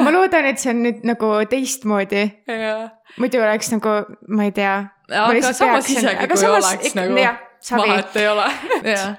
ma 0.01 0.15
loodan, 0.15 0.49
et 0.49 0.61
see 0.61 0.73
on 0.73 0.81
nüüd 0.87 1.05
nagu 1.07 1.35
teistmoodi, 1.51 2.25
muidu 3.21 3.45
oleks 3.45 3.71
nagu, 3.75 4.01
ma 4.31 4.49
ei 4.49 4.57
tea. 4.57 4.75
Aga 5.11 5.53
samas 5.53 5.89
isegi, 5.89 6.27
kui 6.31 6.47
oleks 6.47 6.95
nagu 6.95 7.21
savi, 7.61 7.87
vahet 7.87 8.15
ei 8.17 8.27
ole 8.27 8.47
jah, 8.95 9.15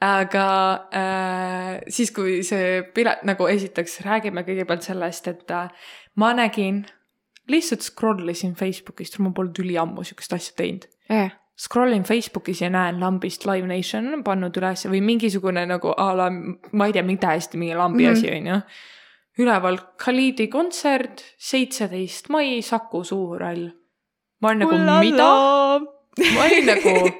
aga 0.00 0.46
äh, 0.94 1.80
siis, 1.88 2.10
kui 2.16 2.42
see 2.46 2.82
pilet 2.94 3.24
nagu 3.28 3.46
esiteks 3.50 4.00
räägime 4.06 4.44
kõigepealt 4.46 4.86
sellest, 4.86 5.28
et 5.28 5.50
äh, 5.50 5.68
ma 6.16 6.32
nägin, 6.36 6.84
lihtsalt 7.50 7.82
scroll 7.82 8.28
isin 8.30 8.54
Facebookist, 8.54 9.18
ma 9.18 9.32
polnud 9.34 9.58
üliammu 9.58 10.04
sihukest 10.06 10.32
asja 10.32 10.56
teinud. 10.56 10.86
jah, 11.08 11.30
Scroll 11.60 11.92
in 11.92 12.06
Facebookis 12.08 12.62
ja 12.62 12.70
näen 12.72 13.00
lambist 13.00 13.44
Live 13.44 13.66
Nation 13.68 14.06
on 14.14 14.22
pannud 14.24 14.56
üles 14.56 14.86
või 14.88 15.02
mingisugune 15.04 15.66
nagu 15.68 15.90
a 15.92 16.06
la, 16.16 16.30
ma 16.32 16.86
ei 16.88 16.94
tea, 16.96 17.02
mingi 17.04 17.20
täiesti 17.20 17.58
mingi 17.60 17.74
lambi 17.76 18.06
Mhm. 18.06 18.08
mm 18.08 18.14
-hmm. 18.14 18.18
asi 18.18 18.30
on 18.38 18.46
ju. 18.46 18.60
üleval 19.44 19.76
Khalidi 19.98 20.48
kontsert, 20.48 21.20
seitseteist 21.38 22.28
mai, 22.28 22.62
Saku 22.62 23.04
Suurhall. 23.04 23.68
Ma 24.40 24.48
olen 24.48 24.64
nagu, 24.64 24.78
mida? 25.00 25.28
ma 26.34 26.44
olin 26.46 26.66
nagu, 26.66 27.10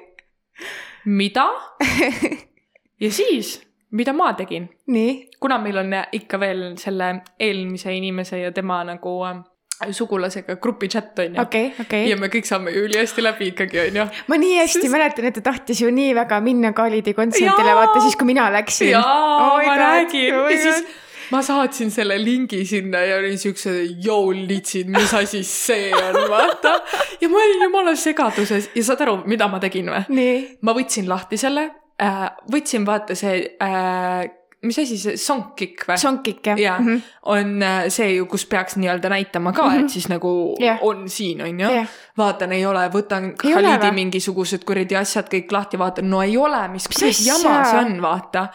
mida? 1.20 1.46
ja 3.00 3.12
siis, 3.12 3.60
mida 3.90 4.12
ma 4.16 4.32
tegin, 4.38 4.68
kuna 5.40 5.58
meil 5.62 5.82
on 5.84 5.94
ikka 6.12 6.40
veel 6.40 6.64
selle 6.80 7.14
eelmise 7.38 7.94
inimese 7.96 8.40
ja 8.40 8.52
tema 8.52 8.82
nagu 8.88 9.14
äh, 9.26 9.42
sugulasega 9.90 10.56
grupi 10.60 10.88
chat 10.88 11.18
on 11.18 11.34
ju 11.34 11.42
okei, 11.42 11.72
okei 11.80 12.08
ja. 12.10 12.16
me 12.20 12.28
kõik 12.32 12.48
saame 12.48 12.72
ju 12.74 12.84
ülihästi 12.88 13.24
läbi 13.24 13.50
ikkagi 13.54 13.80
onju. 13.86 14.06
ma 14.28 14.40
nii 14.40 14.58
hästi 14.60 14.82
Sest- 14.84 14.92
mäletan, 14.92 15.28
et 15.30 15.38
ta 15.40 15.44
tahtis 15.50 15.80
ju 15.80 15.92
nii 15.92 16.14
väga 16.18 16.40
minna 16.44 16.72
Khalidi 16.76 17.14
kontserdile, 17.16 17.76
vaata 17.78 18.02
siis, 18.04 18.16
kui 18.16 18.28
mina 18.32 18.50
läksin. 18.52 18.92
jaa 18.94 19.14
Oh 19.40 19.56
ma 19.56 19.64
God, 19.64 19.78
räägin 19.84 20.34
oh 20.36 20.50
ja 20.52 20.58
siis. 20.66 20.84
Ma 21.30 21.42
saatsin 21.42 21.90
selle 21.94 22.18
lingi 22.22 22.64
sinna 22.66 23.04
ja 23.06 23.20
olin 23.20 23.38
siukse, 23.38 23.74
joo 24.04 24.32
litsid, 24.34 24.90
mis 24.92 25.14
asi 25.14 25.42
see 25.46 25.92
on, 25.94 26.22
vaata. 26.30 26.76
ja 27.20 27.28
ma 27.28 27.44
olin 27.44 27.62
jumala 27.68 27.94
segaduses 27.96 28.70
ja 28.74 28.84
saad 28.84 29.06
aru, 29.06 29.20
mida 29.30 29.48
ma 29.50 29.62
tegin 29.62 29.92
või? 29.92 30.26
ma 30.66 30.76
võtsin 30.76 31.08
lahti 31.10 31.40
selle 31.40 31.70
äh,, 32.02 32.26
võtsin 32.52 32.86
vaata 32.88 33.16
see 33.18 33.42
äh,, 33.62 34.28
mis 34.66 34.78
asi 34.82 34.98
see, 35.00 35.16
songkick 35.20 35.86
või? 35.88 35.96
sonkik 36.00 36.50
jah 36.52 36.60
Jaa. 36.60 36.76
Mhm. 36.80 37.00
on 37.32 37.64
äh, 37.64 37.78
see 37.92 38.10
ju, 38.16 38.26
kus 38.30 38.44
peaks 38.50 38.76
nii-öelda 38.80 39.12
näitama 39.12 39.54
ka 39.56 39.64
mm, 39.64 39.74
-hmm. 39.74 39.84
et 39.84 39.96
siis 39.96 40.08
nagu 40.12 40.34
yeah. 40.60 40.78
on 40.82 41.08
siin, 41.08 41.40
on 41.42 41.60
ju 41.60 41.72
Jah. 41.76 41.96
vaatan, 42.18 42.52
ei 42.52 42.66
ole, 42.66 42.84
võtan 42.92 43.32
Khalidi 43.40 43.92
mingisugused 43.96 44.64
kuradi 44.68 44.96
asjad 45.00 45.32
kõik 45.32 45.52
lahti, 45.52 45.78
vaatan, 45.78 46.10
no 46.10 46.22
ei 46.22 46.36
ole, 46.36 46.68
mis 46.68 46.88
Mis 47.00 47.26
jama 47.26 47.64
see 47.64 47.78
on, 47.84 48.02
vaata. 48.02 48.48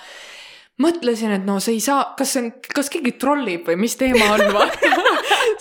mõtlesin, 0.81 1.31
et 1.37 1.45
no 1.47 1.57
see 1.63 1.77
ei 1.77 1.83
saa, 1.83 2.01
kas 2.19 2.33
see 2.35 2.43
on, 2.43 2.49
kas 2.75 2.89
keegi 2.91 3.15
trollib 3.19 3.67
või 3.69 3.77
mis 3.85 3.95
teema 3.99 4.27
on, 4.35 4.43
vaata. 4.55 4.91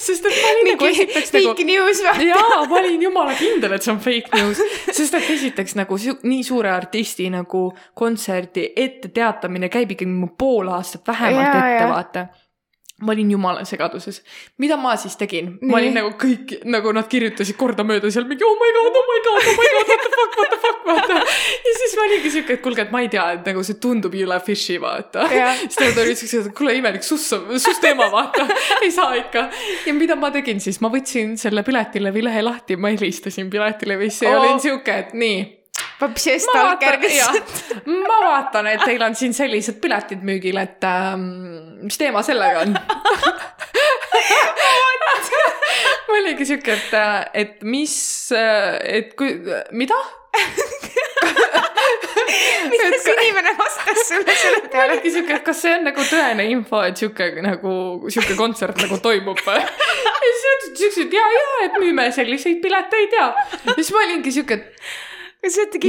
sest 0.04 0.26
et 0.26 0.38
ma 0.40 0.50
olin 0.50 0.70
nagu 0.72 0.88
esiteks 0.88 1.34
nagu 1.36 1.52
fake 1.52 1.66
news 1.68 2.00
või? 2.02 2.28
jaa, 2.30 2.62
ma 2.70 2.78
olin 2.80 3.02
jumala 3.06 3.36
kindel, 3.38 3.76
et 3.76 3.86
see 3.86 3.92
on 3.94 4.00
fake 4.02 4.34
news, 4.34 4.62
sest 4.90 5.14
et 5.18 5.28
esiteks 5.36 5.76
nagu 5.78 5.98
nii 6.24 6.46
suure 6.46 6.72
artisti 6.74 7.28
nagu 7.32 7.66
kontserdi 7.94 8.70
ette 8.74 9.12
teatamine 9.14 9.70
käib 9.72 9.94
ikkagi 9.94 10.10
mu 10.10 10.32
pool 10.38 10.72
aastat 10.74 11.06
vähemalt 11.06 11.46
Jaa, 11.46 11.68
ette, 11.68 11.92
vaata 11.92 12.26
ma 13.02 13.12
olin 13.12 13.30
jumala 13.30 13.64
segaduses. 13.66 14.22
mida 14.58 14.76
ma 14.76 14.94
siis 14.96 15.16
tegin? 15.18 15.48
Ma 15.66 15.78
olin 15.80 15.96
nagu 15.98 16.12
kõik, 16.20 16.52
nagu 16.70 16.92
nad 16.94 17.08
kirjutasid 17.10 17.56
kordamööda 17.58 18.10
seal 18.14 18.26
mingi 18.28 18.46
oh 18.46 18.54
my 18.60 18.70
god, 18.76 18.98
oh 19.00 19.08
my 19.08 19.18
god, 19.24 19.48
oh 19.50 19.56
my 19.58 19.70
god, 19.72 19.88
what 19.90 20.04
the 20.04 20.10
fuck, 20.14 20.36
what 20.38 20.52
the 20.52 20.60
fuck, 20.62 20.84
vaata. 20.86 21.16
ja 21.66 21.72
siis 21.80 21.96
ma 21.98 22.04
olingi 22.06 22.30
siuke, 22.36 22.58
et 22.58 22.62
kuulge, 22.62 22.84
et 22.86 22.94
ma 22.94 23.02
ei 23.02 23.10
tea, 23.10 23.24
et 23.38 23.50
nagu 23.50 23.64
see 23.66 23.80
tundub 23.82 24.14
jõle 24.14 24.38
fishy, 24.46 24.78
vaata. 24.82 25.26
Siis 25.64 25.80
nad 25.80 25.98
olid 26.04 26.20
siuksed, 26.20 26.48
et 26.50 26.56
kuule 26.56 26.76
imelik, 26.78 27.02
sus, 27.06 27.26
sus 27.32 27.82
teema, 27.82 28.06
vaata. 28.12 28.46
ei 28.84 28.92
saa 28.94 29.18
ikka. 29.18 29.48
ja 29.88 29.96
mida 29.96 30.16
ma 30.18 30.30
tegin 30.34 30.62
siis, 30.62 30.78
ma 30.84 30.92
võtsin 30.92 31.34
selle 31.40 31.66
Piletilevi 31.66 32.22
lehe 32.28 32.46
lahti, 32.46 32.78
ma 32.78 32.94
helistasin 32.94 33.50
Piletilevisse 33.50 34.28
ja 34.28 34.38
Oo. 34.38 34.44
olin 34.44 34.62
siuke, 34.62 35.02
et 35.04 35.18
nii 35.18 35.42
paps 36.04 36.26
ja 36.28 36.34
ma 36.36 36.44
stalker, 36.44 36.98
vaatan, 37.00 37.02
kes 37.02 37.84
ma 37.88 38.18
vaatan, 38.24 38.70
et 38.74 38.84
teil 38.84 39.02
on 39.06 39.16
siin 39.18 39.34
sellised 39.36 39.80
piletid 39.82 40.24
müügil, 40.26 40.58
et 40.62 40.84
ähm, 40.88 41.22
mis 41.84 41.98
teema 42.00 42.22
sellega 42.26 42.64
on? 42.64 42.76
ma 46.08 46.18
olingi 46.20 46.46
siuke, 46.48 46.76
et, 46.76 46.92
et 47.34 47.62
mis, 47.66 47.94
et 48.34 49.14
kui, 49.18 49.30
mida? 49.72 49.98
mida 52.70 52.98
see 52.98 53.14
inimene 53.14 53.52
vastas 53.58 54.00
sulle 54.08 54.34
selle 54.38 54.60
peale? 54.68 54.96
olingi 54.96 55.12
siuke, 55.14 55.38
et 55.38 55.46
kas 55.46 55.62
see 55.64 55.72
on 55.78 55.88
nagu 55.88 56.06
tõene 56.10 56.46
info, 56.50 56.82
et 56.86 57.00
siuke 57.00 57.30
nagu, 57.44 57.72
siuke 58.12 58.36
kontsert 58.38 58.80
nagu 58.84 58.98
toimub 59.04 59.40
või? 59.46 59.62
ja 60.04 60.14
siis 60.20 60.44
nad 60.48 60.68
ütlesid 60.68 60.78
siuksed 60.84 61.16
ja, 61.18 61.24
ja, 61.38 61.48
et 61.68 61.80
müüme 61.80 62.06
selliseid 62.14 62.62
pileteid 62.64 63.18
ja. 63.18 63.26
ja 63.64 63.76
siis 63.78 63.92
ma 63.94 64.04
olingi 64.04 64.34
siuke, 64.34 64.60
et 64.60 65.13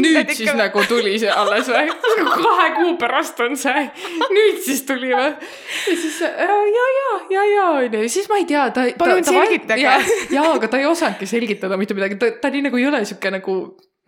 nüüd 0.04 0.32
siis 0.36 0.52
nagu 0.58 0.84
tuli 0.90 1.16
see 1.22 1.32
alles 1.32 1.70
või? 1.72 1.90
kahe 2.46 2.68
kuu 2.78 2.94
pärast 3.02 3.40
on 3.46 3.58
see, 3.60 3.86
nüüd 4.34 4.62
siis 4.66 4.84
tuli 4.88 5.12
või? 5.14 5.32
ja 5.32 5.98
siis 6.04 6.22
ja, 6.22 6.32
ja, 6.76 6.88
ja, 7.32 7.46
ja 7.54 7.68
onju, 7.80 8.04
ja 8.06 8.12
siis 8.12 8.30
ma 8.32 8.40
ei 8.42 8.48
tea, 8.50 8.68
ta. 8.76 8.88
Palun 9.00 9.26
selgitage. 9.26 9.82
ja, 9.82 9.98
ja, 10.34 10.48
aga 10.54 10.70
ta 10.72 10.82
ei 10.82 10.88
osanudki 10.90 11.30
selgitada 11.30 11.80
mitte 11.82 11.98
midagi, 11.98 12.20
ta, 12.22 12.32
ta 12.42 12.54
nii 12.54 12.68
nagu 12.70 12.82
ei 12.82 12.88
ole 12.90 13.04
siuke 13.08 13.34
nagu 13.34 13.58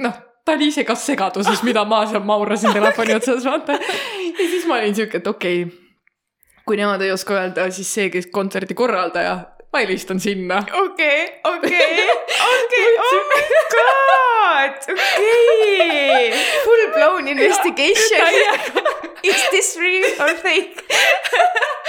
noh, 0.03 0.21
ta 0.45 0.55
oli 0.55 0.69
ise 0.71 0.85
ka 0.87 0.95
segaduses, 0.95 1.63
mida 1.67 1.83
ma 1.85 2.05
seal 2.07 2.23
maurasin 2.27 2.75
telefoni 2.75 3.17
otsas, 3.17 3.43
vaata. 3.45 3.75
ja 3.75 4.47
siis 4.47 4.65
ma 4.69 4.79
olin 4.79 4.95
siuke, 4.95 5.19
et 5.21 5.27
okei 5.27 5.63
okay,, 5.65 5.75
kui 6.67 6.79
nemad 6.79 7.03
ei 7.03 7.11
oska 7.11 7.35
öelda, 7.35 7.69
siis 7.71 7.89
see, 7.93 8.09
kes 8.13 8.29
kontserdi 8.31 8.75
korraldaja, 8.77 9.37
ma 9.77 9.83
helistan 9.85 10.19
sinna. 10.19 10.57
okei, 10.83 11.21
okei, 11.43 12.09
okei, 12.51 12.87
oh 13.05 13.21
my 13.31 13.41
god, 13.75 14.77
okei. 14.93 16.33
Full 16.63 16.85
blown 16.95 17.27
investigation. 17.27 18.21
Is 19.23 19.41
this 19.51 19.77
real 19.79 20.09
or 20.21 20.33
fake? 20.41 20.83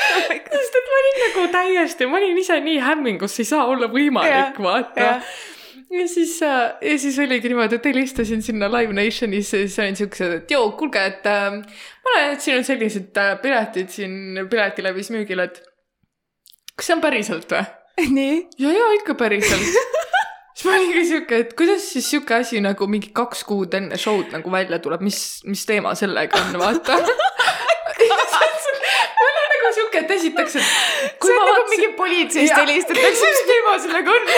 Oh 0.09 0.23
sest 0.29 0.77
et 0.79 0.89
ma 0.89 0.99
olin 0.99 1.21
nagu 1.23 1.45
täiesti, 1.53 2.09
ma 2.09 2.19
olin 2.21 2.41
ise 2.41 2.59
nii 2.65 2.81
hämmingus, 2.83 3.39
ei 3.41 3.49
saa 3.49 3.65
olla 3.69 3.89
võimalik 3.93 4.61
vaata 4.65 5.09
ja 5.89 6.05
siis, 6.09 6.37
ja 6.41 6.99
siis 7.01 7.19
oligi 7.25 7.49
niimoodi, 7.49 7.79
et 7.79 7.89
helistasin 7.89 8.45
sinna 8.45 8.69
Live 8.73 8.93
Nationisse 8.97 9.63
ja 9.63 9.69
siis 9.69 9.79
olin 9.85 9.97
siuksed, 9.97 10.35
et 10.43 10.53
joo, 10.53 10.71
kuulge, 10.81 11.05
et 11.13 11.29
äh, 11.29 11.57
ma 11.57 12.17
näen, 12.17 12.37
et 12.37 12.45
siin 12.45 12.61
on 12.61 12.69
sellised 12.69 13.21
äh, 13.21 13.35
piletid 13.43 13.93
siin 13.93 14.45
Piletilevis 14.51 15.13
müügil, 15.15 15.45
et 15.45 15.63
kas 16.79 16.89
see 16.89 16.95
on 16.95 17.03
päriselt 17.03 17.51
või? 17.53 17.65
nii? 18.19 18.35
ja, 18.63 18.73
ja 18.73 18.91
ikka 18.99 19.17
päriselt. 19.19 19.63
siis 20.55 20.67
ma 20.69 20.77
olingi 20.77 21.05
siuke, 21.09 21.43
et 21.45 21.55
kuidas 21.59 21.87
siis 21.93 22.07
siuke 22.11 22.39
asi 22.39 22.63
nagu 22.65 22.87
mingi 22.91 23.11
kaks 23.15 23.45
kuud 23.49 23.75
enne 23.79 23.99
show'd 24.01 24.33
nagu 24.35 24.53
välja 24.55 24.79
tuleb, 24.83 25.03
mis, 25.07 25.21
mis 25.49 25.65
teema 25.67 25.95
sellega 25.99 26.39
on, 26.47 26.59
vaata. 26.63 26.99
mul 29.19 29.29
on 29.29 29.49
nagu 29.53 29.73
siuke, 29.75 30.05
et 30.05 30.11
esiteks, 30.19 30.57
et 30.61 30.67
see 31.27 31.35
on 31.35 31.49
nagu 31.51 31.67
mingi 31.73 31.91
politseist 31.99 32.55
helistatakse, 32.55 33.31
mis 33.33 33.45
teema 33.51 33.75
sellega 33.87 34.15
on? 34.15 34.33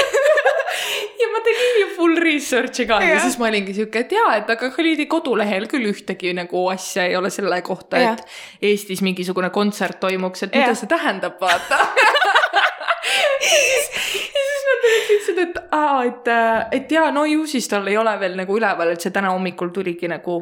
ja 1.20 1.28
ma 1.32 1.43
tegin 1.45 1.80
ju 1.82 1.88
full 1.97 2.20
research'i 2.24 2.86
ka 2.88 3.01
ja 3.05 3.14
Jah. 3.14 3.24
siis 3.24 3.36
ma 3.41 3.49
olingi 3.51 3.74
siuke, 3.76 4.05
et 4.05 4.14
jaa, 4.16 4.30
et 4.41 4.51
aga 4.55 4.70
Khalidi 4.74 5.07
kodulehel 5.11 5.68
küll 5.70 5.88
ühtegi 5.91 6.32
nagu 6.36 6.66
asja 6.72 7.05
ei 7.09 7.16
ole 7.18 7.30
selle 7.34 7.61
kohta, 7.66 8.01
et 8.01 8.24
Eestis 8.70 9.03
mingisugune 9.05 9.51
kontsert 9.55 10.01
toimuks, 10.01 10.47
et 10.47 10.55
mida 10.55 10.72
Jah. 10.72 10.78
see 10.78 10.91
tähendab, 10.91 11.41
vaata. 11.43 11.84
Ja 13.51 14.46
siis 14.46 14.64
nad 14.68 14.88
siuksed, 15.09 15.42
et 15.44 15.61
aa, 15.72 16.03
et, 16.05 16.32
et 16.78 16.96
jaa, 16.96 17.11
no 17.14 17.24
ju 17.28 17.46
siis 17.51 17.68
tal 17.68 17.86
ei 17.90 17.98
ole 18.01 18.14
veel 18.20 18.38
nagu 18.38 18.57
üleval, 18.57 18.94
et 18.94 19.05
see 19.05 19.14
täna 19.14 19.34
hommikul 19.34 19.72
tuligi 19.74 20.09
nagu 20.11 20.40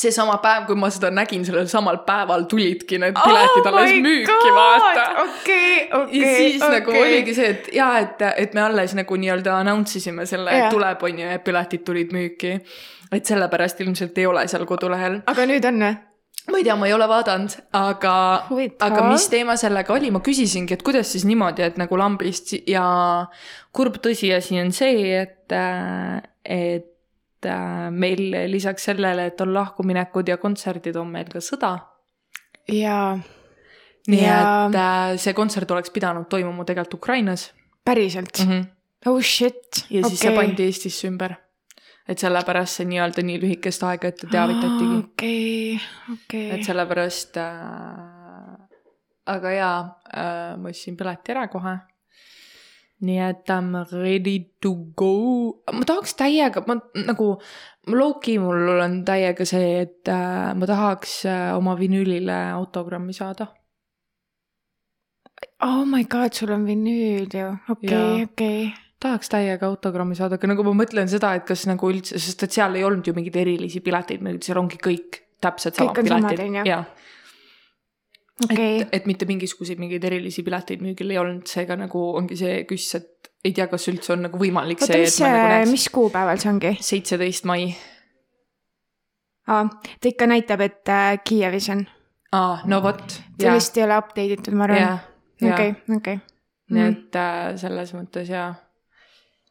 seesama 0.00 0.36
päev, 0.42 0.66
kui 0.68 0.78
ma 0.78 0.90
seda 0.92 1.10
nägin, 1.12 1.44
sellel 1.46 1.68
samal 1.70 2.00
päeval 2.06 2.46
tulidki 2.50 2.98
need 3.02 3.16
piletid 3.18 3.66
Oh 3.66 3.72
alles 3.72 3.96
müüki, 4.04 4.52
vaata 4.56 5.06
okei, 5.24 5.72
okei. 5.92 6.20
ja 6.20 6.36
siis 6.36 6.62
okay. 6.62 6.78
nagu 6.78 6.94
oligi 6.94 7.34
see, 7.36 7.50
et 7.56 7.72
jaa, 7.74 7.90
et, 8.04 8.22
et 8.44 8.54
me 8.56 8.64
alles 8.64 8.94
nagu 8.98 9.18
nii-öelda 9.24 9.58
announce 9.60 9.98
isime 9.98 10.26
selle, 10.30 10.52
et 10.52 10.66
Jah. 10.66 10.70
tuleb, 10.72 11.02
on 11.08 11.24
ju, 11.24 11.32
ja 11.34 11.40
piletid 11.44 11.84
tulid 11.86 12.14
müüki. 12.16 12.60
et 13.12 13.26
sellepärast 13.26 13.80
ilmselt 13.82 14.18
ei 14.18 14.26
ole 14.26 14.46
seal 14.48 14.64
kodulehel. 14.66 15.20
aga 15.26 15.48
nüüd 15.50 15.66
on 15.68 15.84
või? 15.84 16.09
Ma 16.48 16.58
ei 16.58 16.64
tea, 16.64 16.76
ma 16.76 16.86
ei 16.88 16.94
ole 16.96 17.06
vaadanud, 17.10 17.56
aga, 17.76 18.14
aga 18.86 19.02
mis 19.10 19.26
teema 19.32 19.56
sellega 19.60 19.92
oli, 19.94 20.10
ma 20.14 20.22
küsisingi, 20.24 20.74
et 20.74 20.82
kuidas 20.86 21.12
siis 21.12 21.26
niimoodi, 21.28 21.62
et 21.66 21.76
nagu 21.80 21.98
lambist 22.00 22.54
ja 22.66 22.84
kurb 23.76 24.00
tõsiasi 24.02 24.58
on 24.62 24.72
see, 24.74 25.20
et, 25.20 25.52
et 26.44 27.46
äh, 27.46 27.86
meil 27.92 28.24
lisaks 28.50 28.88
sellele, 28.90 29.28
et 29.30 29.44
on 29.44 29.54
lahkuminekud 29.54 30.32
ja 30.32 30.40
kontserdid, 30.40 30.96
on 30.96 31.12
meil 31.12 31.28
ka 31.30 31.44
sõda 31.44 31.76
jaa, 32.70 33.18
nii 34.08 34.22
Ja- 34.24 34.66
et 34.68 34.74
äh, 34.74 35.18
see 35.18 35.34
kontsert 35.34 35.70
oleks 35.70 35.90
pidanud 35.90 36.28
toimuma 36.28 36.64
tegelikult 36.64 36.94
Ukrainas 36.94 37.50
päriselt 37.84 38.38
mm. 38.38 38.50
-hmm. 38.50 38.66
oh 39.06 39.20
shit. 39.22 39.86
ja 39.90 40.08
siis 40.08 40.20
see 40.20 40.34
pandi 40.34 40.62
Eestisse 40.62 41.08
ümber. 41.08 41.34
Et 42.10 42.18
sellepärast 42.18 42.80
see 42.80 42.88
nii-öelda 42.90 43.22
nii 43.26 43.38
lühikest 43.44 43.84
aega 43.86 44.10
ette 44.10 44.28
teavitatigi. 44.30 44.96
okei, 45.04 45.76
okei 46.14 46.48
et. 46.56 46.64
sellepärast 46.66 47.38
äh,, 47.38 48.56
aga 49.30 49.54
jaa 49.54 49.78
äh,, 50.10 50.58
ma 50.58 50.72
ostsin 50.74 50.98
pileti 50.98 51.34
ära 51.36 51.46
kohe. 51.52 51.76
nii 53.06 53.20
et 53.28 53.48
I 53.48 53.60
m 53.62 53.78
ready 53.92 54.36
to 54.60 54.74
go. 54.96 55.12
ma 55.72 55.86
tahaks 55.86 56.16
täiega, 56.18 56.64
ma 56.66 56.80
nagu, 57.06 57.30
low-key 57.86 58.36
mul 58.42 58.82
on 58.82 59.00
täiega 59.06 59.46
see, 59.48 59.70
et 59.86 60.10
äh, 60.10 60.50
ma 60.58 60.68
tahaks 60.68 61.22
äh, 61.30 61.54
oma 61.56 61.78
vinüülile 61.78 62.42
autogrammi 62.58 63.14
saada. 63.14 63.52
oh 65.62 65.84
my 65.86 66.04
god, 66.04 66.34
sul 66.34 66.52
on 66.58 66.66
vinüül 66.66 67.30
ju, 67.32 67.50
okei, 67.68 68.24
okei. 68.26 68.89
Tahaks 69.00 69.32
täiega 69.32 69.68
autogrammi 69.70 70.18
saada, 70.18 70.36
aga 70.36 70.50
nagu 70.50 70.64
ma 70.66 70.74
mõtlen 70.82 71.08
seda, 71.10 71.32
et 71.38 71.46
kas 71.48 71.64
nagu 71.70 71.90
üldse, 71.90 72.20
sest 72.20 72.44
et 72.46 72.56
seal 72.58 72.76
ei 72.76 72.84
olnud 72.86 73.06
ju 73.06 73.14
mingeid 73.16 73.38
erilisi 73.42 73.80
pileteid, 73.84 74.24
seal 74.44 74.60
ongi 74.60 74.80
kõik 74.80 75.22
täpselt 75.40 75.78
Kõik 75.80 76.02
samad 76.04 76.34
piletid 76.36 76.68
jaa, 76.68 76.82
okei, 78.44 78.82
et, 78.82 78.92
et 79.00 79.08
mitte 79.08 79.28
mingisuguseid 79.28 79.80
mingeid 79.80 80.04
erilisi 80.04 80.44
pileteid 80.46 80.84
müügil 80.84 81.14
ei 81.14 81.20
olnud, 81.20 81.46
seega 81.48 81.76
nagu 81.80 82.02
ongi 82.18 82.38
see 82.40 82.62
küss, 82.68 82.96
et 82.98 83.30
ei 83.44 83.54
tea, 83.56 83.66
kas 83.70 83.88
üldse 83.92 84.14
on 84.14 84.26
nagu 84.26 84.40
võimalik 84.40 84.82
oota, 84.84 84.92
see, 84.92 85.06
mis 85.06 85.16
et 85.16 85.24
ma 85.24 85.32
nagu 85.32 85.52
näeks 85.54 85.74
mis 85.74 85.86
kuupäeval 85.94 86.42
see 86.42 86.52
ongi? 86.52 86.72
seitseteist 86.90 87.48
mai. 87.48 87.70
aa, 89.48 89.62
ta 89.68 90.12
ikka 90.12 90.28
näitab, 90.30 90.64
et 90.66 90.92
äh, 90.92 91.12
Kiievis 91.24 91.70
on. 91.72 91.86
aa, 92.36 92.58
no 92.70 92.82
vot. 92.84 93.20
see 93.40 93.54
vist 93.56 93.80
ei 93.80 93.86
ole 93.86 94.00
update 94.00 94.40
itud, 94.40 94.56
ma 94.56 94.68
arvan. 94.68 94.98
okei, 95.40 95.76
okei. 95.96 96.20
nii 96.76 96.90
et 96.90 97.20
äh, 97.20 97.38
selles 97.60 97.96
mõttes 97.96 98.28
jaa. 98.32 98.50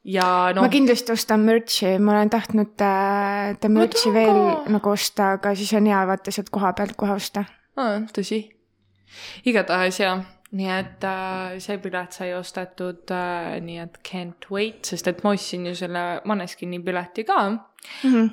Ja 0.08 0.26
no. 0.54 0.62
noh 0.62 0.68
ma, 0.68 0.72
kindlasti 0.72 1.14
ostan 1.14 1.44
merch'i, 1.48 1.98
ma 2.00 2.16
olen 2.18 2.32
tahtnud 2.32 2.84
äh, 2.86 3.54
ta 3.60 3.72
Ma 3.72 3.86
tahan 3.92 4.16
veel 4.16 4.42
nagu 4.76 4.94
osta, 4.94 5.36
aga 5.38 5.54
siis 5.58 5.74
on 5.78 5.90
hea 5.92 6.02
vaata 6.08 6.34
sealt 6.34 6.52
koha 6.54 6.74
pealt 6.78 6.96
kohe 7.00 7.18
osta. 7.18 7.46
tõsi. 8.16 8.44
igatahes 9.50 10.00
jaa, 10.00 10.18
nii 10.56 10.70
et 10.74 11.04
äh, 11.08 11.58
see 11.62 11.78
pilet 11.84 12.16
sai 12.16 12.32
ostetud 12.38 13.12
äh,, 13.12 13.58
nii 13.64 13.82
et 13.84 14.00
can't 14.06 14.48
wait, 14.54 14.82
sest 14.86 15.12
et 15.12 15.24
ma 15.26 15.36
ostsin 15.36 15.68
ju 15.70 15.76
selle 15.76 16.06
Maneskini 16.30 16.80
pileti 16.84 17.28
ka, 17.28 17.42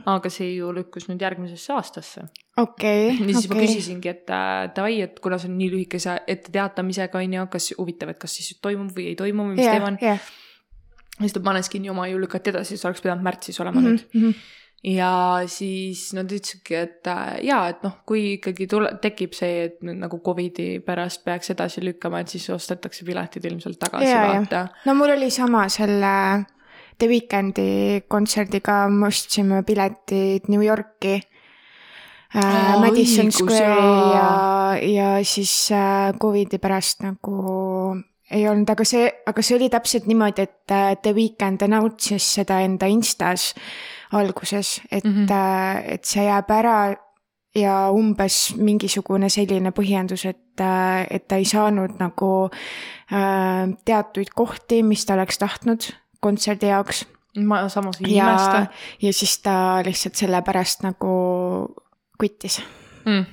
aga 0.07 0.33
see 0.33 0.55
ju 0.55 0.71
lükkus 0.75 1.11
nüüd 1.11 1.23
järgmisesse 1.23 1.75
aastasse. 1.75 2.29
okei, 2.63 3.11
ja 3.19 3.27
siis 3.27 3.51
ma 3.51 3.59
okei. 3.59 3.67
küsisingi, 3.67 4.15
et 4.15 4.31
äh, 4.31 4.71
davai, 4.77 5.01
et 5.03 5.19
kuna 5.21 5.43
see 5.43 5.51
on 5.51 5.59
nii 5.59 5.71
lühikese 5.75 6.21
etteteatamisega 6.27 7.27
on 7.27 7.39
ju, 7.41 7.47
kas 7.59 7.71
huvitav, 7.77 8.15
et 8.15 8.23
kas 8.23 8.39
siis 8.39 8.55
toimub 8.63 8.95
või 8.95 9.11
ei 9.11 9.19
toimu 9.19 9.51
või 9.51 9.59
mis 9.59 9.67
teema 9.67 9.91
on. 9.91 10.05
jah, 11.17 11.27
sest 11.27 11.41
et 11.41 11.47
Maneskini 11.47 11.91
oma 11.91 12.07
ju 12.11 12.21
lükati 12.21 12.53
edasi, 12.53 12.75
siis 12.75 12.87
oleks 12.89 13.03
pidanud 13.05 13.25
märtsis 13.25 13.61
olema 13.61 13.81
mm 13.81 13.87
-hmm. 13.87 14.15
nüüd. 14.15 14.35
ja 14.85 15.43
siis 15.47 16.13
nad 16.15 16.31
ütlesidki, 16.31 16.75
et 16.75 17.07
äh, 17.07 17.45
jaa, 17.45 17.69
et 17.69 17.83
noh, 17.83 17.93
kui 18.07 18.35
ikkagi 18.35 18.67
tule, 18.67 18.91
tekib 19.03 19.33
see, 19.33 19.65
et 19.65 19.81
nüüd 19.83 19.99
nagu 19.99 20.21
Covidi 20.21 20.81
pärast 20.81 21.25
peaks 21.25 21.51
edasi 21.51 21.85
lükkama, 21.85 22.21
et 22.21 22.29
siis 22.29 22.51
ostetakse 22.51 23.05
piletid 23.05 23.45
ilmselt 23.45 23.79
tagasi 23.79 24.13
vaata. 24.13 24.69
no 24.85 24.95
mul 24.95 25.11
oli 25.17 25.31
sama 25.31 25.69
selle 25.69 26.45
The 26.99 27.09
Weekndi 27.09 28.03
kontserdiga, 28.09 28.89
me 28.89 29.07
ostsime 29.07 29.63
piletid 29.63 30.49
New 30.49 30.63
Yorki 30.65 31.21
äh, 32.35 32.81
Madison 32.81 33.27
õigus, 33.27 33.41
Square'i 33.41 34.13
ja 34.13 34.17
jaa., 34.17 34.77
ja 34.77 35.25
siis 35.25 35.73
äh, 35.73 36.13
Covidi 36.21 36.59
pärast 36.59 37.03
nagu 37.03 37.97
ei 38.31 38.49
olnud, 38.49 38.69
aga 38.71 38.85
see, 38.85 39.07
aga 39.27 39.43
see 39.45 39.57
oli 39.59 39.69
täpselt 39.71 40.07
niimoodi, 40.11 40.47
et 40.47 40.75
äh, 40.75 40.95
The 41.03 41.15
Weeknd 41.15 41.63
announce'is 41.63 42.27
seda 42.41 42.61
enda 42.65 42.89
Instas 42.91 43.55
alguses, 44.13 44.81
et 44.91 45.05
mm. 45.05 45.27
-hmm. 45.27 45.33
äh, 45.33 45.93
et 45.95 46.05
see 46.05 46.25
jääb 46.25 46.51
ära 46.51 46.95
ja 47.55 47.91
umbes 47.91 48.55
mingisugune 48.57 49.29
selline 49.29 49.71
põhjendus, 49.73 50.27
et, 50.29 50.61
et 51.11 51.29
ta 51.29 51.37
ei 51.37 51.45
saanud 51.45 51.99
nagu 51.99 52.51
äh, 53.13 53.77
teatuid 53.85 54.35
kohti, 54.35 54.83
mis 54.83 55.07
ta 55.07 55.15
oleks 55.15 55.39
tahtnud 55.39 55.93
kontserdi 56.21 56.67
jaoks 56.67 57.07
ma 57.45 57.69
samas 57.69 58.01
ei 58.01 58.17
ja 58.17 58.29
imesta., 58.29 58.67
ja 59.03 59.13
siis 59.13 59.39
ta 59.39 59.83
lihtsalt 59.85 60.15
sellepärast 60.15 60.83
nagu 60.83 61.15
kuttis. 62.19 62.63
Mm. 63.05 63.27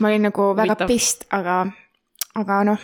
ma 0.00 0.08
olin 0.08 0.22
nagu 0.22 0.56
väga 0.56 0.72
Huvitav. 0.72 0.88
pist, 0.88 1.24
aga, 1.30 1.66
aga 2.34 2.64
noh, 2.64 2.78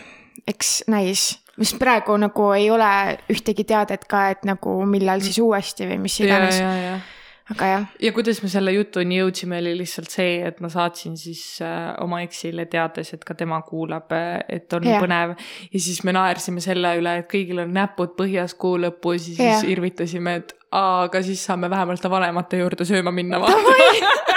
eks 0.46 0.82
näis, 0.90 1.28
mis 1.58 1.74
praegu 1.78 2.16
nagu 2.20 2.50
ei 2.56 2.70
ole 2.70 2.88
ühtegi 3.32 3.66
teadet 3.68 4.06
ka, 4.10 4.28
et 4.34 4.44
nagu 4.48 4.80
millal 4.88 5.22
siis 5.24 5.40
uuesti 5.42 5.88
või 5.88 6.02
mis 6.06 6.18
iganes. 6.22 6.60
aga 7.48 7.70
jah. 7.70 7.86
ja 8.04 8.12
kuidas 8.12 8.42
me 8.44 8.50
selle 8.52 8.74
jutuni 8.76 9.18
jõudsime, 9.22 9.58
oli 9.62 9.72
lihtsalt 9.80 10.12
see, 10.12 10.36
et 10.44 10.60
ma 10.60 10.68
saatsin 10.72 11.16
siis 11.16 11.62
äh, 11.64 11.94
oma 12.04 12.20
eksile 12.26 12.68
teades, 12.68 13.14
et 13.16 13.24
ka 13.24 13.34
tema 13.34 13.62
kuulab, 13.64 14.12
äh, 14.12 14.42
et 14.58 14.72
on 14.76 14.84
ja. 14.84 15.00
põnev. 15.02 15.34
ja 15.72 15.80
siis 15.80 16.02
me 16.04 16.12
naersime 16.16 16.60
selle 16.64 16.94
üle, 17.00 17.18
et 17.22 17.30
kõigil 17.30 17.64
on 17.64 17.72
näpud 17.74 18.14
põhjas 18.20 18.54
kuu 18.54 18.76
lõpus 18.84 19.32
ja 19.32 19.34
siis 19.34 19.64
ja. 19.64 19.72
irvitasime, 19.72 20.36
et 20.42 20.54
aga 20.70 21.22
siis 21.24 21.44
saame 21.48 21.70
vähemalt 21.70 22.04
vanemate 22.10 22.60
juurde 22.60 22.84
sööma 22.84 23.14
minna 23.14 23.40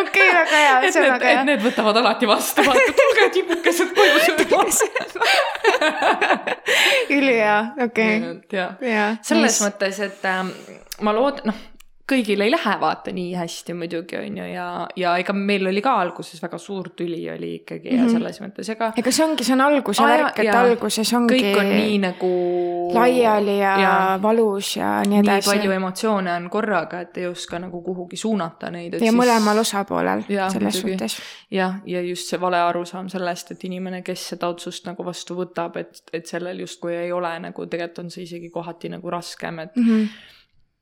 okei, 0.00 0.26
väga 0.32 0.62
hea, 0.62 0.90
see 0.90 1.02
on 1.02 1.12
väga 1.14 1.30
hea. 1.32 1.44
need 1.50 1.62
võtavad 1.64 2.00
alati 2.02 2.28
vastu, 2.30 2.64
vaata, 2.66 2.96
tulge 3.00 3.28
tibukesed 3.36 3.94
koju 3.96 4.18
sööma. 4.26 5.30
ülihea, 7.16 7.56
okei. 7.86 8.18
selles 9.26 9.62
mõttes, 9.64 10.02
et 10.08 10.28
äh, 10.28 10.44
ma 11.00 11.16
loodan, 11.16 11.52
noh 11.52 11.64
kõigil 12.06 12.42
ei 12.44 12.50
lähe 12.52 12.72
vaata 12.78 13.10
nii 13.14 13.32
hästi 13.34 13.74
muidugi 13.74 14.16
on 14.20 14.36
ju 14.38 14.44
ja, 14.46 14.66
ja 14.96 15.14
ega 15.18 15.34
meil 15.34 15.66
oli 15.66 15.80
ka 15.82 15.96
alguses 16.04 16.38
väga 16.42 16.58
suur 16.62 16.92
tüli 16.94 17.18
oli 17.32 17.48
ikkagi 17.56 17.90
mm 17.90 17.94
-hmm. 17.94 17.98
ja 17.98 18.04
mhm. 18.04 18.12
selles 18.12 18.40
mõttes 18.40 18.70
ega. 18.70 18.92
ega 18.96 19.12
see 19.12 19.24
ongi, 19.24 19.44
see 19.44 19.54
on 19.54 19.60
alguse 19.60 20.04
Aja, 20.04 20.18
värk, 20.18 20.38
et 20.38 20.46
ja, 20.46 20.60
alguses 20.60 21.12
ongi. 21.18 21.34
kõik 21.34 21.58
on 21.60 21.70
nii 21.70 21.98
nagu. 21.98 22.30
laiali 22.94 23.58
ja, 23.58 23.72
ja 23.80 24.18
valus 24.22 24.76
ja 24.76 25.02
nii 25.06 25.18
edasi. 25.18 25.50
nii 25.50 25.56
palju 25.56 25.72
emotsioone 25.78 26.34
on 26.34 26.50
korraga, 26.50 27.00
et 27.00 27.16
ei 27.16 27.26
oska 27.26 27.58
nagu 27.58 27.82
kuhugi 27.82 28.16
suunata 28.16 28.70
neid. 28.70 28.92
ja 28.92 28.98
siis... 29.00 29.14
mõlemal 29.14 29.58
osapoolel 29.58 30.22
ja, 30.28 30.50
selles 30.50 30.82
muidugi. 30.82 31.08
suhtes. 31.08 31.18
jah, 31.50 31.74
ja 31.86 32.00
just 32.00 32.30
see 32.30 32.40
vale 32.40 32.60
arusaam 32.60 33.08
sellest, 33.08 33.50
et 33.50 33.64
inimene, 33.64 34.02
kes 34.02 34.28
seda 34.28 34.48
otsust 34.48 34.86
nagu 34.86 35.04
vastu 35.04 35.34
võtab, 35.34 35.76
et, 35.76 36.02
et 36.12 36.26
sellel 36.26 36.60
justkui 36.60 36.94
ei 36.94 37.12
ole 37.12 37.38
nagu 37.38 37.66
tegelikult 37.66 37.98
on 37.98 38.10
see 38.10 38.22
isegi 38.22 38.50
kohati 38.50 38.88
nagu 38.88 39.10
raskem, 39.10 39.58
et 39.58 39.76
mm. 39.76 39.84
-hmm 39.84 40.34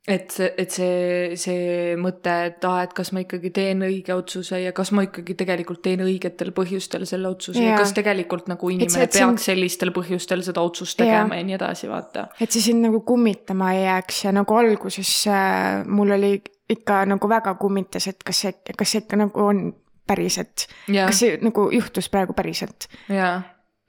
et 0.04 0.34
et 0.58 0.68
see, 0.68 1.36
see 1.40 1.94
mõte, 1.96 2.32
et 2.50 2.64
aa, 2.68 2.82
et 2.84 2.92
kas 2.96 3.10
ma 3.16 3.22
ikkagi 3.24 3.50
teen 3.56 3.84
õige 3.86 4.12
otsuse 4.12 4.58
ja 4.60 4.72
kas 4.76 4.92
ma 4.92 5.06
ikkagi 5.06 5.36
tegelikult 5.40 5.80
teen 5.86 6.02
õigetel 6.04 6.50
põhjustel 6.56 7.06
selle 7.08 7.30
otsuse 7.32 7.62
ja, 7.62 7.72
ja 7.72 7.78
kas 7.80 7.94
tegelikult 7.96 8.50
nagu 8.52 8.68
inimene 8.68 8.92
see, 8.92 9.06
peaks 9.06 9.20
sind... 9.22 9.40
sellistel 9.46 9.94
põhjustel 9.96 10.44
seda 10.44 10.64
otsust 10.64 10.98
tegema 11.00 11.38
ja, 11.38 11.40
ja 11.40 11.48
nii 11.48 11.56
edasi, 11.56 11.88
vaata. 11.88 12.26
et 12.36 12.52
see 12.52 12.66
sind 12.66 12.84
nagu 12.84 13.00
kummitama 13.08 13.72
ei 13.72 13.86
jääks 13.86 14.26
ja 14.26 14.34
nagu 14.36 14.60
alguses 14.60 15.14
äh, 15.32 15.80
mul 15.88 16.12
oli 16.18 16.34
ikka 16.74 17.00
nagu 17.08 17.28
väga 17.28 17.56
kummitas, 17.60 18.10
et 18.12 18.20
kas 18.24 18.44
see, 18.44 18.52
kas 18.76 18.92
see 18.92 19.04
ikka 19.04 19.20
nagu 19.24 19.48
on 19.48 19.66
päriselt, 20.04 20.68
kas 20.92 21.20
see 21.22 21.40
nagu 21.40 21.66
juhtus 21.72 22.10
praegu 22.12 22.36
päriselt. 22.36 22.88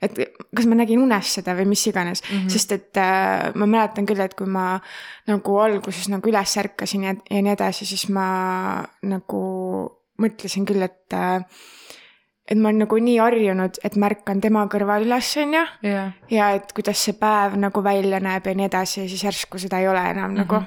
Et 0.03 0.17
kas 0.55 0.67
ma 0.67 0.75
nägin 0.75 1.01
unes 1.01 1.35
seda 1.37 1.55
või 1.57 1.69
mis 1.71 1.85
iganes 1.87 2.21
mm, 2.23 2.35
-hmm. 2.35 2.49
sest 2.51 2.71
et 2.75 2.97
äh, 2.97 3.51
ma 3.55 3.65
mäletan 3.65 4.05
küll, 4.05 4.19
et 4.21 4.35
kui 4.35 4.47
ma 4.47 4.79
nagu 5.27 5.59
alguses 5.61 6.09
nagu 6.11 6.29
üles 6.29 6.57
ärkasin 6.57 7.07
ja, 7.07 7.15
ja 7.29 7.41
nii 7.41 7.53
edasi, 7.55 7.85
siis 7.85 8.09
ma 8.09 8.83
nagu 9.03 9.41
mõtlesin 10.21 10.67
küll, 10.67 10.83
et 10.83 11.13
äh, 11.13 11.41
et 12.45 12.57
ma 12.57 12.69
olen 12.69 12.83
nagu 12.83 12.97
nii 13.01 13.17
harjunud, 13.17 13.79
et 13.83 13.95
ma 13.97 14.09
ärkan 14.11 14.41
tema 14.41 14.67
kõrval 14.69 15.05
üles, 15.07 15.31
on 15.41 15.53
ju. 15.57 15.65
ja 16.29 16.51
et 16.53 16.73
kuidas 16.77 17.01
see 17.07 17.17
päev 17.17 17.57
nagu 17.57 17.83
välja 17.83 18.19
näeb 18.21 18.45
ja 18.45 18.53
nii 18.53 18.67
edasi 18.69 19.01
ja 19.01 19.07
siis 19.09 19.23
järsku 19.23 19.61
seda 19.61 19.79
ei 19.81 19.87
ole 19.87 20.03
enam 20.11 20.31
mm 20.31 20.37
-hmm. 20.37 20.45
nagu 20.45 20.61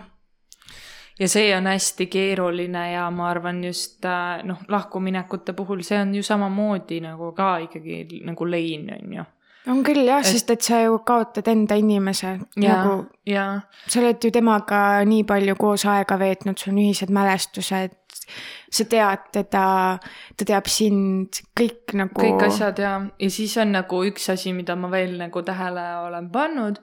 ja 1.19 1.29
see 1.29 1.57
on 1.57 1.67
hästi 1.67 2.07
keeruline 2.07 2.85
ja 2.93 3.09
ma 3.11 3.31
arvan 3.31 3.65
just 3.65 4.05
äh, 4.05 4.45
noh, 4.47 4.61
lahkuminekute 4.69 5.53
puhul 5.53 5.83
see 5.83 5.99
on 6.01 6.15
ju 6.15 6.23
samamoodi 6.23 7.01
nagu 7.05 7.33
ka 7.33 7.57
ikkagi 7.67 8.23
nagu 8.25 8.51
lein, 8.51 8.89
on 8.95 9.19
ju. 9.19 9.27
On 9.69 9.83
küll 9.85 10.07
jah 10.07 10.23
et..., 10.23 10.31
sest 10.31 10.51
et 10.55 10.65
sa 10.65 10.81
ju 10.81 11.01
kaotad 11.05 11.49
enda 11.51 11.77
inimese 11.77 12.39
ja, 12.57 12.79
nagu, 12.79 13.03
sa 13.87 14.01
oled 14.01 14.25
ju 14.25 14.31
temaga 14.33 15.03
nii 15.05 15.27
palju 15.29 15.57
koos 15.61 15.85
aega 15.91 16.17
veetnud, 16.21 16.57
sul 16.57 16.73
on 16.73 16.81
ühised 16.87 17.13
mälestused, 17.13 17.99
sa 18.71 18.87
tead 18.89 19.29
teda, 19.35 19.67
ta 20.39 20.49
teab 20.49 20.71
sind, 20.73 21.43
kõik 21.59 21.97
nagu. 21.99 22.17
kõik 22.17 22.47
asjad 22.49 22.81
ja, 22.81 22.95
ja 23.21 23.31
siis 23.33 23.57
on 23.61 23.75
nagu 23.77 24.03
üks 24.09 24.31
asi, 24.33 24.55
mida 24.57 24.79
ma 24.79 24.93
veel 24.95 25.19
nagu 25.21 25.45
tähele 25.45 25.89
olen 26.07 26.31
pannud 26.33 26.81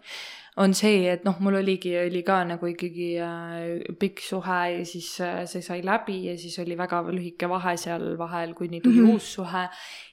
on 0.57 0.73
see, 0.73 1.03
et 1.11 1.25
noh, 1.27 1.35
mul 1.43 1.57
oligi, 1.59 1.91
oli 1.99 2.21
ka 2.23 2.37
nagu 2.47 2.69
ikkagi 2.69 3.09
äh, 3.19 3.95
pikk 3.99 4.21
suhe 4.23 4.59
ja 4.71 4.85
siis 4.87 5.09
äh, 5.23 5.41
see 5.51 5.63
sai 5.65 5.81
läbi 5.83 6.15
ja 6.29 6.37
siis 6.39 6.55
oli 6.63 6.77
väga 6.79 7.01
lühike 7.09 7.49
vahe 7.51 7.75
seal 7.79 8.13
vahel, 8.19 8.53
kuni 8.55 8.79
tuli 8.79 9.01
mm 9.01 9.05
-hmm. 9.05 9.13
uus 9.13 9.33
suhe. 9.33 9.65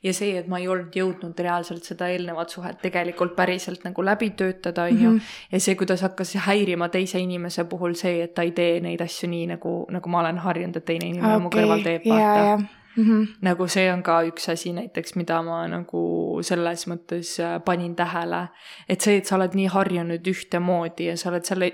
ja 0.03 0.15
see, 0.15 0.37
et 0.39 0.49
ma 0.49 0.59
ei 0.59 0.69
olnud 0.69 0.91
jõudnud 0.99 1.39
reaalselt 1.39 1.85
seda 1.85 2.09
eelnevat 2.11 2.51
suhet 2.51 2.83
tegelikult 2.83 3.37
päriselt 3.37 3.85
nagu 3.85 4.03
läbi 4.05 4.31
töötada, 4.31 4.83
on 4.83 5.03
ju. 5.03 5.11
Mhm. 5.11 5.33
ja 5.53 5.61
see, 5.61 5.75
kuidas 5.75 6.03
hakkas 6.03 6.35
häirima 6.35 6.89
teise 6.89 7.19
inimese 7.19 7.65
puhul 7.65 7.95
see, 7.95 8.23
et 8.23 8.35
ta 8.35 8.43
ei 8.43 8.51
tee 8.51 8.81
neid 8.81 9.01
asju 9.01 9.31
nii 9.31 9.47
nagu, 9.47 9.87
nagu 9.91 10.09
ma 10.09 10.21
olen 10.21 10.39
harjunud, 10.39 10.77
et 10.77 10.85
teine 10.85 11.07
inimene 11.07 11.37
okay. 11.37 11.43
mu 11.43 11.51
kõrval 11.51 11.83
teeb, 11.83 12.03
vaata 12.09 12.82
Mm 12.97 13.05
-hmm. 13.05 13.27
nagu 13.41 13.69
see 13.69 13.93
on 13.93 14.03
ka 14.03 14.23
üks 14.23 14.49
asi 14.53 14.73
näiteks, 14.73 15.15
mida 15.17 15.43
ma 15.43 15.67
nagu 15.69 16.39
selles 16.43 16.87
mõttes 16.87 17.41
äh, 17.41 17.61
panin 17.65 17.95
tähele. 17.97 18.49
et 18.89 19.01
see, 19.01 19.17
et 19.17 19.27
sa 19.27 19.37
oled 19.37 19.55
nii 19.55 19.67
harjunud 19.67 20.27
ühtemoodi 20.27 21.07
ja 21.07 21.17
sa 21.17 21.31
oled 21.31 21.45
selle, 21.45 21.73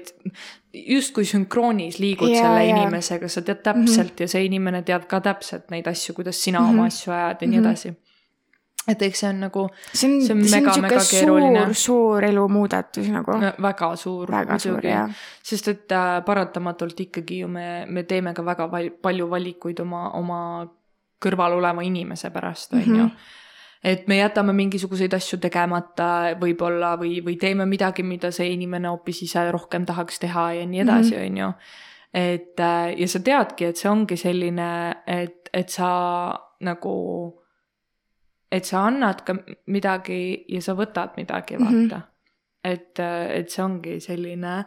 justkui 0.72 1.24
sünkroonis 1.24 1.98
liigud 1.98 2.28
yeah, 2.28 2.42
selle 2.42 2.64
yeah. 2.64 2.78
inimesega, 2.78 3.28
sa 3.28 3.42
tead 3.42 3.62
täpselt 3.62 4.10
mm 4.10 4.14
-hmm. 4.16 4.20
ja 4.20 4.28
see 4.28 4.44
inimene 4.44 4.82
teab 4.82 5.06
ka 5.08 5.20
täpselt 5.20 5.70
neid 5.70 5.86
asju, 5.86 6.14
kuidas 6.14 6.44
sina 6.44 6.60
mm 6.60 6.66
-hmm. 6.66 6.70
oma 6.70 6.84
asju 6.84 7.12
ajad 7.12 7.36
ja 7.40 7.48
nii 7.48 7.58
mhm. 7.58 7.66
edasi 7.66 7.94
et 8.88 9.02
eks 9.02 9.20
see 9.20 9.28
on 9.28 9.40
nagu, 9.44 9.64
see 9.92 10.08
on, 10.08 10.16
see 10.24 10.34
on 10.34 10.40
mega-mega 10.44 11.02
keeruline. 11.10 11.64
suur, 11.66 11.74
suur 11.82 12.24
elumuudatus 12.24 13.10
nagu 13.12 13.36
no,. 13.42 13.52
väga 13.62 13.90
suur, 14.00 14.32
muidugi. 14.32 14.94
sest 15.44 15.68
et 15.74 15.92
äh, 15.92 16.24
paratamatult 16.24 17.00
ikkagi 17.00 17.42
ju 17.42 17.48
me, 17.52 17.84
me 17.86 18.04
teeme 18.08 18.34
ka 18.34 18.44
väga 18.44 18.68
val 18.72 18.90
palju 19.02 19.28
valikuid 19.30 19.80
oma, 19.84 20.08
oma 20.18 20.40
kõrval 21.22 21.58
oleva 21.58 21.82
inimese 21.82 22.30
pärast, 22.30 22.72
on 22.72 22.84
ju. 22.86 23.04
Mhm. 23.04 23.34
et 23.84 24.08
me 24.08 24.16
jätame 24.18 24.52
mingisuguseid 24.52 25.12
asju 25.14 25.38
tegemata 25.38 26.34
võib-olla 26.40 26.96
või, 26.98 27.20
või 27.22 27.36
teeme 27.38 27.66
midagi, 27.66 28.02
mida 28.02 28.32
see 28.34 28.50
inimene 28.52 28.88
hoopis 28.88 29.22
ise 29.22 29.50
rohkem 29.54 29.86
tahaks 29.86 30.18
teha 30.18 30.52
ja 30.52 30.66
nii 30.66 30.80
edasi, 30.82 31.14
mhm. 31.14 31.24
on 31.26 31.36
ju. 31.36 31.52
et 32.14 32.60
äh, 32.60 32.94
ja 32.98 33.08
sa 33.08 33.20
teadki, 33.20 33.64
et 33.64 33.76
see 33.76 33.90
ongi 33.90 34.16
selline, 34.16 34.70
et, 35.06 35.50
et 35.52 35.70
sa 35.70 35.90
nagu, 36.60 36.94
et 38.50 38.64
sa 38.64 38.86
annad 38.86 39.22
ka 39.24 39.36
midagi 39.66 40.44
ja 40.48 40.62
sa 40.62 40.74
võtad 40.74 41.14
midagi, 41.16 41.58
vaata 41.58 41.72
mm. 41.72 41.90
-hmm. 41.90 42.02
et, 42.64 42.98
äh, 42.98 43.30
et 43.38 43.50
see 43.50 43.64
ongi 43.64 44.00
selline 44.00 44.64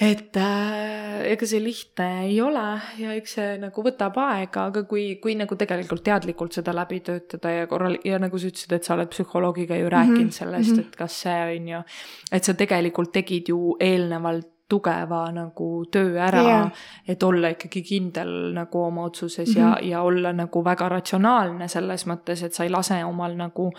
et 0.00 0.36
äh, 0.38 1.32
ega 1.32 1.46
see 1.50 1.58
lihtne 1.62 2.06
ei 2.28 2.36
ole 2.42 2.66
ja 3.00 3.14
eks 3.18 3.32
see 3.38 3.56
nagu 3.58 3.82
võtab 3.82 4.18
aega, 4.22 4.68
aga 4.70 4.84
kui, 4.90 5.16
kui 5.22 5.34
nagu 5.38 5.58
tegelikult 5.58 6.04
teadlikult 6.06 6.54
seda 6.54 6.74
läbi 6.76 7.00
töötada 7.06 7.50
ja 7.50 7.66
korral- 7.70 7.98
ja 8.06 8.20
nagu 8.22 8.38
sa 8.38 8.50
ütlesid, 8.50 8.76
et 8.76 8.86
sa 8.86 8.94
oled 8.94 9.10
psühholoogiga 9.10 9.80
ju 9.80 9.90
rääkinud 9.90 10.20
mm 10.20 10.28
-hmm. 10.28 10.38
sellest, 10.38 10.76
mhm. 10.76 10.86
et 10.86 10.96
kas 10.96 11.20
see 11.24 11.40
on 11.56 11.68
ju, 11.68 11.82
et 12.32 12.44
sa 12.44 12.54
tegelikult 12.54 13.12
tegid 13.12 13.48
ju 13.48 13.76
eelnevalt 13.80 14.54
tugeva 14.68 15.22
nagu 15.32 15.84
töö 15.90 16.18
ära 16.20 16.42
yeah., 16.42 16.72
et 17.08 17.22
olla 17.22 17.48
ikkagi 17.54 17.82
kindel 17.82 18.52
nagu 18.54 18.82
oma 18.82 19.04
otsuses 19.08 19.48
mm 19.48 19.54
-hmm. 19.54 19.60
ja, 19.60 19.70
mhm. 19.70 19.88
ja 19.90 20.02
olla 20.02 20.32
nagu 20.32 20.64
väga 20.64 20.88
ratsionaalne 20.88 21.68
selles 21.68 22.06
mõttes, 22.06 22.44
et 22.44 22.54
sa 22.54 22.64
ei 22.64 22.70
lase 22.70 23.04
omal 23.04 23.36
nagu 23.36 23.72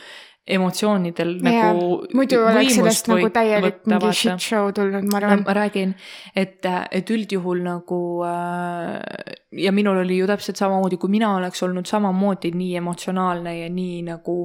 emotsioonidel 0.50 1.36
ja, 1.43 1.70
nagu. 1.70 2.02
muidu 2.18 2.41
oleks 2.41 2.76
sellest 2.80 3.10
nagu 3.12 3.30
täielik 3.34 3.80
mingi 3.89 4.12
shit 4.18 4.43
show 4.43 4.72
tulnud, 4.76 5.06
ma 5.12 5.22
arvan. 5.22 5.45
ma 5.45 5.56
räägin, 5.58 5.93
et, 6.36 6.66
et 6.66 7.14
üldjuhul 7.14 7.64
nagu 7.66 8.02
äh, 8.26 9.00
ja 9.66 9.74
minul 9.76 10.02
oli 10.04 10.20
ju 10.20 10.28
täpselt 10.30 10.60
samamoodi, 10.60 10.97
kui 10.97 11.14
mina 11.14 11.36
oleks 11.38 11.64
olnud 11.64 11.89
samamoodi 11.89 12.52
nii 12.58 12.76
emotsionaalne 12.82 13.58
ja 13.62 13.70
nii 13.74 14.04
nagu 14.10 14.38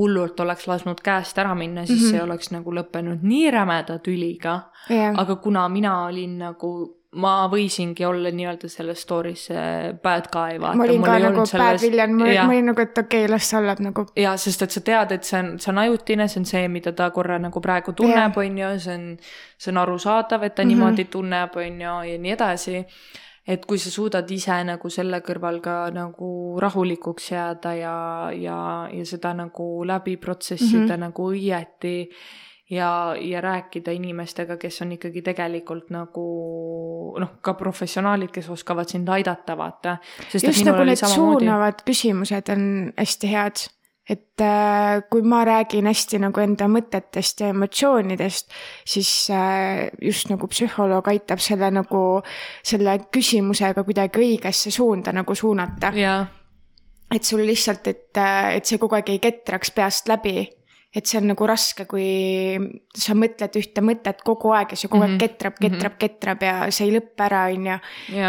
hullult 0.00 0.40
oleks 0.40 0.68
lasknud 0.68 1.00
käest 1.04 1.38
ära 1.38 1.54
minna, 1.54 1.84
siis 1.86 2.00
mm 2.00 2.06
-hmm. 2.06 2.10
see 2.10 2.22
oleks 2.22 2.50
nagu 2.50 2.72
lõppenud 2.72 3.22
nii 3.22 3.50
rämeda 3.50 3.98
tüliga 3.98 4.60
yeah.. 4.90 5.14
aga 5.16 5.36
kuna 5.36 5.68
mina 5.68 6.04
olin 6.04 6.38
nagu 6.38 6.99
ma 7.18 7.48
võisingi 7.50 8.04
olla 8.06 8.30
nii-öelda 8.30 8.68
selles 8.70 9.00
story's 9.02 9.48
see 9.48 9.94
bad 10.02 10.28
guy, 10.30 10.60
vaata. 10.62 10.78
ma 10.78 10.84
olin 10.86 11.02
ka 11.02 11.16
nagu 11.18 11.44
selles... 11.48 11.64
bad 11.64 11.82
villain, 11.82 12.12
ma 12.14 12.28
olin 12.44 12.68
nagu, 12.70 12.84
et 12.84 12.98
okei 12.98 13.24
okay,, 13.24 13.30
las 13.32 13.48
ta 13.50 13.58
olla 13.58 13.74
nagu. 13.82 14.04
jaa, 14.14 14.36
sest 14.38 14.62
et 14.66 14.76
sa 14.76 14.82
tead, 14.86 15.14
et 15.16 15.26
see 15.26 15.40
on, 15.40 15.48
see 15.58 15.72
on 15.72 15.80
ajutine, 15.82 16.28
see 16.30 16.40
on 16.42 16.46
see, 16.46 16.68
mida 16.70 16.92
ta 16.94 17.08
korra 17.14 17.40
nagu 17.42 17.62
praegu 17.64 17.96
tunneb, 17.98 18.38
on 18.38 18.60
ju, 18.62 18.68
see 18.84 18.94
on, 18.94 19.08
see 19.58 19.72
on 19.72 19.80
arusaadav, 19.82 20.44
et 20.46 20.54
ta 20.54 20.62
mm 20.62 20.68
-hmm. 20.68 20.76
niimoodi 20.76 21.08
tunneb, 21.10 21.56
on 21.58 21.82
ju, 21.86 21.96
ja 22.12 22.18
nii 22.26 22.36
edasi. 22.36 22.84
et 23.50 23.66
kui 23.66 23.78
sa 23.78 23.90
suudad 23.90 24.30
ise 24.30 24.62
nagu 24.64 24.90
selle 24.90 25.18
kõrval 25.26 25.60
ka 25.60 25.90
nagu 25.90 26.60
rahulikuks 26.60 27.30
jääda 27.32 27.74
ja, 27.74 28.30
ja, 28.30 28.88
ja 28.92 29.04
seda 29.04 29.34
nagu 29.34 29.84
läbi 29.84 30.16
protsessida 30.16 30.78
mm 30.78 30.90
-hmm. 30.90 31.00
nagu 31.00 31.32
õieti 31.32 32.10
ja, 32.70 33.16
ja 33.20 33.40
rääkida 33.40 33.92
inimestega, 33.92 34.56
kes 34.56 34.82
on 34.82 34.94
ikkagi 34.94 35.22
tegelikult 35.26 35.90
nagu 35.94 36.24
noh, 37.20 37.34
ka 37.42 37.54
professionaalid, 37.58 38.30
kes 38.34 38.50
oskavad 38.52 38.90
sind 38.90 39.08
aidata, 39.10 39.56
vaata. 39.58 39.98
just 40.32 40.64
nagu 40.64 40.84
need 40.86 41.00
samamoodi... 41.00 41.44
suunavad 41.44 41.84
küsimused 41.86 42.52
on 42.54 42.64
hästi 42.98 43.32
head. 43.32 43.66
et 44.10 44.42
äh, 44.42 45.02
kui 45.10 45.22
ma 45.22 45.44
räägin 45.46 45.86
hästi 45.86 46.18
nagu 46.18 46.40
enda 46.42 46.66
mõtetest 46.66 47.44
ja 47.44 47.50
emotsioonidest, 47.52 48.48
siis 48.86 49.10
äh, 49.30 49.90
just 50.02 50.30
nagu 50.30 50.48
psühholoog 50.50 51.10
aitab 51.12 51.38
selle 51.42 51.68
nagu, 51.70 52.22
selle 52.66 52.96
küsimusega 53.12 53.84
kuidagi 53.86 54.18
õigesse 54.18 54.72
suunda 54.74 55.14
nagu 55.14 55.34
suunata. 55.34 55.92
et 57.10 57.26
sul 57.26 57.42
lihtsalt, 57.46 57.86
et, 57.86 58.16
äh, 58.16 58.56
et 58.56 58.66
see 58.66 58.78
kogu 58.78 58.98
aeg 58.98 59.10
ei 59.10 59.22
ketraks 59.22 59.70
peast 59.74 60.10
läbi 60.10 60.48
et 60.94 61.06
see 61.06 61.20
on 61.20 61.28
nagu 61.30 61.46
raske, 61.46 61.84
kui 61.86 62.06
sa 62.98 63.14
mõtled 63.14 63.58
ühte 63.60 63.82
mõtet 63.84 64.24
kogu 64.26 64.50
aeg 64.56 64.72
ja 64.74 64.78
see 64.80 64.88
kogu 64.90 65.04
aeg 65.04 65.12
mm 65.12 65.18
-hmm. 65.18 65.26
ketrab, 65.28 65.58
ketrab 65.60 65.76
mm, 65.76 65.88
-hmm. 65.88 65.98
ketrab 65.98 66.42
ja 66.42 66.70
see 66.70 66.88
ei 66.88 66.96
lõppe 66.98 67.26
ära, 67.26 67.44
on 67.54 67.66
ju. 67.66 67.78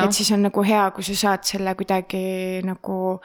et 0.05 0.13
siis 0.13 0.31
on 0.31 0.43
nagu 0.49 0.63
hea, 0.63 0.91
kui 0.91 1.03
sa 1.03 1.15
saad 1.15 1.43
selle 1.43 1.75
kuidagi 1.75 2.61
nagu 2.63 3.21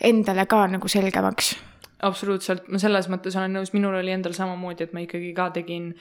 endale 0.00 0.46
ka 0.46 0.66
nagu 0.66 0.88
selgemaks 0.88 1.56
absoluutselt, 2.02 2.66
ma 2.72 2.80
selles 2.82 3.08
mõttes 3.12 3.36
olen 3.38 3.58
nõus, 3.58 3.72
minul 3.74 3.94
oli 3.98 4.12
endal 4.14 4.34
samamoodi, 4.36 4.88
et 4.88 4.96
ma 4.96 5.04
ikkagi 5.04 5.30
ka 5.36 5.50
tegin, 5.54 5.92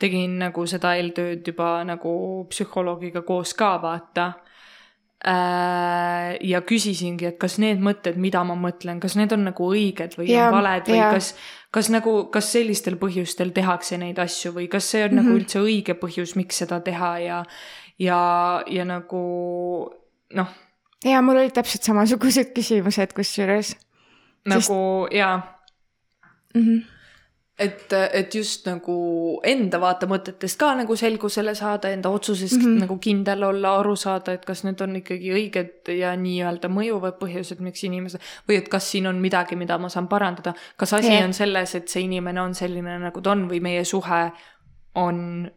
tegin 0.00 0.38
nagu 0.44 0.66
seda 0.70 0.94
eeltööd 0.98 1.46
juba 1.46 1.80
nagu 1.86 2.12
psühholoogiga 2.52 3.24
koos 3.26 3.54
ka 3.58 3.74
vaata 3.82 4.26
äh, 5.26 6.36
ja 6.46 6.62
küsisingi, 6.66 7.32
et 7.32 7.40
kas 7.42 7.58
need 7.62 7.82
mõtted, 7.82 8.20
mida 8.20 8.44
ma 8.46 8.56
mõtlen, 8.58 9.02
kas 9.02 9.18
need 9.18 9.34
on 9.36 9.48
nagu 9.50 9.72
õiged 9.74 10.16
või 10.20 10.30
ja, 10.30 10.48
on 10.48 10.60
valed 10.60 10.92
või 10.92 11.00
ja. 11.00 11.10
kas, 11.16 11.34
kas 11.70 11.90
nagu, 11.92 12.14
kas 12.34 12.52
sellistel 12.52 12.96
põhjustel 13.00 13.52
tehakse 13.54 13.98
neid 14.00 14.18
asju 14.18 14.54
või 14.56 14.68
kas 14.70 14.90
see 14.90 15.04
on 15.04 15.10
mm 15.10 15.18
-hmm. 15.18 15.22
nagu 15.22 15.28
mhm. 15.28 15.38
üldse 15.40 15.60
õige 15.60 15.94
põhjus, 16.00 16.36
miks 16.36 16.62
seda 16.62 16.80
teha 16.80 17.12
ja, 17.18 17.44
ja, 17.98 18.20
ja 18.66 18.84
nagu 18.84 19.22
noh. 20.34 20.54
ja 21.04 21.22
mul 21.22 21.42
olid 21.42 21.54
täpselt 21.54 21.82
samasugused 21.82 22.54
küsimused 22.54 23.12
kusjuures 23.14 23.76
nagu 24.46 24.60
Sest... 24.60 25.14
jaa 25.14 25.36
mm. 26.54 26.62
-hmm 26.62 26.99
et, 27.60 27.92
et 27.92 28.34
just 28.34 28.64
nagu 28.68 28.94
enda 29.46 29.80
vaatemõtetest 29.82 30.58
ka 30.60 30.70
nagu 30.78 30.96
selgusele 30.96 31.54
saada, 31.58 31.90
enda 31.92 32.08
otsusest 32.08 32.56
mm 32.56 32.64
-hmm. 32.64 32.80
nagu 32.84 32.96
kindel 32.98 33.44
olla, 33.44 33.74
aru 33.78 33.96
saada, 33.96 34.32
et 34.32 34.44
kas 34.44 34.64
need 34.64 34.80
on 34.80 34.96
ikkagi 34.96 35.32
õiged 35.36 35.92
ja 35.98 36.14
nii-öelda 36.16 36.70
mõjuvad 36.72 37.18
põhjused, 37.20 37.60
miks 37.60 37.84
inimesed 37.84 38.20
või 38.48 38.56
et 38.62 38.68
kas 38.68 38.90
siin 38.90 39.06
on 39.06 39.20
midagi, 39.20 39.56
mida 39.56 39.78
ma 39.78 39.88
saan 39.88 40.08
parandada. 40.08 40.54
kas 40.76 40.92
asi 40.92 41.12
yeah. 41.12 41.24
on 41.24 41.34
selles, 41.34 41.74
et 41.74 41.88
see 41.88 42.02
inimene 42.02 42.40
on 42.40 42.54
selline, 42.54 42.98
nagu 42.98 43.20
ta 43.20 43.30
on 43.30 43.48
või 43.50 43.60
meie 43.60 43.84
suhe 43.84 44.22
on 44.94 45.50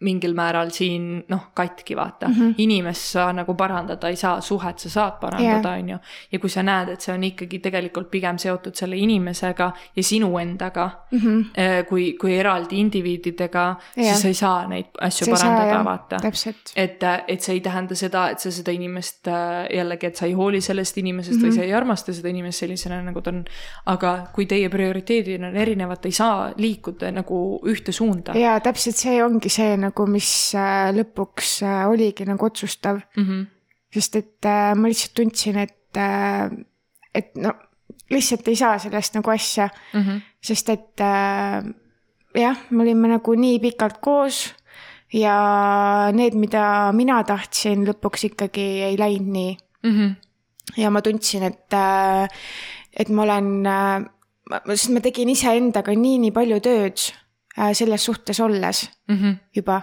mingil 0.00 0.34
määral 0.34 0.70
siin 0.72 1.24
noh, 1.28 1.50
katki 1.54 1.96
vaata 1.96 2.28
mm. 2.28 2.34
-hmm. 2.34 2.54
inimest 2.58 3.10
sa 3.12 3.32
nagu 3.32 3.54
parandada 3.54 4.08
ei 4.08 4.16
saa, 4.16 4.40
suhet 4.40 4.78
sa 4.78 4.90
saad 4.90 5.18
parandada, 5.20 5.70
on 5.70 5.88
ju. 5.88 5.98
ja 6.32 6.38
kui 6.38 6.50
sa 6.50 6.62
näed, 6.62 6.88
et 6.88 7.00
see 7.00 7.14
on 7.14 7.24
ikkagi 7.24 7.58
tegelikult 7.58 8.10
pigem 8.10 8.38
seotud 8.38 8.74
selle 8.74 8.96
inimesega 8.96 9.72
ja 9.96 10.02
sinu 10.02 10.38
endaga 10.38 10.90
mm, 11.10 11.18
-hmm. 11.18 11.84
kui, 11.88 12.12
kui 12.20 12.38
eraldi 12.38 12.80
indiviididega, 12.80 13.76
siis 13.94 14.22
sa 14.22 14.28
ei 14.28 14.34
saa 14.34 14.66
neid 14.68 14.86
asju 15.00 15.26
sa 15.26 15.32
parandada, 15.32 15.84
vaata. 15.84 16.16
et, 16.76 17.02
et 17.28 17.40
see 17.40 17.54
ei 17.54 17.60
tähenda 17.60 17.94
seda, 17.94 18.28
et 18.30 18.38
sa 18.38 18.50
seda 18.50 18.72
inimest 18.72 19.28
äh, 19.28 19.66
jällegi, 19.76 20.06
et 20.06 20.16
sa 20.16 20.26
ei 20.26 20.32
hooli 20.32 20.60
sellest 20.60 20.98
inimesest 20.98 21.36
mm 21.36 21.44
-hmm. 21.44 21.50
või 21.50 21.56
sa 21.56 21.62
ei 21.62 21.74
armasta 21.74 22.12
seda 22.12 22.28
inimest 22.28 22.58
sellisena, 22.58 23.02
nagu 23.02 23.20
ta 23.20 23.30
on. 23.30 23.44
aga 23.86 24.26
kui 24.34 24.46
teie 24.46 24.68
prioriteedid 24.68 25.44
on 25.44 25.56
erinevad, 25.56 26.04
ei 26.04 26.12
saa 26.12 26.52
liikuda 26.56 27.10
nagu 27.10 27.60
ühte 27.66 27.92
suunda. 27.92 28.32
jaa, 28.38 28.60
täpselt 28.60 28.96
see 28.96 29.22
ongi 29.24 29.48
see 29.48 29.76
nagu 29.76 29.89
nagu, 29.90 30.06
mis 30.10 30.30
äh, 30.58 30.90
lõpuks 30.96 31.60
äh, 31.66 31.82
oligi 31.90 32.26
nagu 32.28 32.46
otsustav 32.46 33.02
mm. 33.16 33.24
-hmm. 33.24 33.42
sest 33.94 34.16
et 34.16 34.46
äh, 34.46 34.72
ma 34.74 34.88
lihtsalt 34.88 35.14
tundsin, 35.14 35.58
et, 35.58 35.98
et 37.14 37.36
no 37.36 37.52
lihtsalt 38.10 38.48
ei 38.48 38.56
saa 38.56 38.78
sellest 38.78 39.14
nagu 39.14 39.30
asja 39.30 39.68
mm, 39.68 40.00
-hmm. 40.00 40.22
sest 40.42 40.68
et 40.68 41.02
jah, 42.34 42.56
me 42.70 42.82
olime 42.82 43.08
nagu 43.08 43.34
nii 43.34 43.60
pikalt 43.60 44.00
koos 44.00 44.54
ja 45.12 46.10
need, 46.14 46.34
mida 46.34 46.92
mina 46.92 47.22
tahtsin, 47.24 47.86
lõpuks 47.86 48.30
ikkagi 48.30 48.66
ei 48.90 48.98
läinud 48.98 49.32
nii 49.32 49.56
mm. 49.82 49.90
-hmm. 49.90 50.14
ja 50.76 50.90
ma 50.90 51.02
tundsin, 51.02 51.42
et, 51.42 51.74
et 52.96 53.08
ma 53.08 53.22
olen, 53.22 53.66
sest 54.74 54.90
ma 54.94 55.00
tegin 55.00 55.28
iseendaga 55.28 55.94
nii, 55.94 56.18
nii 56.18 56.30
palju 56.30 56.60
tööd 56.60 57.10
selles 57.72 58.04
suhtes 58.04 58.40
olles 58.40 58.90
mm 59.08 59.16
-hmm. 59.16 59.36
juba. 59.56 59.80